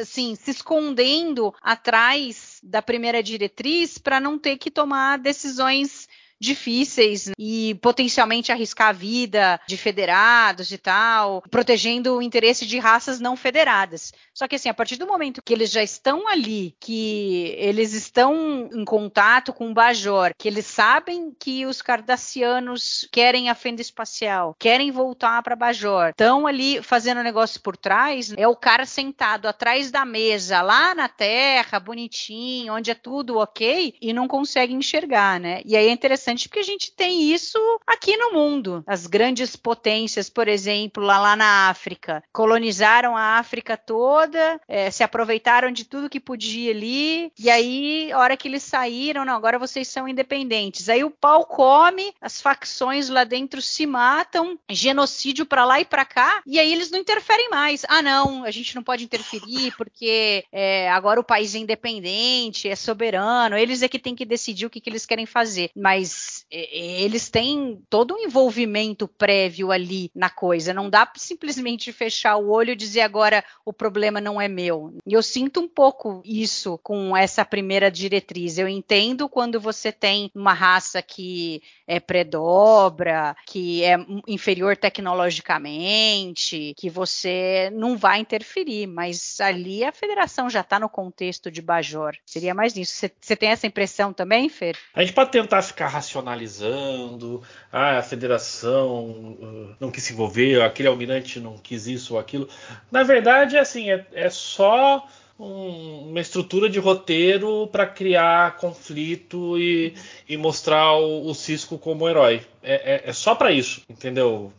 assim, 0.00 0.34
se 0.34 0.50
escondendo 0.50 1.54
atrás 1.62 2.58
da 2.62 2.82
primeira 2.82 3.22
diretriz 3.22 3.98
para 3.98 4.20
não 4.20 4.38
ter 4.38 4.56
que 4.56 4.70
tomar 4.70 5.18
decisões 5.18 6.08
difíceis 6.40 7.30
e 7.38 7.74
potencialmente 7.82 8.52
arriscar 8.52 8.88
a 8.88 8.92
vida 8.92 9.60
de 9.66 9.76
federados 9.76 10.70
e 10.70 10.78
tal, 10.78 11.42
protegendo 11.50 12.16
o 12.16 12.22
interesse 12.22 12.66
de 12.66 12.78
raças 12.78 13.20
não 13.20 13.36
federadas. 13.36 14.12
Só 14.32 14.46
que 14.46 14.54
assim, 14.54 14.68
a 14.68 14.74
partir 14.74 14.96
do 14.96 15.06
momento 15.06 15.42
que 15.42 15.52
eles 15.52 15.70
já 15.70 15.82
estão 15.82 16.28
ali, 16.28 16.74
que 16.80 17.54
eles 17.58 17.92
estão 17.92 18.68
em 18.72 18.84
contato 18.84 19.52
com 19.52 19.70
o 19.70 19.74
Bajor, 19.74 20.32
que 20.38 20.46
eles 20.46 20.66
sabem 20.66 21.34
que 21.38 21.66
os 21.66 21.82
cardassianos 21.82 23.08
querem 23.10 23.50
a 23.50 23.54
fenda 23.54 23.82
espacial, 23.82 24.54
querem 24.58 24.90
voltar 24.90 25.42
para 25.42 25.56
Bajor, 25.56 26.10
estão 26.10 26.46
ali 26.46 26.82
fazendo 26.82 27.22
negócio 27.22 27.60
por 27.60 27.76
trás, 27.76 28.32
é 28.36 28.46
o 28.46 28.56
cara 28.56 28.86
sentado 28.86 29.48
atrás 29.48 29.90
da 29.90 30.04
mesa, 30.04 30.62
lá 30.62 30.94
na 30.94 31.08
Terra, 31.08 31.80
bonitinho, 31.80 32.74
onde 32.74 32.90
é 32.90 32.94
tudo 32.94 33.38
ok, 33.38 33.94
e 34.00 34.12
não 34.12 34.28
consegue 34.28 34.72
enxergar, 34.72 35.40
né? 35.40 35.62
E 35.64 35.76
aí 35.76 35.88
é 35.88 35.90
interessante 35.90 36.27
interessante 36.28 36.48
porque 36.48 36.60
a 36.60 36.64
gente 36.64 36.92
tem 36.92 37.32
isso 37.32 37.58
aqui 37.86 38.16
no 38.16 38.32
mundo. 38.32 38.82
As 38.86 39.06
grandes 39.06 39.56
potências, 39.56 40.28
por 40.28 40.48
exemplo, 40.48 41.02
lá, 41.02 41.18
lá 41.18 41.36
na 41.36 41.68
África, 41.68 42.22
colonizaram 42.32 43.16
a 43.16 43.38
África 43.38 43.76
toda, 43.76 44.60
é, 44.68 44.90
se 44.90 45.02
aproveitaram 45.02 45.70
de 45.70 45.84
tudo 45.84 46.10
que 46.10 46.20
podia 46.20 46.70
ali, 46.70 47.32
e 47.38 47.48
aí, 47.50 48.10
hora 48.14 48.36
que 48.36 48.48
eles 48.48 48.62
saíram, 48.62 49.24
não, 49.24 49.34
agora 49.34 49.58
vocês 49.58 49.88
são 49.88 50.08
independentes. 50.08 50.88
Aí 50.88 51.02
o 51.04 51.10
pau 51.10 51.44
come, 51.44 52.12
as 52.20 52.40
facções 52.40 53.08
lá 53.08 53.24
dentro 53.24 53.62
se 53.62 53.86
matam, 53.86 54.58
genocídio 54.68 55.46
para 55.46 55.64
lá 55.64 55.80
e 55.80 55.84
para 55.84 56.04
cá, 56.04 56.42
e 56.46 56.58
aí 56.58 56.72
eles 56.72 56.90
não 56.90 56.98
interferem 56.98 57.50
mais. 57.50 57.84
Ah, 57.88 58.02
não, 58.02 58.44
a 58.44 58.50
gente 58.50 58.74
não 58.74 58.82
pode 58.82 59.04
interferir 59.04 59.74
porque 59.76 60.44
é, 60.52 60.90
agora 60.90 61.20
o 61.20 61.24
país 61.24 61.54
é 61.54 61.58
independente, 61.58 62.68
é 62.68 62.76
soberano, 62.76 63.56
eles 63.56 63.82
é 63.82 63.88
que 63.88 63.98
tem 63.98 64.14
que 64.14 64.24
decidir 64.24 64.66
o 64.66 64.70
que, 64.70 64.80
que 64.80 64.90
eles 64.90 65.06
querem 65.06 65.26
fazer. 65.26 65.70
Mas 65.74 66.17
eles 66.50 67.28
têm 67.28 67.82
todo 67.90 68.14
um 68.14 68.18
envolvimento 68.18 69.06
prévio 69.06 69.70
ali 69.70 70.10
na 70.14 70.30
coisa. 70.30 70.72
Não 70.72 70.88
dá 70.88 71.10
simplesmente 71.16 71.92
fechar 71.92 72.36
o 72.36 72.50
olho 72.50 72.72
e 72.72 72.76
dizer 72.76 73.02
agora 73.02 73.44
o 73.64 73.72
problema 73.72 74.20
não 74.20 74.40
é 74.40 74.48
meu. 74.48 74.94
E 75.06 75.12
eu 75.12 75.22
sinto 75.22 75.60
um 75.60 75.68
pouco 75.68 76.22
isso 76.24 76.78
com 76.82 77.16
essa 77.16 77.44
primeira 77.44 77.90
diretriz. 77.90 78.58
Eu 78.58 78.68
entendo 78.68 79.28
quando 79.28 79.60
você 79.60 79.92
tem 79.92 80.30
uma 80.34 80.52
raça 80.52 81.02
que 81.02 81.62
é 81.86 82.00
predobra, 82.00 83.36
que 83.46 83.84
é 83.84 83.96
inferior 84.26 84.76
tecnologicamente, 84.76 86.74
que 86.76 86.90
você 86.90 87.70
não 87.72 87.96
vai 87.96 88.20
interferir, 88.20 88.86
mas 88.86 89.40
ali 89.40 89.84
a 89.84 89.92
federação 89.92 90.50
já 90.50 90.60
está 90.60 90.78
no 90.78 90.88
contexto 90.88 91.50
de 91.50 91.62
Bajor. 91.62 92.16
Seria 92.26 92.54
mais 92.54 92.74
nisso. 92.74 93.08
Você 93.20 93.36
tem 93.36 93.50
essa 93.50 93.66
impressão 93.66 94.12
também, 94.12 94.48
Fer? 94.48 94.76
A 94.94 95.02
gente 95.02 95.14
pode 95.14 95.30
tentar 95.30 95.62
ficar 95.62 95.88
racionalizando, 96.08 97.42
ah, 97.70 97.98
a 97.98 98.02
federação 98.02 99.36
uh, 99.40 99.74
não 99.78 99.90
quis 99.90 100.04
se 100.04 100.12
envolver, 100.12 100.62
aquele 100.62 100.88
almirante 100.88 101.38
não 101.38 101.58
quis 101.58 101.86
isso 101.86 102.14
ou 102.14 102.20
aquilo. 102.20 102.48
Na 102.90 103.02
verdade, 103.02 103.58
assim, 103.58 103.90
é, 103.90 104.06
é 104.12 104.30
só 104.30 105.06
um, 105.38 106.08
uma 106.08 106.20
estrutura 106.20 106.68
de 106.68 106.78
roteiro 106.78 107.68
para 107.68 107.86
criar 107.86 108.56
conflito 108.56 109.58
e, 109.58 109.94
e 110.28 110.36
mostrar 110.36 110.94
o, 110.94 111.28
o, 111.28 111.34
Cisco 111.34 111.78
como 111.78 112.08
herói. 112.08 112.40
É, 112.68 113.06
é, 113.06 113.10
é 113.10 113.12
só 113.14 113.34
para 113.34 113.50
isso, 113.50 113.80
entendeu? 113.88 114.52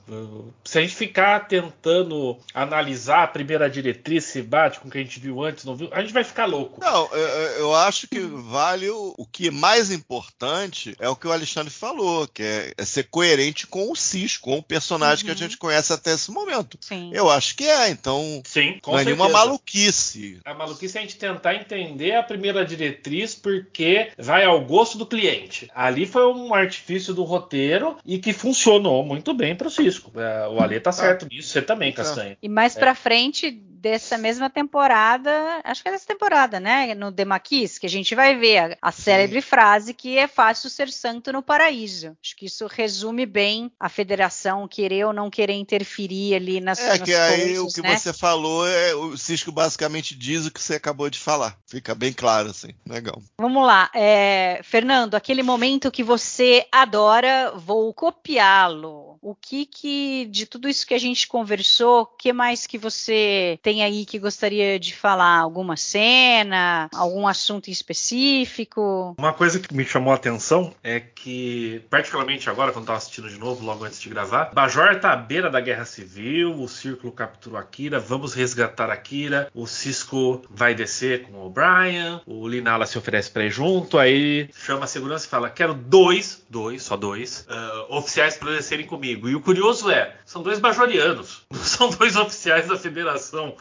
Se 0.66 0.80
a 0.80 0.82
gente 0.82 0.95
ficar 0.95 1.47
tentando 1.47 2.36
analisar 2.55 3.24
a 3.24 3.28
primeira 3.28 3.70
diretriz 3.70 4.24
se 4.24 4.41
bate 4.41 4.80
com 4.80 4.88
o 4.88 4.91
que 4.91 4.97
a 4.97 5.01
gente 5.01 5.20
viu 5.20 5.43
antes, 5.43 5.64
não 5.64 5.76
viu, 5.76 5.89
a 5.91 6.01
gente 6.01 6.12
vai 6.12 6.24
ficar 6.24 6.47
louco. 6.47 6.82
Não, 6.82 7.07
eu, 7.14 7.28
eu 7.60 7.76
acho 7.76 8.07
que 8.07 8.20
vale 8.20 8.89
o, 8.89 9.14
o, 9.16 9.28
que 9.28 9.49
é 9.49 9.51
mais 9.51 9.91
importante 9.91 10.95
é 10.99 11.07
o 11.07 11.16
que 11.16 11.28
o 11.28 11.32
Alexandre 11.32 11.72
falou, 11.72 12.28
que 12.28 12.41
é, 12.41 12.74
é 12.76 12.84
ser 12.84 13.03
coerente 13.03 13.68
com 13.68 13.91
o 13.91 13.95
Cisco, 13.95 14.45
com 14.45 14.57
o 14.57 14.64
personagem 14.64 15.24
uhum. 15.24 15.26
que 15.26 15.32
a 15.32 15.34
uhum. 15.34 15.49
gente 15.49 15.57
conhece 15.60 15.93
até 15.93 16.14
esse 16.14 16.32
momento. 16.32 16.80
Sim. 16.82 17.12
Eu 17.14 17.30
acho 17.30 17.55
que 17.55 17.68
é, 17.68 17.89
então 17.89 18.41
Sim, 18.43 18.80
não 18.88 18.97
é 18.97 19.05
nenhuma 19.05 19.30
maluquice. 19.30 20.39
A 20.43 20.55
maluquice 20.55 20.97
é 20.97 21.01
a 21.01 21.03
gente 21.03 21.18
tentar 21.18 21.53
entender 21.53 22.16
a 22.16 22.24
primeira 22.24 22.66
diretriz 22.66 23.36
porque 23.36 24.12
vai 24.18 24.45
ao 24.45 24.66
gosto 24.66 24.97
do 24.97 25.05
cliente. 25.05 25.70
Ali 25.76 26.07
foi 26.07 26.26
um 26.26 26.55
artifício 26.55 27.14
do 27.14 27.24
roteiro 27.24 27.99
e 28.06 28.18
que 28.18 28.34
funcionou 28.34 29.04
muito 29.04 29.34
bem 29.34 29.56
para 29.56 29.68
o 29.68 29.72
Cisco. 29.72 30.12
É, 30.20 30.47
o 30.47 30.60
Ale 30.60 30.80
tá 30.80 30.91
certo 30.91 31.28
nisso, 31.30 31.50
você 31.50 31.62
também, 31.62 31.91
Castanha. 31.91 32.38
E 32.41 32.50
mais 32.50 32.76
é. 32.76 32.80
para 32.80 32.95
frente 32.95 33.52
dessa 33.80 34.18
mesma 34.18 34.50
temporada, 34.50 35.62
acho 35.64 35.82
que 35.82 35.90
é 35.90 35.92
dessa 35.92 36.06
temporada, 36.06 36.60
né? 36.60 36.94
No 36.94 37.12
Demaquis, 37.12 37.78
que 37.78 37.86
a 37.86 37.90
gente 37.90 38.14
vai 38.14 38.36
ver 38.36 38.58
a, 38.58 38.78
a 38.82 38.92
célebre 38.92 39.42
frase 39.42 39.94
que 39.94 40.18
é 40.18 40.28
fácil 40.28 40.70
ser 40.70 40.90
santo 40.92 41.32
no 41.32 41.42
paraíso. 41.42 42.18
Acho 42.24 42.36
que 42.36 42.46
isso 42.46 42.68
resume 42.68 43.26
bem 43.26 43.72
a 43.80 43.88
federação 43.88 44.68
querer 44.68 45.06
ou 45.06 45.14
não 45.14 45.30
querer 45.30 45.54
interferir 45.54 46.36
ali 46.36 46.60
nas 46.60 46.80
É, 46.80 46.90
nas 46.90 46.98
que 47.00 47.16
coisas, 47.16 47.20
aí 47.20 47.60
o 47.60 47.68
que 47.68 47.82
né? 47.82 47.98
você 47.98 48.12
falou, 48.14 48.68
é, 48.68 48.94
o 48.94 49.18
Cisco 49.18 49.52
basicamente 49.52 50.16
diz 50.16 50.46
o 50.46 50.52
que 50.52 50.62
você 50.62 50.76
acabou 50.76 51.10
de 51.10 51.20
falar. 51.20 51.58
Fica 51.66 51.96
bem 51.96 52.12
claro, 52.12 52.50
assim. 52.50 52.70
Legal. 52.88 53.22
Vamos 53.38 53.66
lá. 53.66 53.90
É, 53.96 54.60
Fernando, 54.64 55.16
aquele 55.16 55.44
momento 55.44 55.92
que 55.92 56.04
você 56.04 56.66
adora, 56.72 57.54
vou 57.56 57.94
copiá-lo. 57.94 59.18
O 59.22 59.36
que 59.36 59.66
que, 59.66 60.26
de 60.28 60.46
tudo 60.46 60.70
isso 60.70 60.88
que 60.88 60.94
a 60.94 61.00
gente 61.00 61.28
conversou, 61.28 62.02
o 62.02 62.06
que 62.06 62.32
mais 62.32 62.66
que 62.66 62.78
você 62.78 63.60
tem 63.70 63.84
aí 63.84 64.04
que 64.04 64.18
gostaria 64.18 64.80
de 64.80 64.96
falar? 64.96 65.38
Alguma 65.38 65.78
cena? 65.78 66.90
Algum 66.92 67.28
assunto 67.28 67.70
específico? 67.70 69.14
Uma 69.20 69.32
coisa 69.32 69.60
que 69.60 69.72
me 69.76 69.86
chamou 69.86 70.12
a 70.12 70.16
atenção 70.16 70.74
é 70.84 71.00
que, 71.00 71.80
particularmente 71.88 72.50
agora, 72.50 72.72
quando 72.72 72.86
estava 72.86 72.98
assistindo 72.98 73.30
de 73.30 73.38
novo, 73.38 73.64
logo 73.64 73.86
antes 73.86 74.02
de 74.02 74.10
gravar, 74.10 74.46
Bajor 74.56 74.94
está 74.94 75.12
à 75.12 75.16
beira 75.16 75.52
da 75.52 75.60
guerra 75.60 75.86
civil, 75.86 76.60
o 76.60 76.68
Círculo 76.68 77.14
capturou 77.14 77.60
Akira, 77.60 78.00
vamos 78.00 78.34
resgatar 78.34 78.90
Akira, 78.90 79.52
o 79.54 79.68
Cisco 79.68 80.42
vai 80.50 80.74
descer 80.74 81.28
com 81.28 81.34
o 81.34 81.46
O'Brien, 81.46 82.22
o 82.26 82.48
Linala 82.48 82.88
se 82.88 82.98
oferece 82.98 83.30
para 83.30 83.46
ir 83.46 83.52
junto, 83.52 84.00
aí 84.00 84.50
chama 84.52 84.86
a 84.86 84.88
segurança 84.88 85.28
e 85.28 85.30
fala: 85.30 85.48
quero 85.48 85.76
dois, 85.76 86.44
dois, 86.50 86.82
só 86.82 86.98
dois, 86.98 87.46
uh, 87.48 87.98
oficiais 87.98 88.36
para 88.36 88.54
descerem 88.54 88.88
comigo. 88.88 89.30
E 89.30 89.36
o 89.36 89.42
curioso 89.42 89.92
é, 89.92 90.16
são 90.26 90.42
dois 90.42 90.58
bajorianos, 90.58 91.44
não 91.54 91.64
são 91.64 91.92
dois 91.92 92.16
oficiais 92.16 92.68
da 92.68 92.76
federação. 92.76 93.59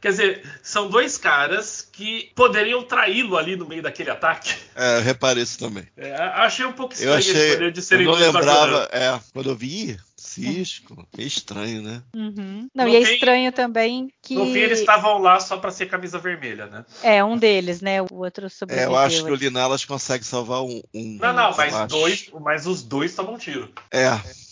Quer 0.00 0.10
dizer, 0.10 0.42
são 0.62 0.88
dois 0.88 1.16
caras 1.16 1.88
que 1.90 2.30
poderiam 2.34 2.82
traí-lo 2.82 3.36
ali 3.36 3.56
no 3.56 3.66
meio 3.66 3.82
daquele 3.82 4.10
ataque. 4.10 4.54
É, 4.74 4.98
eu 4.98 5.02
reparei 5.02 5.42
isso 5.42 5.58
também. 5.58 5.88
É, 5.96 6.14
achei 6.14 6.66
um 6.66 6.72
pouco 6.72 6.92
estranho 6.92 7.14
eu 7.14 7.18
achei, 7.18 7.70
de 7.72 7.82
serem 7.82 8.06
eu 8.06 8.12
não 8.12 8.18
lembrava, 8.18 8.88
é, 8.92 9.18
quando 9.32 9.50
eu 9.50 9.56
vi, 9.56 9.98
Cisco, 10.16 11.08
é 11.16 11.22
estranho, 11.22 11.80
né? 11.82 12.02
Uhum. 12.14 12.68
Não, 12.74 12.86
e 12.86 12.94
é 12.94 13.00
estranho 13.00 13.50
também 13.52 14.08
que. 14.22 14.34
No 14.34 14.44
fim, 14.46 14.58
eles 14.58 14.80
estavam 14.80 15.18
lá 15.18 15.40
só 15.40 15.56
para 15.56 15.70
ser 15.70 15.86
camisa 15.86 16.18
vermelha, 16.18 16.66
né? 16.66 16.84
É, 17.02 17.24
um 17.24 17.38
deles, 17.38 17.80
né? 17.80 18.02
O 18.02 18.08
outro 18.10 18.48
sobreviveu. 18.50 18.90
É, 18.90 18.92
eu 18.92 18.96
acho 18.98 19.24
que 19.24 19.30
o 19.30 19.34
Linalas 19.34 19.84
consegue 19.84 20.24
salvar 20.24 20.62
um. 20.62 20.82
um 20.94 21.18
não, 21.20 21.32
não, 21.32 21.56
mas, 21.56 21.88
dois, 21.88 22.30
mas 22.40 22.66
os 22.66 22.82
dois 22.82 23.14
tomam 23.14 23.38
tiro. 23.38 23.72
É. 23.90 24.04
É, 24.04 24.45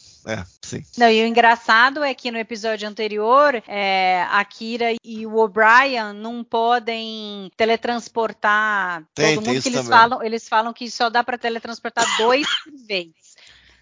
sim. 0.63 0.83
Não, 0.97 1.11
e 1.11 1.23
o 1.23 1.27
engraçado 1.27 2.03
é 2.03 2.15
que 2.15 2.31
no 2.31 2.39
episódio 2.39 2.89
anterior, 2.89 3.63
é, 3.69 4.27
a 4.31 4.45
Kira 4.45 4.95
e 5.05 5.27
o 5.27 5.37
O'Brien 5.37 6.13
não 6.15 6.43
podem 6.43 7.51
teletransportar 7.57 9.05
tem, 9.15 9.35
todo 9.35 9.47
mundo 9.47 9.63
que 9.63 9.69
eles 9.69 9.81
também. 9.81 9.99
falam. 9.99 10.23
Eles 10.23 10.49
falam 10.49 10.73
que 10.73 10.91
só 10.91 11.11
dá 11.11 11.23
para 11.23 11.39
teletransportar 11.39 12.05
dois 12.19 12.47
por 12.65 12.73
vez 12.87 13.34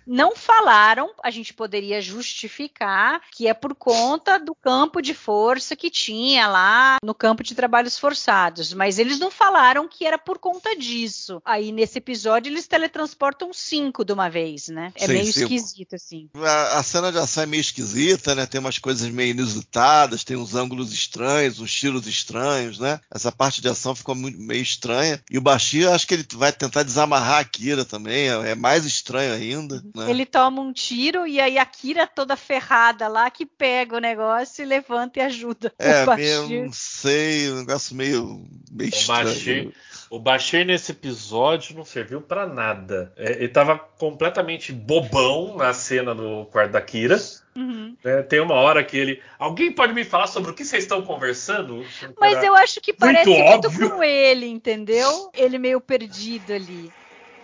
não 0.06 0.34
falaram, 0.36 1.10
a 1.22 1.30
gente 1.30 1.54
poderia 1.54 2.00
justificar 2.00 3.20
que 3.30 3.46
é 3.46 3.54
por 3.54 3.74
conta 3.74 4.38
do 4.38 4.54
campo 4.54 5.00
de 5.00 5.14
força 5.14 5.76
que 5.76 5.90
tinha 5.90 6.46
lá 6.46 6.96
no 7.02 7.14
campo 7.14 7.42
de 7.42 7.54
trabalhos 7.54 7.98
forçados, 7.98 8.72
mas 8.72 8.98
eles 8.98 9.18
não 9.18 9.30
falaram 9.30 9.88
que 9.88 10.04
era 10.04 10.18
por 10.18 10.38
conta 10.38 10.76
disso. 10.76 11.40
Aí 11.44 11.72
nesse 11.72 11.98
episódio 11.98 12.50
eles 12.50 12.66
teletransportam 12.66 13.52
cinco 13.52 14.04
de 14.04 14.12
uma 14.12 14.28
vez, 14.28 14.68
né? 14.68 14.92
É 14.94 15.06
Sim, 15.06 15.12
meio 15.12 15.32
cinco. 15.32 15.52
esquisito 15.52 15.94
assim. 15.94 16.28
A, 16.34 16.78
a, 16.78 16.82
cena 16.82 17.12
de 17.12 17.18
ação 17.18 17.42
é 17.42 17.46
meio 17.46 17.60
esquisita, 17.60 18.34
né? 18.34 18.46
Tem 18.46 18.60
umas 18.60 18.78
coisas 18.78 19.08
meio 19.08 19.30
inusitadas, 19.30 20.24
tem 20.24 20.36
uns 20.36 20.54
ângulos 20.54 20.92
estranhos, 20.92 21.60
uns 21.60 21.72
tiros 21.72 22.06
estranhos, 22.06 22.78
né? 22.78 23.00
Essa 23.10 23.30
parte 23.30 23.60
de 23.60 23.68
ação 23.68 23.94
ficou 23.94 24.14
muito, 24.14 24.38
meio 24.38 24.62
estranha. 24.62 25.22
E 25.30 25.38
o 25.38 25.42
Bashir, 25.42 25.88
acho 25.88 26.06
que 26.06 26.14
ele 26.14 26.26
vai 26.34 26.52
tentar 26.52 26.82
desamarrar 26.82 27.40
a 27.40 27.44
Kira 27.44 27.84
também, 27.84 28.28
é, 28.28 28.50
é 28.50 28.54
mais 28.54 28.84
estranho 28.84 29.32
ainda. 29.32 29.82
Né? 29.94 30.10
Ele 30.10 30.24
toma 30.24 30.62
um 30.62 30.72
tiro 30.72 31.26
e 31.26 31.38
aí 31.40 31.58
a 31.58 31.66
Kira 31.66 32.06
toda 32.06 32.34
ferrada 32.34 33.08
lá 33.08 33.30
que 33.30 33.44
pega 33.44 33.96
o 33.96 34.00
negócio 34.00 34.62
e 34.62 34.66
levanta 34.66 35.18
e 35.18 35.22
ajuda. 35.22 35.72
É, 35.78 36.04
o 36.04 36.16
meio, 36.16 36.64
não 36.64 36.72
sei, 36.72 37.50
um 37.50 37.56
negócio 37.56 37.94
meio, 37.94 38.46
meio 38.70 38.90
o 38.90 38.94
estranho. 38.94 39.24
Bashir, 39.24 39.72
o 40.08 40.18
Bashir 40.18 40.64
nesse 40.64 40.92
episódio 40.92 41.76
não 41.76 41.84
serviu 41.84 42.22
para 42.22 42.46
nada. 42.46 43.12
É, 43.16 43.32
ele 43.32 43.48
tava 43.48 43.78
completamente 43.78 44.72
bobão 44.72 45.56
na 45.56 45.74
cena 45.74 46.14
do 46.14 46.46
quarto 46.46 46.72
da 46.72 46.80
Kira. 46.80 47.18
Uhum. 47.54 47.94
É, 48.02 48.22
tem 48.22 48.40
uma 48.40 48.54
hora 48.54 48.82
que 48.82 48.96
ele. 48.96 49.22
Alguém 49.38 49.70
pode 49.70 49.92
me 49.92 50.04
falar 50.04 50.26
sobre 50.26 50.50
o 50.50 50.54
que 50.54 50.64
vocês 50.64 50.84
estão 50.84 51.02
conversando? 51.02 51.84
Mas 52.18 52.42
eu 52.42 52.54
acho 52.54 52.80
que 52.80 52.94
parece 52.94 53.28
muito, 53.28 53.70
muito 53.70 53.90
com 53.90 54.02
ele, 54.02 54.46
entendeu? 54.46 55.30
Ele 55.34 55.58
meio 55.58 55.80
perdido 55.80 56.52
ali. 56.52 56.90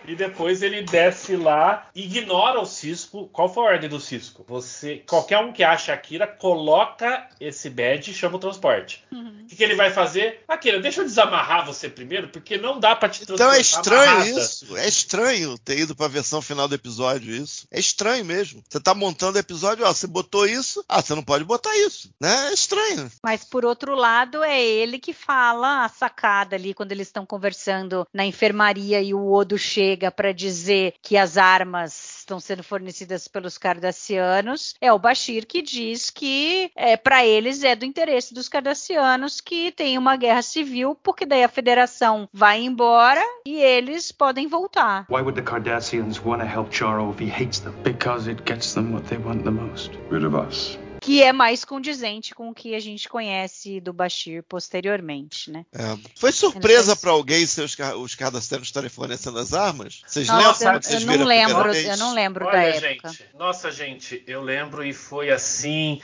E 0.09 0.15
depois 0.15 0.63
ele 0.63 0.81
desce 0.81 1.35
lá, 1.35 1.87
ignora 1.93 2.59
o 2.59 2.65
Cisco. 2.65 3.29
Qual 3.31 3.47
foi 3.47 3.63
a 3.63 3.71
ordem 3.73 3.87
do 3.87 3.99
Cisco? 3.99 4.43
Você, 4.47 5.03
qualquer 5.07 5.37
um 5.37 5.53
que 5.53 5.63
acha 5.63 5.93
Akira, 5.93 6.25
coloca 6.25 7.27
esse 7.39 7.69
badge 7.69 8.09
e 8.09 8.13
chama 8.15 8.37
o 8.37 8.39
transporte. 8.39 9.03
Uhum. 9.11 9.43
O 9.43 9.47
que, 9.47 9.55
que, 9.55 9.63
ele 9.63 9.75
vai 9.75 9.91
fazer? 9.91 10.41
Akira, 10.47 10.79
deixa 10.79 11.01
eu 11.01 11.05
desamarrar 11.05 11.63
você 11.63 11.87
primeiro, 11.87 12.29
porque 12.29 12.57
não 12.57 12.79
dá 12.79 12.95
para 12.95 13.09
te 13.09 13.23
transportar. 13.23 13.47
Então 13.49 13.55
é 13.55 13.61
estranho 13.61 14.11
amarrada. 14.11 14.29
isso. 14.29 14.77
É 14.77 14.87
estranho 14.87 15.57
ter 15.59 15.77
ido 15.77 15.95
para 15.95 16.07
a 16.07 16.09
versão 16.09 16.41
final 16.41 16.67
do 16.67 16.73
episódio 16.73 17.31
isso. 17.31 17.67
É 17.69 17.79
estranho 17.79 18.25
mesmo. 18.25 18.63
Você 18.67 18.79
tá 18.79 18.95
montando 18.95 19.37
o 19.37 19.39
episódio, 19.39 19.85
ó, 19.85 19.93
você 19.93 20.07
botou 20.07 20.47
isso, 20.47 20.83
ah, 20.89 21.03
você 21.03 21.13
não 21.13 21.23
pode 21.23 21.43
botar 21.43 21.77
isso, 21.77 22.09
né? 22.19 22.49
É 22.49 22.53
estranho. 22.53 23.11
Mas 23.23 23.43
por 23.43 23.63
outro 23.63 23.93
lado, 23.93 24.43
é 24.43 24.59
ele 24.59 24.97
que 24.97 25.13
fala 25.13 25.85
a 25.85 25.89
sacada 25.89 26.55
ali 26.55 26.73
quando 26.73 26.93
eles 26.93 27.07
estão 27.07 27.27
conversando 27.27 28.07
na 28.11 28.25
enfermaria 28.25 28.99
e 29.03 29.13
o 29.13 29.31
Odo 29.31 29.55
chega 29.55 29.98
chega 29.99 30.11
para 30.11 30.31
dizer 30.31 30.93
que 31.01 31.17
as 31.17 31.37
armas 31.37 32.19
estão 32.19 32.39
sendo 32.39 32.63
fornecidas 32.63 33.27
pelos 33.27 33.57
cardassianos, 33.57 34.75
é 34.79 34.93
o 34.93 34.97
Bashir 34.97 35.45
que 35.45 35.61
diz 35.61 36.09
que 36.09 36.71
é, 36.73 36.95
para 36.95 37.25
eles 37.25 37.63
é 37.65 37.75
do 37.75 37.83
interesse 37.83 38.33
dos 38.33 38.47
cardassianos 38.47 39.41
que 39.41 39.73
tem 39.73 39.97
uma 39.97 40.15
guerra 40.15 40.41
civil, 40.41 40.95
porque 41.03 41.25
daí 41.25 41.43
a 41.43 41.49
federação 41.49 42.29
vai 42.31 42.63
embora 42.63 43.21
e 43.45 43.59
eles 43.59 44.09
podem 44.09 44.47
voltar. 44.47 45.05
Why 45.09 45.21
would 45.21 45.35
the 45.35 45.41
Cardassians 45.41 46.23
want 46.23 46.41
to 46.41 46.47
help 46.47 46.73
Charo 46.73 47.11
if 47.11 47.21
he 47.21 47.29
hates 47.29 47.59
them? 47.59 47.73
Because 47.83 48.29
it 48.29 48.43
gets 48.45 48.73
them 48.73 48.93
what 48.93 49.05
they 49.09 49.17
want 49.17 49.43
the 49.43 49.51
most. 49.51 49.91
Rid 50.09 50.23
of 50.23 50.33
us. 50.33 50.79
Que 51.09 51.23
é 51.23 51.33
mais 51.33 51.65
condizente 51.65 52.35
com 52.35 52.51
o 52.51 52.53
que 52.53 52.75
a 52.75 52.79
gente 52.79 53.09
conhece 53.09 53.81
do 53.81 53.91
Bashir 53.91 54.43
posteriormente, 54.43 55.49
né? 55.49 55.65
É. 55.73 55.97
Foi 56.15 56.31
surpresa 56.31 56.95
para 56.95 57.09
alguém 57.09 57.47
se 57.47 57.59
os, 57.61 57.75
os 57.97 58.13
cardassianos 58.13 58.67
estarem 58.67 58.91
fornecendo 58.91 59.39
as 59.39 59.51
armas? 59.51 60.03
Vocês 60.05 60.27
Nossa, 60.27 60.65
lembram? 60.65 60.75
eu, 60.75 60.83
Vocês 60.83 61.01
eu 61.01 61.17
não 61.17 61.25
lembro, 61.25 61.73
eu 61.73 61.97
não 61.97 62.13
lembro 62.13 62.45
da 62.45 62.51
Olha, 62.51 62.59
época. 62.59 63.09
gente, 63.09 63.25
nossa, 63.35 63.71
gente, 63.71 64.23
eu 64.27 64.43
lembro 64.43 64.85
e 64.85 64.93
foi 64.93 65.31
assim. 65.31 65.99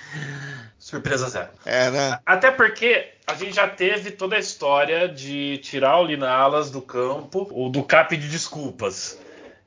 Surpresa 0.80 1.30
zero. 1.30 1.50
É, 1.64 1.92
né? 1.92 2.20
Até 2.26 2.50
porque 2.50 3.14
a 3.28 3.36
gente 3.36 3.54
já 3.54 3.68
teve 3.68 4.10
toda 4.10 4.36
a 4.36 4.40
história 4.40 5.08
de 5.08 5.60
tirar 5.60 6.00
o 6.00 6.06
Linalas 6.06 6.72
do 6.72 6.82
campo, 6.82 7.48
ou 7.52 7.70
do 7.70 7.84
cap 7.84 8.18
de 8.18 8.28
desculpas. 8.28 9.20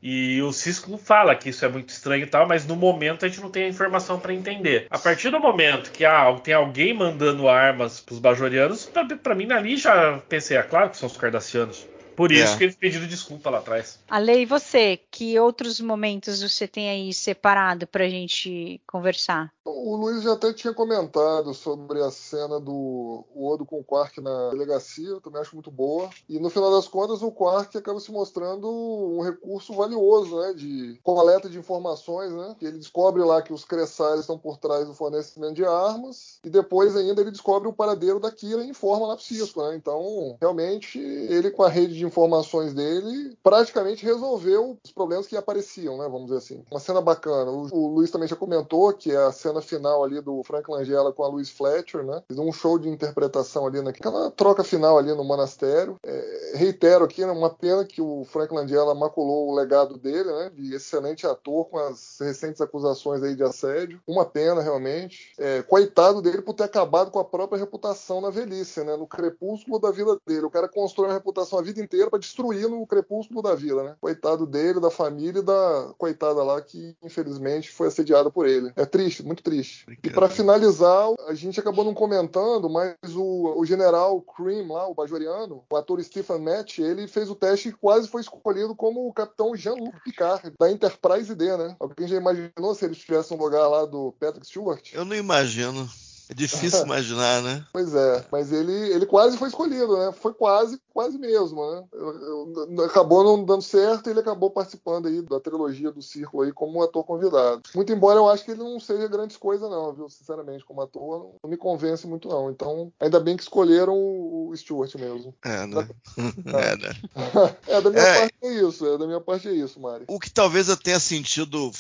E 0.03 0.41
o 0.43 0.53
Cisco 0.53 0.97
fala 0.97 1.35
que 1.35 1.49
isso 1.49 1.65
é 1.65 1.69
muito 1.69 1.89
estranho 1.89 2.23
e 2.23 2.27
tal, 2.27 2.47
mas 2.47 2.67
no 2.67 2.77
momento 2.77 3.25
a 3.25 3.29
gente 3.29 3.41
não 3.41 3.51
tem 3.51 3.65
a 3.65 3.69
informação 3.69 4.21
para 4.21 4.33
entender. 4.33 4.87
A 4.91 4.99
partir 4.99 5.31
do 5.31 5.41
momento 5.41 5.91
que 5.91 6.05
ah, 6.05 6.33
tem 6.43 6.55
alguém 6.55 6.95
mandando 6.95 7.49
armas 7.49 8.01
pros 8.01 8.21
bajorianos, 8.21 8.87
pra, 8.87 9.05
pra 9.05 9.35
mim 9.35 9.51
ali 9.51 9.77
já 9.77 10.19
pensei, 10.29 10.57
é 10.57 10.63
claro 10.63 10.91
que 10.91 10.97
são 10.97 11.09
os 11.09 11.17
cardassianos. 11.17 11.89
Por 12.19 12.33
isso 12.33 12.55
É. 12.55 12.57
que 12.57 12.65
eles 12.65 12.75
pediram 12.75 13.07
desculpa 13.07 13.49
lá 13.49 13.59
atrás. 13.59 14.01
Ale, 14.11 14.41
e 14.41 14.45
você? 14.45 14.99
Que 15.09 15.39
outros 15.39 15.79
momentos 15.79 16.43
você 16.43 16.67
tem 16.67 16.91
aí 16.91 17.15
separado 17.15 17.87
pra 17.87 18.09
gente 18.09 18.83
conversar? 18.89 19.53
O 19.65 19.95
Luiz 19.95 20.25
já 20.25 20.33
até 20.33 20.53
tinha 20.53 20.75
comentado 20.75 21.55
sobre 21.55 22.03
a 22.03 22.11
cena 22.11 22.59
do 22.59 23.25
Odo 23.37 23.65
com 23.65 23.79
o 23.79 23.85
Quark 23.85 24.21
na 24.21 24.51
delegacia, 24.51 25.09
eu 25.09 25.21
também 25.21 25.41
acho 25.41 25.55
muito 25.55 25.71
boa. 25.71 26.11
E 26.29 26.41
no 26.41 26.51
final 26.51 26.73
das 26.73 26.89
contas, 26.89 27.23
o 27.23 27.31
Quark 27.31 27.77
acaba 27.77 28.01
se 28.01 28.11
mostrando 28.11 28.69
um 28.69 29.23
recurso 29.23 29.73
valioso, 29.75 30.41
né, 30.41 30.55
de 30.55 30.99
coleta 31.05 31.49
de 31.49 31.59
informações, 31.59 32.33
né? 32.33 32.57
Que 32.59 32.67
ele 32.67 32.79
descobre 32.79 33.23
lá 33.23 33.41
que 33.43 33.53
os 33.53 33.65
Cressares 33.65 34.23
estão 34.23 34.39
por 34.39 34.57
trás 34.57 34.89
do 34.89 34.95
fornecimento 34.95 35.55
de 35.55 35.65
armas 35.65 36.41
e 36.43 36.51
depois 36.51 36.97
ainda 36.97 37.21
ele 37.21 37.31
descobre 37.31 37.69
o 37.69 37.73
paradeiro 37.73 38.19
da 38.19 38.33
Kira 38.33 38.65
e 38.65 38.71
informa 38.71 39.07
lá 39.07 39.15
pro 39.15 39.25
Cisco, 39.25 39.63
né? 39.63 39.77
Então, 39.77 40.37
realmente, 40.41 40.99
ele 40.99 41.51
com 41.51 41.63
a 41.63 41.69
rede 41.69 41.95
de 41.95 42.07
informações 42.09 42.75
dele 42.75 43.37
praticamente 43.43 44.05
resolveu 44.05 44.77
os 44.85 44.91
problemas 44.91 45.27
que 45.27 45.37
apareciam, 45.37 45.97
né? 45.99 46.05
Vamos 46.05 46.25
dizer 46.25 46.39
assim. 46.39 46.65
Uma 46.71 46.81
cena 46.81 47.01
bacana. 47.01 47.51
O, 47.51 47.69
o 47.73 47.95
Luiz 47.95 48.11
também 48.11 48.29
já 48.29 48.37
comentou 48.37 48.93
que 48.93 49.13
é 49.13 49.17
a 49.17 49.33
cena 49.33 49.61
final 49.61 50.03
ali 50.03 50.21
do 50.21 50.43
Frank 50.43 50.71
Langella 50.71 51.13
com 51.13 51.23
a 51.23 51.29
Louise 51.29 51.51
Fletcher, 51.51 52.03
né? 52.03 52.23
Fiz 52.27 52.39
um 52.39 52.53
show 52.53 52.79
de 52.79 52.89
interpretação 52.89 53.67
ali 53.67 53.81
naquela 53.81 54.31
troca 54.31 54.65
final 54.65 54.99
ali 54.99 55.15
no 55.15 55.25
monastério. 55.25 55.97
É, 56.03 56.53
reitero 56.55 57.05
aqui, 57.05 57.25
né? 57.25 57.33
Uma 57.33 57.51
pena 57.51 57.85
que 57.85 58.01
o 58.01 58.25
Frank 58.25 58.53
Langella 58.53 58.95
maculou 58.95 59.49
o 59.49 59.55
legado 59.55 59.99
dele, 59.99 60.31
né? 60.33 60.51
De 60.55 60.75
excelente 60.75 61.27
ator 61.27 61.67
com 61.67 61.79
as 61.79 62.17
recentes 62.21 62.61
acusações 62.61 63.23
aí 63.23 63.35
de 63.35 63.43
assédio. 63.43 64.01
Uma 64.07 64.25
pena, 64.25 64.63
realmente. 64.63 65.33
É, 65.39 65.63
coitado 65.63 66.23
dele 66.23 66.43
por 66.43 66.55
ter 66.55 66.65
acabado 66.65 67.11
com 67.11 67.19
a 67.19 67.25
própria 67.25 67.59
reputação 67.59 68.21
na 68.21 68.31
velhice, 68.31 68.83
né? 68.83 68.97
No 68.97 69.07
crepúsculo 69.07 69.79
da 69.79 69.91
vida 69.91 70.19
dele. 70.27 70.47
O 70.47 70.51
cara 70.51 70.69
constrói 70.69 71.09
uma 71.09 71.15
reputação 71.15 71.59
a 71.59 71.63
vida 71.63 71.81
inteira 71.81 71.98
para 72.07 72.19
destruir 72.19 72.69
no 72.69 72.87
crepúsculo 72.87 73.43
da 73.43 73.55
vida, 73.55 73.83
né? 73.83 73.97
Coitado 74.01 74.47
dele, 74.47 74.81
da 74.81 74.91
família 74.91 75.41
e 75.41 75.45
da 75.45 75.93
coitada 75.99 76.43
lá 76.43 76.61
que 76.61 76.97
infelizmente 77.03 77.71
foi 77.71 77.89
assediada 77.89 78.31
por 78.31 78.47
ele. 78.47 78.73
É 78.77 78.85
triste, 78.85 79.23
muito 79.23 79.43
triste. 79.43 79.85
E 80.03 80.11
para 80.11 80.29
finalizar, 80.29 81.09
a 81.27 81.35
gente 81.35 81.59
acabou 81.59 81.85
não 81.85 81.95
comentando, 81.95 82.69
mas 82.69 82.95
o, 83.15 83.59
o 83.59 83.65
general 83.65 84.21
Cream 84.21 84.73
lá, 84.73 84.89
o 84.89 84.95
bajoriano, 84.95 85.65
o 85.71 85.77
ator 85.77 86.03
Stephen 86.03 86.41
Match, 86.41 86.79
ele 86.79 87.07
fez 87.07 87.31
o 87.31 87.35
teste 87.35 87.69
e 87.69 87.73
quase 87.73 88.09
foi 88.09 88.21
escolhido 88.21 88.75
como 88.75 89.09
o 89.09 89.13
capitão 89.13 89.57
Jean-Luc 89.57 90.03
Picard 90.05 90.53
da 90.59 90.71
Enterprise 90.71 91.35
D, 91.35 91.57
né? 91.57 91.77
Alguém 91.81 92.07
já 92.07 92.17
imaginou 92.17 92.75
se 92.75 92.85
ele 92.85 92.93
estivesse 92.93 93.35
no 93.35 93.43
lugar 93.43 93.67
lá 93.69 93.85
do 93.85 94.13
Patrick 94.19 94.47
Stewart? 94.47 94.93
Eu 94.93 95.05
não 95.05 95.17
imagino. 95.17 95.89
É 96.29 96.35
difícil 96.35 96.85
imaginar, 96.85 97.43
né? 97.43 97.65
Pois 97.73 97.95
é, 97.95 98.25
mas 98.31 98.53
ele, 98.53 98.73
ele 98.73 99.07
quase 99.07 99.37
foi 99.37 99.49
escolhido, 99.49 99.97
né? 99.97 100.13
Foi 100.13 100.35
quase, 100.35 100.81
quase 100.93 101.19
mesmo, 101.19 101.59
né? 101.71 101.85
Eu- 101.93 102.55
eu- 102.77 102.85
acabou 102.85 103.25
não 103.25 103.45
dando 103.45 103.63
certo 103.63 104.09
e 104.09 104.11
ele 104.11 104.21
acabou 104.21 104.51
participando 104.51 105.07
aí 105.07 105.23
da 105.23 105.41
trilogia 105.41 105.91
do 105.91 106.03
Círculo 106.03 106.43
aí 106.43 106.53
como 106.53 106.83
ator 106.83 107.05
convidado. 107.05 107.63
Muito 107.75 107.93
embora 107.93 108.19
eu 108.19 108.29
acho 108.29 108.45
que 108.45 108.51
ele 108.51 108.61
não 108.61 108.79
seja 108.79 109.09
grandes 109.09 109.37
coisas 109.37 109.69
não, 109.71 109.93
viu? 109.93 110.09
Sinceramente, 110.09 110.65
como 110.65 110.83
ator, 110.83 111.33
não, 111.43 111.51
me 111.51 111.57
convence 111.57 112.07
muito 112.07 112.29
não. 112.29 112.51
Então, 112.51 112.93
ainda 113.01 113.21
bem 113.21 113.37
que 113.37 113.43
escolheram 113.43 113.95
o, 113.95 114.53
Stewart 114.57 114.95
mesmo. 114.97 115.35
É, 115.45 115.67
né? 115.67 115.89
É, 116.47 116.77
né? 116.77 116.95
é, 117.67 117.81
da 117.81 117.91
minha 117.91 118.03
É. 118.03 118.19
parte 118.21 118.35
é 118.43 118.53
isso, 118.55 118.87
é, 118.87 118.99
da 118.99 119.07
minha 119.07 119.21
parte 119.21 119.49
é 119.49 119.53
isso, 119.53 119.81
Mari. 119.81 120.05
O 120.09 120.19
que 120.19 120.31
talvez 120.31 120.69
eu 120.69 120.77
tenha 120.77 120.99
sentido 120.99 121.71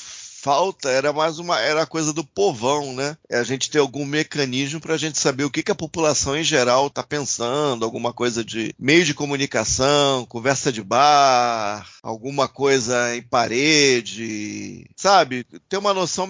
falta 0.40 0.88
era 0.88 1.12
mais 1.12 1.38
uma 1.40 1.58
era 1.58 1.84
coisa 1.84 2.12
do 2.12 2.22
povão, 2.22 2.94
né? 2.94 3.16
É 3.28 3.38
a 3.38 3.42
gente 3.42 3.68
ter 3.68 3.78
algum 3.78 4.04
mecanismo 4.04 4.80
para 4.80 4.94
a 4.94 4.98
gente 4.98 5.18
saber 5.18 5.44
o 5.44 5.50
que, 5.50 5.64
que 5.64 5.72
a 5.72 5.74
população 5.74 6.36
em 6.36 6.44
geral 6.44 6.86
está 6.86 7.02
pensando, 7.02 7.84
alguma 7.84 8.12
coisa 8.12 8.44
de 8.44 8.72
meio 8.78 9.04
de 9.04 9.14
comunicação, 9.14 10.24
conversa 10.26 10.70
de 10.70 10.82
bar, 10.82 11.88
alguma 12.02 12.46
coisa 12.46 13.16
em 13.16 13.22
parede, 13.22 14.88
sabe? 14.96 15.44
Ter 15.68 15.76
uma 15.76 15.92
noção 15.92 16.28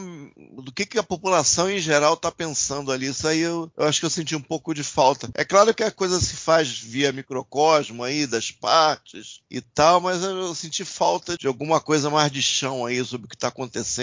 do 0.62 0.72
que, 0.72 0.86
que 0.86 0.98
a 0.98 1.02
população 1.02 1.70
em 1.70 1.78
geral 1.78 2.14
está 2.14 2.32
pensando 2.32 2.90
ali. 2.90 3.08
Isso 3.08 3.28
aí 3.28 3.40
eu, 3.40 3.70
eu 3.76 3.86
acho 3.86 4.00
que 4.00 4.06
eu 4.06 4.10
senti 4.10 4.34
um 4.34 4.40
pouco 4.40 4.72
de 4.72 4.82
falta. 4.82 5.28
É 5.34 5.44
claro 5.44 5.74
que 5.74 5.82
a 5.82 5.90
coisa 5.90 6.18
se 6.18 6.34
faz 6.34 6.78
via 6.78 7.12
microcosmo 7.12 8.02
aí, 8.02 8.26
das 8.26 8.50
partes 8.50 9.40
e 9.50 9.60
tal, 9.60 10.00
mas 10.00 10.22
eu 10.22 10.54
senti 10.54 10.84
falta 10.84 11.36
de 11.36 11.46
alguma 11.46 11.80
coisa 11.80 12.08
mais 12.08 12.32
de 12.32 12.42
chão 12.42 12.86
aí 12.86 13.04
sobre 13.04 13.26
o 13.26 13.28
que 13.28 13.36
está 13.36 13.48
acontecendo. 13.48 13.97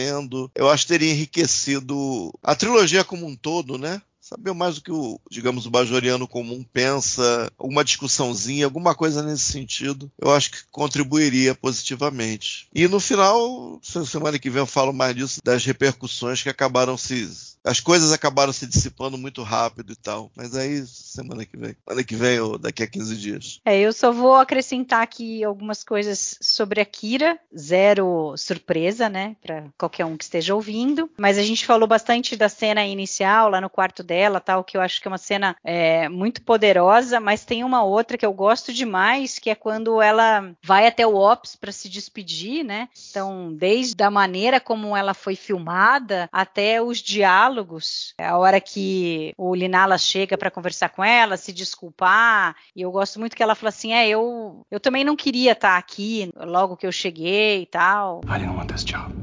Eu 0.56 0.70
acho 0.70 0.84
que 0.86 0.94
teria 0.94 1.12
enriquecido 1.12 2.34
a 2.44 2.56
trilogia 2.56 3.04
como 3.04 3.26
um 3.26 3.36
todo, 3.36 3.78
né? 3.78 4.02
Saber 4.20 4.54
mais 4.56 4.76
do 4.76 4.82
que 4.82 4.92
o, 4.92 5.20
digamos, 5.30 5.68
o 5.68 5.70
bajoriano 5.70 6.28
comum 6.28 6.66
pensa, 6.74 7.48
alguma 7.60 7.84
discussãozinha, 7.86 8.66
alguma 8.66 8.96
coisa 8.96 9.22
nesse 9.22 9.44
sentido, 9.44 10.12
eu 10.20 10.32
acho 10.34 10.50
que 10.50 10.58
contribuiria 10.72 11.54
positivamente. 11.54 12.68
E 12.74 12.88
no 12.88 13.00
final, 13.00 13.80
se- 13.84 14.04
semana 14.08 14.40
que 14.40 14.50
vem 14.50 14.62
eu 14.62 14.66
falo 14.66 14.92
mais 14.92 15.16
disso, 15.16 15.40
das 15.44 15.64
repercussões 15.64 16.42
que 16.42 16.50
acabaram 16.50 16.98
se. 16.98 17.55
As 17.66 17.80
coisas 17.80 18.14
acabaram 18.14 18.54
se 18.54 18.68
dissipando 18.68 19.18
muito 19.18 19.42
rápido 19.42 19.94
e 19.94 19.96
tal. 19.96 20.32
Mas 20.36 20.56
aí, 20.56 20.86
semana 20.86 21.46
que 21.46 21.58
vem. 21.58 21.76
Semana 21.88 22.04
que 22.04 22.16
vem 22.16 22.40
ou 22.40 22.60
daqui 22.60 22.84
a 22.84 22.88
15 22.88 23.18
dias. 23.18 23.62
É, 23.66 23.80
eu 23.80 23.92
só 23.92 24.12
vou 24.12 24.36
acrescentar 24.36 25.02
aqui 25.02 25.44
algumas 25.44 25.84
coisas 25.84 26.38
sobre 26.42 26.80
a 26.80 26.86
Kira, 26.86 27.40
zero 27.58 28.36
surpresa, 28.38 29.10
né, 29.10 29.36
para 29.42 29.66
qualquer 29.78 30.06
um 30.06 30.16
que 30.16 30.24
esteja 30.24 30.54
ouvindo. 30.54 31.10
Mas 31.18 31.38
a 31.38 31.44
gente 31.44 31.66
falou 31.66 31.88
bastante 31.88 32.36
da 32.36 32.48
cena 32.48 32.86
inicial 32.86 33.50
lá 33.50 33.60
no 33.60 33.70
quarto 33.70 34.04
dela, 34.04 34.40
tal, 34.40 34.64
que 34.64 34.78
eu 34.78 34.82
acho 34.82 35.02
que 35.02 35.08
é 35.08 35.12
uma 35.12 35.18
cena 35.18 35.56
é, 35.64 36.08
muito 36.08 36.44
poderosa. 36.44 37.20
Mas 37.20 37.46
tem 37.46 37.64
uma 37.64 37.84
outra 37.84 38.18
que 38.18 38.26
eu 38.26 38.34
gosto 38.34 38.72
demais, 38.72 39.40
que 39.40 39.50
é 39.50 39.56
quando 39.56 40.02
ela 40.02 40.52
vai 40.64 40.86
até 40.86 41.06
o 41.08 41.16
Ops 41.16 41.56
para 41.56 41.72
se 41.72 41.90
despedir, 41.90 42.64
né? 42.64 42.90
Então, 43.10 43.52
desde 43.54 44.04
a 44.04 44.12
maneira 44.12 44.60
como 44.60 44.96
ela 44.96 45.14
foi 45.14 45.36
filmada 45.36 46.30
até 46.32 46.82
os 46.82 47.00
diálogos, 47.00 47.55
a 48.18 48.38
hora 48.38 48.60
que 48.60 49.34
o 49.38 49.56
Linala 49.56 49.98
chega 49.98 50.38
para 50.38 50.52
conversar 50.52 50.90
com 50.90 51.04
ela, 51.04 51.38
se 51.38 51.54
desculpar, 51.54 52.56
e 52.76 52.82
eu 52.82 52.92
gosto 52.92 53.20
muito 53.20 53.36
que 53.36 53.44
ela 53.44 53.56
fala 53.56 53.70
assim: 53.70 53.94
é, 53.94 54.08
eu, 54.08 54.66
eu 54.70 54.80
também 54.80 55.04
não 55.04 55.16
queria 55.16 55.54
estar 55.54 55.78
aqui 55.78 56.32
logo 56.36 56.78
que 56.78 56.88
eu 56.88 56.92
cheguei 56.92 57.62
e 57.62 57.66
tal. 57.66 58.22
I 58.26 58.40
didn't 58.40 58.58
want 58.58 58.72
this 58.72 58.84
job. 58.84 59.14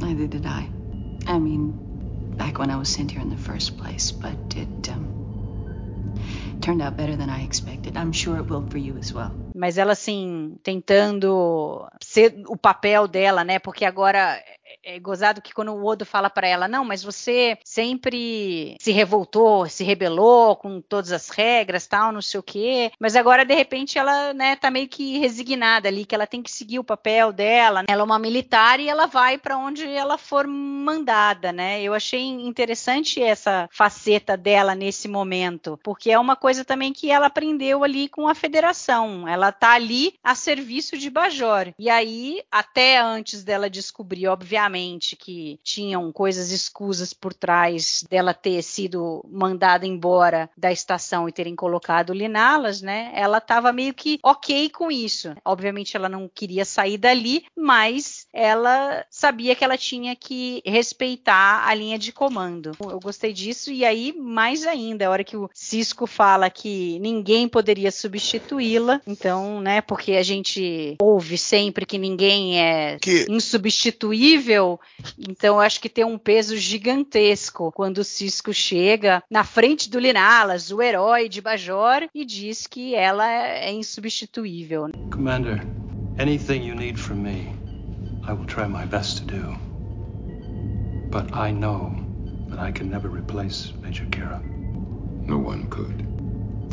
Neither 0.00 0.28
did 0.28 0.44
I. 0.44 0.68
I 1.26 1.38
mean, 1.38 1.72
back 2.36 2.58
when 2.58 2.70
I 2.70 2.76
was 2.76 2.88
sent 2.88 3.12
here 3.12 3.22
in 3.22 3.30
the 3.30 3.36
first 3.36 3.76
place, 3.78 4.10
but 4.10 4.36
it 4.56 4.90
um, 4.90 5.24
turned 6.60 6.82
out 6.82 6.96
better 6.96 7.16
than 7.16 7.30
I 7.30 7.44
expected. 7.44 7.96
I'm 7.96 8.12
sure 8.12 8.38
it 8.38 8.50
will 8.50 8.66
for 8.68 8.78
you 8.78 8.96
as 8.98 9.12
well. 9.12 9.30
Mas 9.54 9.78
ela, 9.78 9.92
assim, 9.92 10.56
tentando 10.62 11.86
ser 12.00 12.42
o 12.48 12.56
papel 12.56 13.06
dela, 13.06 13.44
né? 13.44 13.58
Porque 13.58 13.84
agora 13.84 14.38
é 14.82 14.98
gozado 14.98 15.42
que 15.42 15.54
quando 15.54 15.72
o 15.72 15.84
Odo 15.84 16.04
fala 16.04 16.30
para 16.30 16.46
ela, 16.46 16.68
não, 16.68 16.84
mas 16.84 17.02
você 17.02 17.58
sempre 17.64 18.76
se 18.80 18.92
revoltou, 18.92 19.68
se 19.68 19.84
rebelou 19.84 20.56
com 20.56 20.80
todas 20.80 21.12
as 21.12 21.28
regras, 21.28 21.86
tal, 21.86 22.12
não 22.12 22.22
sei 22.22 22.40
o 22.40 22.42
quê, 22.42 22.92
mas 22.98 23.16
agora 23.16 23.44
de 23.44 23.54
repente 23.54 23.98
ela, 23.98 24.32
né, 24.32 24.56
tá 24.56 24.70
meio 24.70 24.88
que 24.88 25.18
resignada 25.18 25.88
ali, 25.88 26.04
que 26.04 26.14
ela 26.14 26.26
tem 26.26 26.42
que 26.42 26.50
seguir 26.50 26.78
o 26.78 26.84
papel 26.84 27.32
dela. 27.32 27.80
Né? 27.82 27.86
Ela 27.88 28.02
é 28.02 28.04
uma 28.04 28.18
militar 28.18 28.80
e 28.80 28.88
ela 28.88 29.06
vai 29.06 29.38
para 29.38 29.56
onde 29.56 29.86
ela 29.86 30.18
for 30.18 30.46
mandada, 30.46 31.52
né? 31.52 31.82
Eu 31.82 31.94
achei 31.94 32.22
interessante 32.22 33.22
essa 33.22 33.68
faceta 33.72 34.36
dela 34.36 34.74
nesse 34.74 35.08
momento, 35.08 35.78
porque 35.82 36.10
é 36.10 36.18
uma 36.18 36.36
coisa 36.36 36.64
também 36.64 36.92
que 36.92 37.10
ela 37.10 37.26
aprendeu 37.26 37.84
ali 37.84 38.08
com 38.08 38.28
a 38.28 38.34
federação. 38.34 39.28
Ela 39.28 39.52
tá 39.52 39.72
ali 39.72 40.14
a 40.22 40.34
serviço 40.34 40.96
de 40.96 41.10
Bajor. 41.10 41.72
E 41.78 41.88
aí, 41.88 42.42
até 42.50 42.98
antes 42.98 43.44
dela 43.44 43.70
descobrir, 43.70 44.26
obviamente, 44.28 44.63
que 45.16 45.58
tinham 45.62 46.10
coisas 46.12 46.50
escusas 46.50 47.12
por 47.12 47.32
trás 47.34 48.04
dela 48.08 48.34
ter 48.34 48.62
sido 48.62 49.24
mandada 49.30 49.86
embora 49.86 50.48
da 50.56 50.72
estação 50.72 51.28
e 51.28 51.32
terem 51.32 51.54
colocado 51.54 52.12
Linalas, 52.12 52.80
né? 52.82 53.10
Ela 53.14 53.38
estava 53.38 53.72
meio 53.72 53.94
que 53.94 54.18
ok 54.22 54.70
com 54.70 54.90
isso. 54.90 55.34
Obviamente, 55.44 55.96
ela 55.96 56.08
não 56.08 56.30
queria 56.32 56.64
sair 56.64 56.98
dali, 56.98 57.44
mas 57.56 58.26
ela 58.32 59.04
sabia 59.10 59.54
que 59.54 59.64
ela 59.64 59.76
tinha 59.76 60.14
que 60.14 60.62
respeitar 60.64 61.66
a 61.66 61.74
linha 61.74 61.98
de 61.98 62.12
comando. 62.12 62.72
Eu 62.80 63.00
gostei 63.00 63.32
disso 63.32 63.70
e 63.70 63.84
aí 63.84 64.14
mais 64.16 64.66
ainda, 64.66 65.06
a 65.06 65.10
hora 65.10 65.24
que 65.24 65.36
o 65.36 65.50
Cisco 65.52 66.06
fala 66.06 66.50
que 66.50 66.98
ninguém 67.00 67.48
poderia 67.48 67.90
substituí-la, 67.90 69.00
então, 69.06 69.60
né, 69.60 69.80
porque 69.80 70.12
a 70.12 70.22
gente 70.22 70.96
ouve 71.00 71.36
sempre 71.36 71.86
que 71.86 71.98
ninguém 71.98 72.60
é 72.60 72.98
que... 73.00 73.26
insubstituível, 73.28 74.53
então 75.18 75.56
eu 75.56 75.60
acho 75.60 75.80
que 75.80 75.88
tem 75.88 76.04
um 76.04 76.18
peso 76.18 76.56
gigantesco 76.56 77.72
quando 77.72 77.98
o 77.98 78.04
Cisco 78.04 78.52
chega 78.52 79.22
na 79.30 79.44
frente 79.44 79.90
do 79.90 79.98
Linalas, 79.98 80.70
o 80.70 80.82
herói 80.82 81.28
de 81.28 81.40
Bajor, 81.40 82.08
e 82.14 82.24
diz 82.24 82.66
que 82.66 82.94
ela 82.94 83.30
é 83.30 83.72
insubstituível. 83.72 84.88
Commander, 85.10 85.66
anything 86.18 86.66
you 86.66 86.74
need 86.74 86.98
from 86.98 87.16
me, 87.16 87.54
I 88.26 88.32
will 88.32 88.46
try 88.46 88.66
my 88.66 88.86
best 88.86 89.18
to 89.18 89.24
do. 89.26 89.56
But 91.10 91.32
I 91.32 91.52
know 91.52 91.94
that 92.50 92.58
I 92.58 92.72
can 92.72 92.88
never 92.88 93.08
replace 93.08 93.72
Major 93.82 94.06
Kira. 94.06 94.40
No 95.26 95.38
one 95.38 95.68
could. 95.68 96.13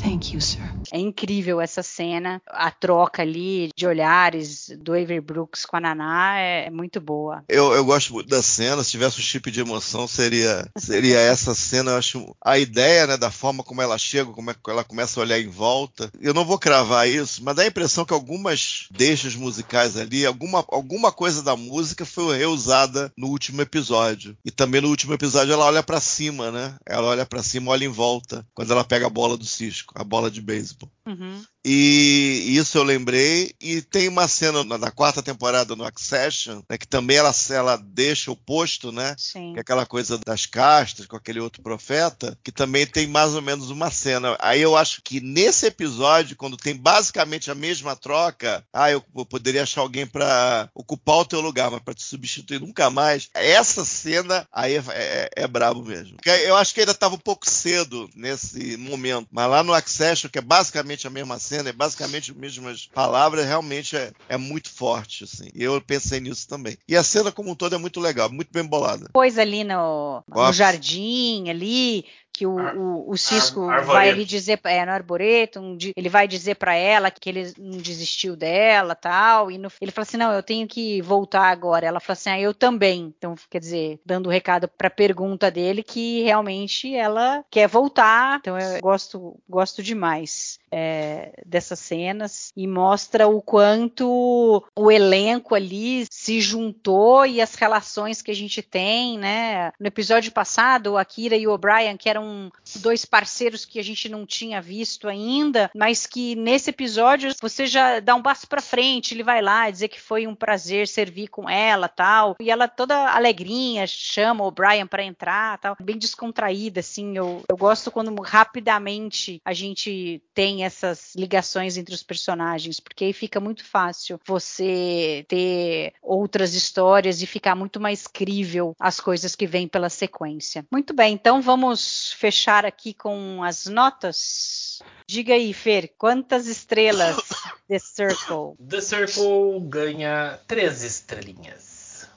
Thank 0.01 0.33
you, 0.33 0.41
sir. 0.41 0.59
É 0.91 0.97
incrível 0.97 1.61
essa 1.61 1.83
cena, 1.83 2.41
a 2.47 2.71
troca 2.71 3.21
ali 3.21 3.69
de 3.75 3.85
olhares 3.85 4.71
do 4.79 4.93
Avery 4.93 5.21
Brooks 5.21 5.63
com 5.63 5.77
a 5.77 5.79
Naná 5.79 6.39
é, 6.39 6.65
é 6.65 6.69
muito 6.71 6.99
boa. 6.99 7.43
Eu, 7.47 7.71
eu 7.73 7.85
gosto 7.85 8.13
muito 8.13 8.27
da 8.27 8.41
cena, 8.41 8.83
se 8.83 8.91
tivesse 8.91 9.19
um 9.19 9.23
chip 9.23 9.51
de 9.51 9.61
emoção 9.61 10.07
seria 10.07 10.67
seria 10.75 11.19
essa 11.19 11.53
cena, 11.53 11.91
eu 11.91 11.97
acho 11.97 12.35
a 12.43 12.57
ideia, 12.57 13.05
né, 13.05 13.17
da 13.17 13.29
forma 13.29 13.63
como 13.63 13.81
ela 13.81 13.97
chega, 13.97 14.31
como 14.31 14.49
é 14.49 14.53
que 14.55 14.69
ela 14.69 14.83
começa 14.83 15.19
a 15.19 15.23
olhar 15.23 15.39
em 15.39 15.47
volta. 15.47 16.11
Eu 16.19 16.33
não 16.33 16.45
vou 16.45 16.57
cravar 16.57 17.07
isso, 17.07 17.43
mas 17.43 17.55
dá 17.55 17.61
a 17.61 17.67
impressão 17.67 18.03
que 18.03 18.13
algumas 18.13 18.87
deixas 18.89 19.35
musicais 19.35 19.95
ali, 19.97 20.25
alguma, 20.25 20.65
alguma 20.69 21.11
coisa 21.11 21.43
da 21.43 21.55
música 21.55 22.05
foi 22.05 22.37
reusada 22.37 23.11
no 23.15 23.27
último 23.27 23.61
episódio. 23.61 24.35
E 24.43 24.49
também 24.49 24.81
no 24.81 24.89
último 24.89 25.13
episódio 25.13 25.53
ela 25.53 25.65
olha 25.65 25.83
para 25.83 26.01
cima, 26.01 26.49
né? 26.49 26.75
Ela 26.87 27.07
olha 27.07 27.25
para 27.25 27.43
cima, 27.43 27.71
olha 27.71 27.85
em 27.85 27.89
volta, 27.89 28.45
quando 28.55 28.71
ela 28.71 28.83
pega 28.83 29.05
a 29.05 29.09
bola 29.09 29.37
do 29.37 29.45
Cisco 29.45 29.90
a 29.93 30.03
bola 30.03 30.29
de 30.31 30.41
beisebol. 30.41 30.89
Uhum. 31.05 31.43
E 31.63 32.55
isso 32.57 32.77
eu 32.77 32.83
lembrei. 32.83 33.53
E 33.59 33.81
tem 33.81 34.07
uma 34.07 34.27
cena 34.27 34.63
na, 34.63 34.77
na 34.77 34.91
quarta 34.91 35.21
temporada 35.21 35.75
no 35.75 35.83
Accession, 35.83 36.61
né, 36.69 36.77
que 36.77 36.87
também 36.87 37.17
ela, 37.17 37.31
ela 37.49 37.75
deixa 37.77 38.31
o 38.31 38.35
posto, 38.35 38.91
né? 38.91 39.15
Sim. 39.17 39.53
Que 39.53 39.59
é 39.59 39.61
aquela 39.61 39.85
coisa 39.85 40.17
das 40.25 40.45
castas 40.45 41.05
com 41.05 41.15
aquele 41.15 41.39
outro 41.39 41.61
profeta, 41.61 42.37
que 42.43 42.51
também 42.51 42.85
tem 42.87 43.07
mais 43.07 43.33
ou 43.33 43.41
menos 43.41 43.69
uma 43.69 43.91
cena. 43.91 44.35
Aí 44.39 44.61
eu 44.61 44.75
acho 44.75 45.01
que 45.03 45.19
nesse 45.21 45.67
episódio, 45.67 46.35
quando 46.35 46.57
tem 46.57 46.75
basicamente 46.75 47.51
a 47.51 47.55
mesma 47.55 47.95
troca, 47.95 48.63
ah, 48.73 48.91
eu, 48.91 49.03
eu 49.15 49.25
poderia 49.25 49.63
achar 49.63 49.81
alguém 49.81 50.07
para 50.07 50.69
ocupar 50.73 51.17
o 51.17 51.25
teu 51.25 51.41
lugar, 51.41 51.69
mas 51.69 51.81
para 51.81 51.93
te 51.93 52.03
substituir 52.03 52.59
nunca 52.59 52.89
mais. 52.89 53.29
Essa 53.33 53.85
cena 53.85 54.47
aí 54.51 54.75
é, 54.75 54.83
é, 54.89 55.29
é 55.35 55.47
brabo 55.47 55.83
mesmo. 55.83 56.17
Eu 56.25 56.55
acho 56.55 56.73
que 56.73 56.79
ainda 56.79 56.91
estava 56.91 57.15
um 57.15 57.19
pouco 57.19 57.49
cedo 57.49 58.09
nesse 58.15 58.77
momento, 58.77 59.27
mas 59.31 59.49
lá 59.49 59.63
no 59.63 59.73
Accession, 59.81 60.29
que 60.29 60.39
é 60.39 60.41
basicamente 60.41 61.07
a 61.07 61.09
mesma 61.09 61.39
cena, 61.39 61.69
é 61.69 61.73
basicamente 61.73 62.31
as 62.31 62.37
mesmas 62.37 62.89
palavras, 62.93 63.45
realmente 63.45 63.95
é, 63.95 64.11
é 64.29 64.37
muito 64.37 64.69
forte, 64.69 65.23
assim. 65.23 65.49
E 65.53 65.63
eu 65.63 65.81
pensei 65.81 66.19
nisso 66.19 66.47
também. 66.47 66.77
E 66.87 66.95
a 66.95 67.03
cena 67.03 67.31
como 67.31 67.51
um 67.51 67.55
todo 67.55 67.75
é 67.75 67.77
muito 67.77 67.99
legal, 67.99 68.31
muito 68.31 68.51
bem 68.51 68.63
bolada. 68.63 69.09
Pois 69.13 69.37
ali 69.37 69.63
no, 69.63 70.23
no 70.27 70.53
jardim, 70.53 71.49
ali, 71.49 72.05
que 72.33 72.45
o, 72.45 72.55
o, 72.57 73.11
o 73.11 73.17
Cisco 73.17 73.69
Ar 73.69 73.83
vai 73.83 74.09
ali 74.09 74.25
dizer, 74.25 74.59
é, 74.63 74.85
no 74.85 74.91
arboreto, 74.91 75.59
um, 75.59 75.77
ele 75.95 76.09
vai 76.09 76.27
dizer 76.27 76.55
para 76.55 76.73
ela 76.75 77.11
que 77.11 77.29
ele 77.29 77.53
não 77.57 77.77
desistiu 77.77 78.35
dela, 78.35 78.95
tal, 78.95 79.51
e 79.51 79.57
no, 79.57 79.69
ele 79.79 79.91
fala 79.91 80.03
assim, 80.03 80.17
não, 80.17 80.31
eu 80.31 80.43
tenho 80.43 80.67
que 80.67 81.01
voltar 81.01 81.49
agora. 81.49 81.85
Ela 81.85 81.99
fala 81.99 82.13
assim, 82.13 82.29
ah, 82.29 82.39
eu 82.39 82.53
também. 82.53 83.13
Então, 83.17 83.35
quer 83.49 83.59
dizer, 83.59 83.99
dando 84.05 84.27
o 84.27 84.31
recado 84.31 84.67
para 84.67 84.87
a 84.87 84.91
pergunta 84.91 85.51
dele 85.51 85.83
que 85.83 86.23
realmente 86.23 86.93
ela 86.95 87.43
quer 87.49 87.67
voltar. 87.67 88.39
Então, 88.39 88.57
eu 88.57 88.79
gosto, 88.81 89.37
gosto 89.47 89.83
demais 89.83 90.59
é, 90.71 91.33
dessas 91.45 91.79
cenas 91.79 92.51
e 92.55 92.65
mostra 92.65 93.27
o 93.27 93.41
quanto 93.41 94.63
o 94.75 94.91
elenco 94.91 95.53
ali 95.53 96.05
se 96.09 96.39
juntou 96.39 97.25
e 97.25 97.41
as 97.41 97.55
relações 97.55 98.21
que 98.21 98.31
a 98.31 98.35
gente 98.35 98.61
tem, 98.61 99.17
né? 99.17 99.71
No 99.79 99.87
episódio 99.87 100.31
passado, 100.31 100.97
a 100.97 101.03
Kira 101.03 101.35
e 101.35 101.45
o 101.45 101.51
O'Brien, 101.51 101.97
que 101.97 102.09
eram 102.09 102.30
dois 102.77 103.05
parceiros 103.05 103.65
que 103.65 103.79
a 103.79 103.83
gente 103.83 104.09
não 104.09 104.25
tinha 104.25 104.61
visto 104.61 105.07
ainda, 105.07 105.69
mas 105.75 106.05
que 106.05 106.35
nesse 106.35 106.69
episódio 106.69 107.33
você 107.41 107.65
já 107.65 107.99
dá 107.99 108.15
um 108.15 108.21
passo 108.21 108.47
para 108.47 108.61
frente, 108.61 109.13
ele 109.13 109.23
vai 109.23 109.41
lá 109.41 109.69
dizer 109.69 109.87
que 109.87 109.99
foi 109.99 110.27
um 110.27 110.35
prazer 110.35 110.87
servir 110.87 111.27
com 111.27 111.49
ela, 111.49 111.87
tal, 111.87 112.35
e 112.39 112.49
ela 112.49 112.67
toda 112.67 113.09
alegrinha 113.09 113.85
chama 113.87 114.45
o 114.45 114.51
Brian 114.51 114.87
para 114.87 115.03
entrar, 115.03 115.57
tal, 115.59 115.75
bem 115.79 115.97
descontraída, 115.97 116.79
assim. 116.79 117.17
Eu, 117.17 117.43
eu 117.47 117.57
gosto 117.57 117.91
quando 117.91 118.13
rapidamente 118.21 119.41
a 119.43 119.53
gente 119.53 120.21
tem 120.33 120.63
essas 120.63 121.13
ligações 121.15 121.77
entre 121.77 121.93
os 121.93 122.03
personagens, 122.03 122.79
porque 122.79 123.05
aí 123.05 123.13
fica 123.13 123.39
muito 123.39 123.63
fácil 123.65 124.19
você 124.25 125.25
ter 125.27 125.93
outras 126.01 126.53
histórias 126.53 127.21
e 127.21 127.27
ficar 127.27 127.55
muito 127.55 127.79
mais 127.79 128.07
crível 128.07 128.75
as 128.79 128.99
coisas 128.99 129.35
que 129.35 129.47
vêm 129.47 129.67
pela 129.67 129.89
sequência. 129.89 130.65
Muito 130.71 130.93
bem, 130.93 131.13
então 131.13 131.41
vamos 131.41 132.10
fechar 132.15 132.65
aqui 132.65 132.93
com 132.93 133.43
as 133.43 133.65
notas. 133.65 134.79
Diga 135.07 135.33
aí, 135.33 135.53
Fer, 135.53 135.93
quantas 135.97 136.47
estrelas 136.47 137.17
The 137.67 137.79
Circle? 137.79 138.55
The 138.69 138.81
Circle 138.81 139.59
ganha 139.67 140.39
três 140.47 140.83
estrelinhas. 140.83 141.71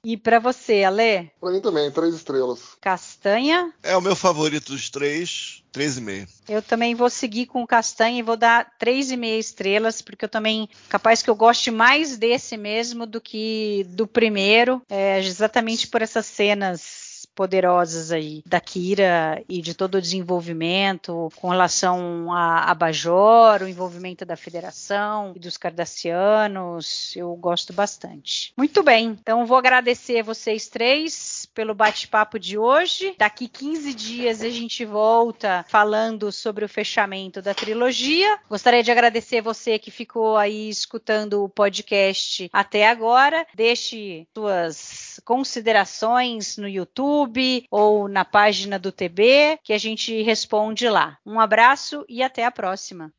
E 0.05 0.19
para 0.19 0.39
você, 0.39 0.85
Ale? 0.85 1.31
Para 1.41 1.51
mim 1.51 1.63
também, 1.63 1.91
três 1.91 2.15
estrelas. 2.15 2.61
Castanha? 2.79 3.73
É 3.83 3.97
o 3.97 4.03
meu 4.03 4.15
favorito 4.15 4.71
dos 4.73 4.91
três, 4.91 5.65
três 5.73 5.97
e 5.97 6.01
meio. 6.03 6.29
Eu 6.47 6.61
também 6.61 6.95
vou 6.95 7.09
seguir 7.09 7.47
com 7.47 7.63
o 7.63 7.67
Castanha 7.67 8.19
e 8.19 8.23
vou 8.23 8.37
dar 8.37 8.77
três 8.79 9.11
e 9.11 9.17
meia 9.17 9.39
estrelas, 9.39 10.03
porque 10.03 10.27
eu 10.27 10.29
também, 10.29 10.69
capaz 10.91 11.23
que 11.23 11.31
eu 11.31 11.35
goste 11.35 11.71
mais 11.71 12.19
desse 12.19 12.55
mesmo 12.59 13.07
do 13.07 13.19
que 13.19 13.87
do 13.89 14.07
primeiro, 14.07 14.83
é, 14.91 15.19
exatamente 15.21 15.89
por 15.89 16.03
essas 16.03 16.27
cenas 16.27 17.04
poderosas 17.35 18.13
aí 18.13 18.43
da 18.47 18.61
Kira 18.61 19.43
e 19.49 19.61
de 19.61 19.75
todo 19.75 19.97
o 19.97 20.01
desenvolvimento 20.01 21.31
com 21.37 21.49
relação 21.49 22.33
a, 22.33 22.75
Bajor, 22.75 23.63
o 23.63 23.69
envolvimento 23.69 24.25
da 24.25 24.37
Federação 24.37 25.33
e 25.35 25.39
dos 25.39 25.57
Cardassianos, 25.57 27.15
eu 27.17 27.35
gosto 27.37 27.73
bastante. 27.73 28.53
Muito 28.57 28.83
bem, 28.83 29.17
então 29.21 29.47
vou 29.47 29.57
agradecer 29.57 30.23
vocês 30.23 30.69
três 30.69 31.49
pelo 31.55 31.75
bate-papo 31.75 32.39
de 32.39 32.59
hoje. 32.59 33.15
Daqui 33.19 33.49
15 33.49 33.95
dias 33.95 34.43
a 34.43 34.49
gente 34.49 34.85
volta 34.85 35.65
falando 35.69 36.31
sobre 36.31 36.65
o 36.65 36.69
fechamento 36.69 37.41
da 37.41 37.55
trilogia. 37.55 38.39
Gostaria 38.49 38.83
de 38.83 38.91
agradecer 38.91 39.41
você 39.41 39.79
que 39.79 39.91
ficou 39.91 40.37
aí 40.37 40.69
escutando 40.69 41.45
o 41.45 41.49
podcast 41.49 42.49
até 42.53 42.89
agora. 42.89 43.47
Deixe 43.55 44.27
suas 44.35 45.21
considerações 45.25 46.57
no 46.57 46.69
YouTube 47.25 47.67
ou 47.71 48.09
na 48.09 48.25
página 48.25 48.79
do 48.79 48.93
TB 48.93 49.59
que 49.63 49.73
a 49.73 49.79
gente 49.79 50.23
responde 50.23 50.89
lá. 50.89 51.19
Um 51.25 51.41
abraço 51.41 52.05
e 52.09 52.23
até 52.23 52.45
a 52.45 52.51
próxima. 52.51 53.13